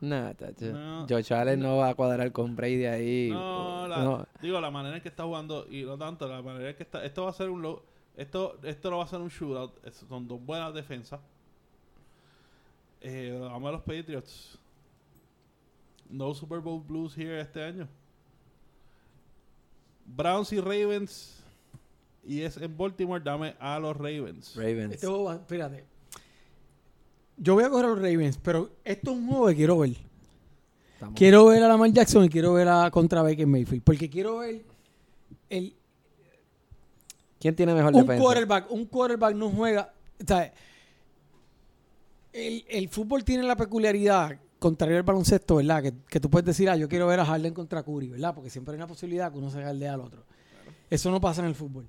[0.00, 0.72] No, tacho.
[0.72, 1.06] No.
[1.08, 3.30] Josh Allen no va a cuadrar con Brady ahí.
[3.30, 4.26] No, la- No.
[4.40, 7.04] digo, la manera en que está jugando, y no tanto, la manera en que está.
[7.04, 7.60] Esto va a ser un.
[7.60, 7.82] lo-
[8.16, 9.84] esto, esto no va a ser un shootout.
[9.86, 11.20] es- son dos buenas defensas.
[13.00, 14.58] Eh, vamos a los Patriots.
[16.08, 17.88] No Super Bowl Blues here este año.
[20.06, 21.36] Browns y Ravens.
[22.24, 23.22] Y es en Baltimore.
[23.22, 24.54] Dame a los Ravens.
[24.56, 24.94] Ravens.
[24.94, 25.84] Este juego, va- espérate.
[27.36, 29.96] Yo voy a coger a los Ravens, pero esto es un juego que quiero ver.
[30.94, 33.82] Estamos- Quiero ver a Lamar Jackson y quiero ver a contra Baker Mayfield.
[33.82, 34.62] Porque quiero ver
[35.48, 35.74] el,
[37.38, 38.22] ¿Quién tiene mejor un defensa?
[38.22, 38.70] quarterback.
[38.70, 39.94] Un quarterback no juega.
[40.22, 40.52] o sea,
[42.32, 45.82] el, el fútbol tiene la peculiaridad, contrario al baloncesto, ¿verdad?
[45.82, 48.34] Que, que tú puedes decir, ah, yo quiero ver a Harden contra Curry, ¿verdad?
[48.34, 50.24] Porque siempre hay una posibilidad que uno se galdea al otro.
[50.88, 51.88] Eso no pasa en el fútbol.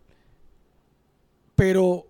[1.55, 2.07] Pero,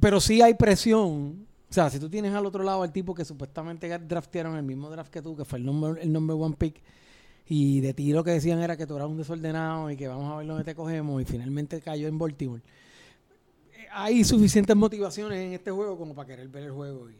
[0.00, 1.46] pero sí hay presión.
[1.70, 4.90] O sea, si tú tienes al otro lado al tipo que supuestamente draftearon el mismo
[4.90, 6.82] draft que tú, que fue el number, el number one pick,
[7.46, 10.30] y de ti lo que decían era que tú eras un desordenado y que vamos
[10.30, 12.62] a ver dónde te cogemos, y finalmente cayó en Baltimore.
[13.94, 17.10] Hay suficientes motivaciones en este juego como para querer ver el juego.
[17.10, 17.16] Y...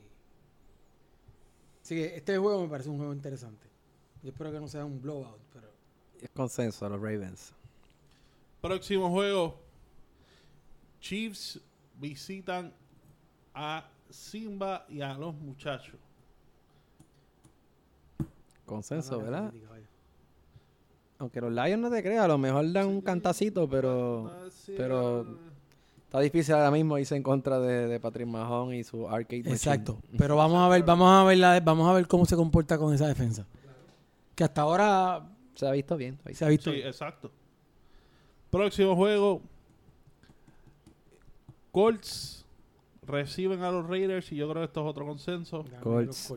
[1.82, 3.66] Así que este juego me parece un juego interesante.
[4.22, 5.68] Yo espero que no sea un blowout, pero...
[6.20, 7.52] Es consenso, los Ravens.
[8.60, 9.58] Próximo juego.
[11.00, 11.60] Chiefs
[11.98, 12.72] visitan
[13.54, 15.96] a Simba y a los muchachos.
[18.64, 19.52] Consenso, a ¿verdad?
[21.18, 24.74] Aunque los Lions no te crean, a lo mejor dan un cantacito, pero Ah, sí,
[24.76, 25.51] pero-
[26.12, 29.54] está difícil ahora mismo irse en contra de, de Patrick Mahomes y su arcade machine.
[29.54, 29.98] Exacto.
[30.18, 32.92] Pero vamos a ver, vamos a ver la, vamos a ver cómo se comporta con
[32.92, 33.46] esa defensa.
[34.34, 36.18] Que hasta ahora Se ha visto bien.
[36.18, 36.70] se ha visto se ha visto.
[36.70, 37.30] Sí, exacto.
[38.50, 39.40] Próximo juego.
[41.70, 42.44] Colts
[43.06, 45.64] reciben a los Raiders y yo creo que esto es otro consenso.
[45.80, 46.34] Colts.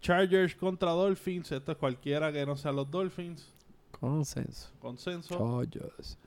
[0.00, 1.52] Chargers contra Dolphins.
[1.52, 3.48] Esto es cualquiera que no sean los Dolphins.
[3.92, 4.70] Consenso.
[4.80, 5.38] Consenso.
[5.38, 6.18] Chargers.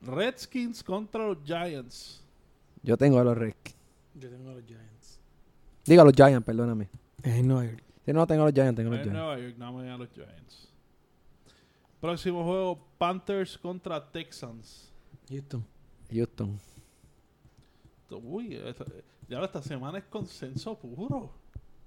[0.00, 2.22] Redskins contra los Giants.
[2.82, 3.76] Yo tengo a los Redskins.
[4.14, 5.20] Yo tengo a los Giants.
[5.84, 6.88] Digo a los Giants, perdóname.
[7.22, 7.82] Es en Nueva York.
[8.04, 9.18] Si no, tengo los Giants, tengo los En Giants.
[9.20, 10.68] Nueva York, no me a los Giants.
[12.00, 14.92] Próximo juego, Panthers contra Texans.
[15.28, 15.64] Houston.
[16.12, 16.58] Houston.
[18.10, 18.84] Uy, esta-
[19.28, 21.32] ya esta semana es consenso puro.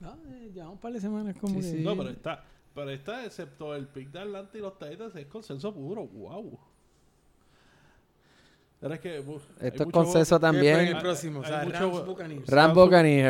[0.01, 1.77] No, eh, llevamos un par de semanas como Sí, que...
[1.77, 1.83] sí.
[1.83, 2.43] No, pero está,
[2.75, 6.05] pero está, excepto el pick de Atlanta y los Titans, es consenso puro.
[6.07, 6.59] Wow.
[8.79, 10.95] Pero es que, uf, hay Esto es consenso juego- ¿Qué fue en también.
[10.95, 11.39] el próximo?
[11.41, 11.79] O sea, Hay mucho-
[12.47, 13.29] Rams, Buccaneers.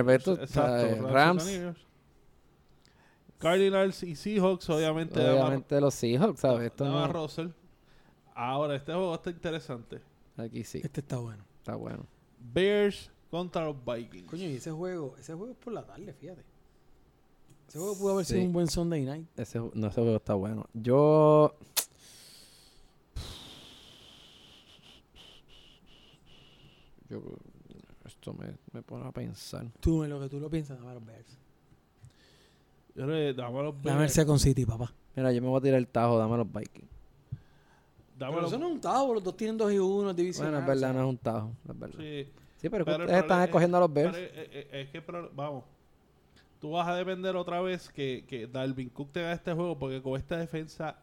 [3.37, 5.19] Cardinals y Seahawks, obviamente.
[5.19, 6.67] obviamente los Seahawks, ¿sabes?
[6.67, 7.47] Esto no, Russell.
[8.35, 10.01] Ahora, este juego está interesante.
[10.37, 11.43] aquí sí, Este está bueno.
[11.57, 12.05] está bueno.
[12.53, 14.29] Bears contra los Vikings.
[14.29, 16.43] Coño, y ese juego, ese juego es por la tarde, fíjate.
[17.67, 19.27] Ese juego pudo haber sido un buen Sunday night.
[19.37, 20.65] Ese, no, ese juego está bueno.
[20.73, 21.55] Yo...
[27.09, 27.21] Yo...
[28.05, 29.67] Esto me, me pone a pensar.
[29.79, 31.37] Tú, en lo que tú lo piensas, dame los Bears.
[32.95, 34.13] Yo le dame los Dame el Bears.
[34.13, 34.91] Second City, papá.
[35.15, 36.87] Mira, yo me voy a tirar el tajo, dame los Vikings.
[38.17, 40.45] Dame Pero los- eso no es un tabo, los dos tienen 2 y 1, división.
[40.47, 41.99] Bueno, es verdad, no es un tajo, es verdad.
[41.99, 42.27] Sí,
[42.57, 44.17] Sí, pero, Pero ustedes están escogiendo a los Bears.
[44.17, 45.63] es, es- es que, pero, vamos,
[46.59, 50.01] tú vas a depender otra vez que, que Dalvin Cook te haga este juego porque
[50.01, 50.97] con esta defensa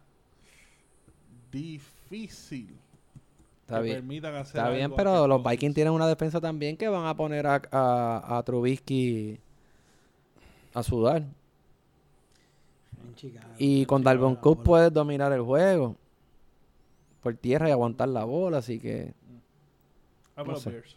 [1.50, 2.76] difícil
[3.66, 3.97] Está que bien.
[3.97, 7.16] permitan hacer Está bien, algo pero los Vikings tienen una defensa también que van a
[7.16, 9.38] poner a, a, a Trubisky
[10.72, 11.22] a sudar.
[13.09, 13.48] En Chicago.
[13.59, 15.97] Y con Chicago Dalvin la Cook puedes dominar el juego
[17.22, 19.12] por tierra y aguantar la bola, así que
[20.36, 20.70] Dame a no los sé.
[20.70, 20.97] Bears.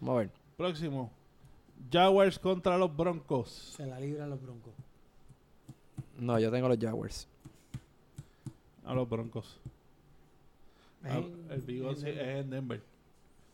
[0.00, 0.30] vamos a ver.
[0.56, 1.10] Próximo.
[1.90, 3.74] Jaguars contra los Broncos.
[3.76, 4.72] Se la libran los Broncos.
[6.18, 7.26] No, yo tengo los Jaguars.
[8.84, 9.60] A los Broncos.
[11.08, 12.82] Ah, En- el bigote en- es en Denver.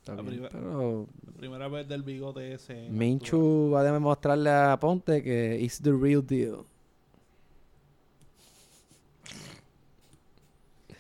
[0.07, 2.87] La bien, primera- pero La primera vez del bigote ese.
[2.87, 6.65] en Minchu va a demostrarle a Ponte que it's the real deal.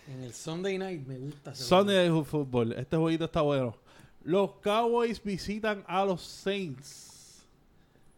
[0.08, 1.54] En el Sunday night me gusta.
[1.54, 2.72] Sunday Night Football.
[2.72, 3.74] Este jueguito está bueno.
[4.22, 7.42] Los Cowboys visitan a los Saints.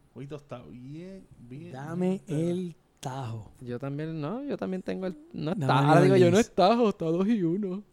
[0.07, 1.71] El jueguito está bien, bien.
[1.71, 2.39] Dame bien.
[2.49, 3.51] el tajo.
[3.61, 5.17] Yo también, no, yo también tengo el...
[5.33, 6.47] No está, New ahora digo yo, no Orleans.
[6.47, 7.83] está, está 2 y 1.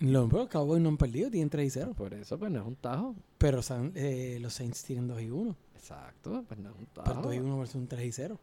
[0.00, 1.92] Los Cowboys no han perdido, tienen 3 y 0.
[1.96, 3.14] Por eso, pues no es un tajo.
[3.38, 5.54] Pero San- eh, los Saints tienen 2 y 1.
[5.74, 7.06] Exacto, pues no es un tajo.
[7.08, 8.38] Pero 2 y 1 versus un 3 y 0.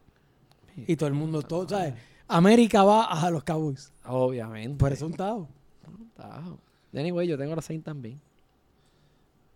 [0.74, 0.84] Sí.
[0.86, 1.94] Y todo el mundo, todo, ¿sabes?
[2.28, 3.92] América va a los Cowboys.
[4.04, 4.76] Obviamente.
[4.78, 5.48] Por eso un tajo.
[5.86, 6.58] Un tajo.
[6.94, 8.20] Anyway, yo tengo los Saints también.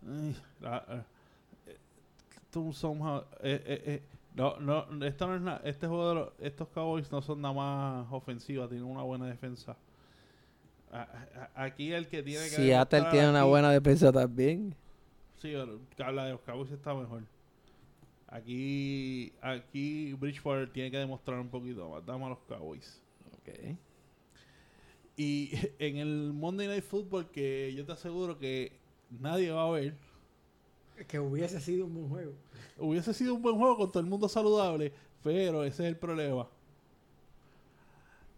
[0.05, 0.85] Ay, la-
[1.67, 1.77] eh,
[2.51, 4.03] tú somehow- eh,
[4.35, 7.53] no, no, esto no es na- este juego de los- estos Cowboys no son nada
[7.53, 9.77] más ofensivas, tienen una buena defensa.
[10.93, 14.75] A- a- Aquí el que tiene que Seattle tiene una aquí- buena defensa también.
[15.41, 15.53] Sí,
[15.97, 17.23] habla de los Cowboys está mejor.
[18.27, 22.05] Aquí, aquí Bridgewater tiene que demostrar un poquito más.
[22.05, 23.01] Damos a los Cowboys.
[23.33, 23.75] Ok.
[25.15, 28.71] Y en el Monday Night Football, que yo te aseguro que
[29.19, 29.95] nadie va a ver,
[31.07, 32.33] Que hubiese sido un buen juego.
[32.77, 34.93] hubiese sido un buen juego con todo el mundo saludable,
[35.23, 36.47] pero ese es el problema.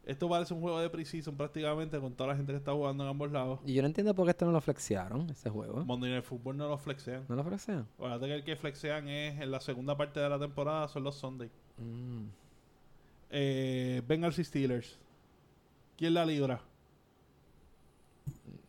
[0.05, 3.09] Esto parece un juego de preseason prácticamente con toda la gente que está jugando en
[3.09, 3.59] ambos lados.
[3.65, 5.83] Y yo no entiendo por qué esto no lo flexearon, ese juego.
[5.83, 7.25] Monday Night Football no lo flexean.
[7.27, 7.87] ¿No lo flexean?
[7.95, 11.15] Acuérdate que el que flexean es en la segunda parte de la temporada, son los
[11.15, 11.49] Sunday.
[11.79, 12.25] Mm.
[13.31, 14.99] Eh, Bengals y Steelers.
[15.97, 16.61] ¿Quién la libra?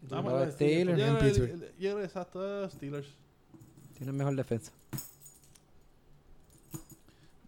[0.02, 0.88] Yo Vamos creo a que Steelers.
[0.88, 1.78] porque Yo en creo- Pittsburgh.
[1.78, 3.08] yo creo exacto, Steelers.
[3.98, 4.72] Tienen mejor defensa.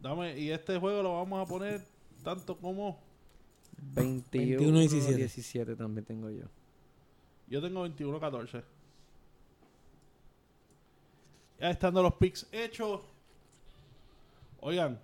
[0.01, 1.85] Dame, y este juego lo vamos a poner
[2.23, 2.99] tanto como
[3.81, 5.17] 21, 21, 17.
[5.17, 6.45] 17 también tengo yo.
[7.49, 8.63] yo tengo 21-14.
[11.61, 13.01] Ya estando los picks hechos.
[14.61, 14.99] Oigan,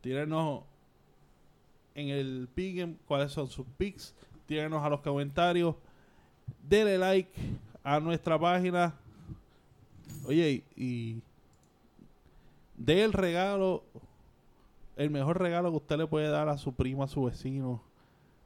[0.00, 0.62] tírenos
[1.94, 4.14] en el pick cuáles son sus picks.
[4.46, 5.74] Tírenos a los comentarios.
[6.68, 7.32] Denle like
[7.82, 8.94] a nuestra página.
[10.24, 11.22] Oye, y
[12.76, 13.84] dé el regalo,
[15.02, 17.82] el mejor regalo que usted le puede dar a su primo, a su vecino,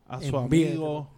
[0.06, 1.08] a su amigo,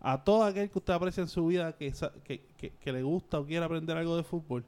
[0.00, 3.02] a todo aquel que usted aprecia en su vida que, sa- que, que- que le
[3.02, 4.64] gusta o quiere aprender algo de fútbol.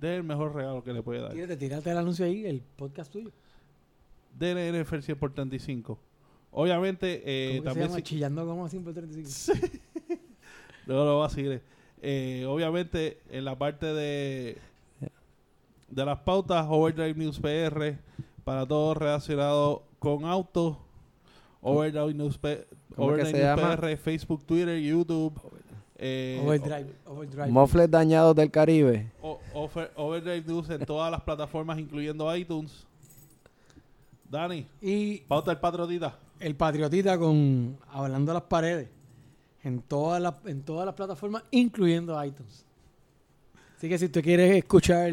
[0.00, 1.32] Dé el mejor regalo que le puede dar.
[1.32, 3.30] Tírate, tírate el anuncio ahí, el podcast tuyo.
[4.38, 5.98] Dele NFL 100 por 35.
[6.50, 7.96] Obviamente, eh, ¿Cómo que se también llama?
[7.96, 9.58] si- Chillando como así por 35.
[10.86, 11.62] No lo va a seguir.
[12.02, 14.58] Eh, obviamente, en la parte de,
[15.88, 17.98] de las pautas, Overdrive News PR,
[18.46, 20.76] para todo relacionado con autos.
[21.60, 22.64] Overdrive News, P-
[22.94, 23.76] ¿Cómo que Overdrive News?
[23.76, 25.32] PR, Facebook, Twitter, YouTube.
[25.98, 27.48] eh, Overdrive, overdrive.
[27.48, 29.10] Mofles dañados del Caribe.
[29.20, 32.86] o- Over- Overdrive News en todas las plataformas, incluyendo iTunes.
[34.30, 36.16] Dani, Y pauta el patriotita.
[36.38, 38.88] el Patriotita con Hablando a las Paredes
[39.64, 42.64] en todas las, en todas las plataformas, incluyendo iTunes.
[43.76, 45.10] Así que si tú quieres escuchar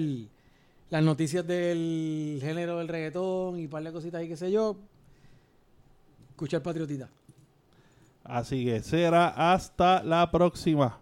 [0.94, 4.78] las noticias del género del reggaetón y un par de cositas ahí, qué sé yo,
[6.30, 7.10] escucha el Patriotita.
[8.24, 11.00] Así que será hasta la próxima.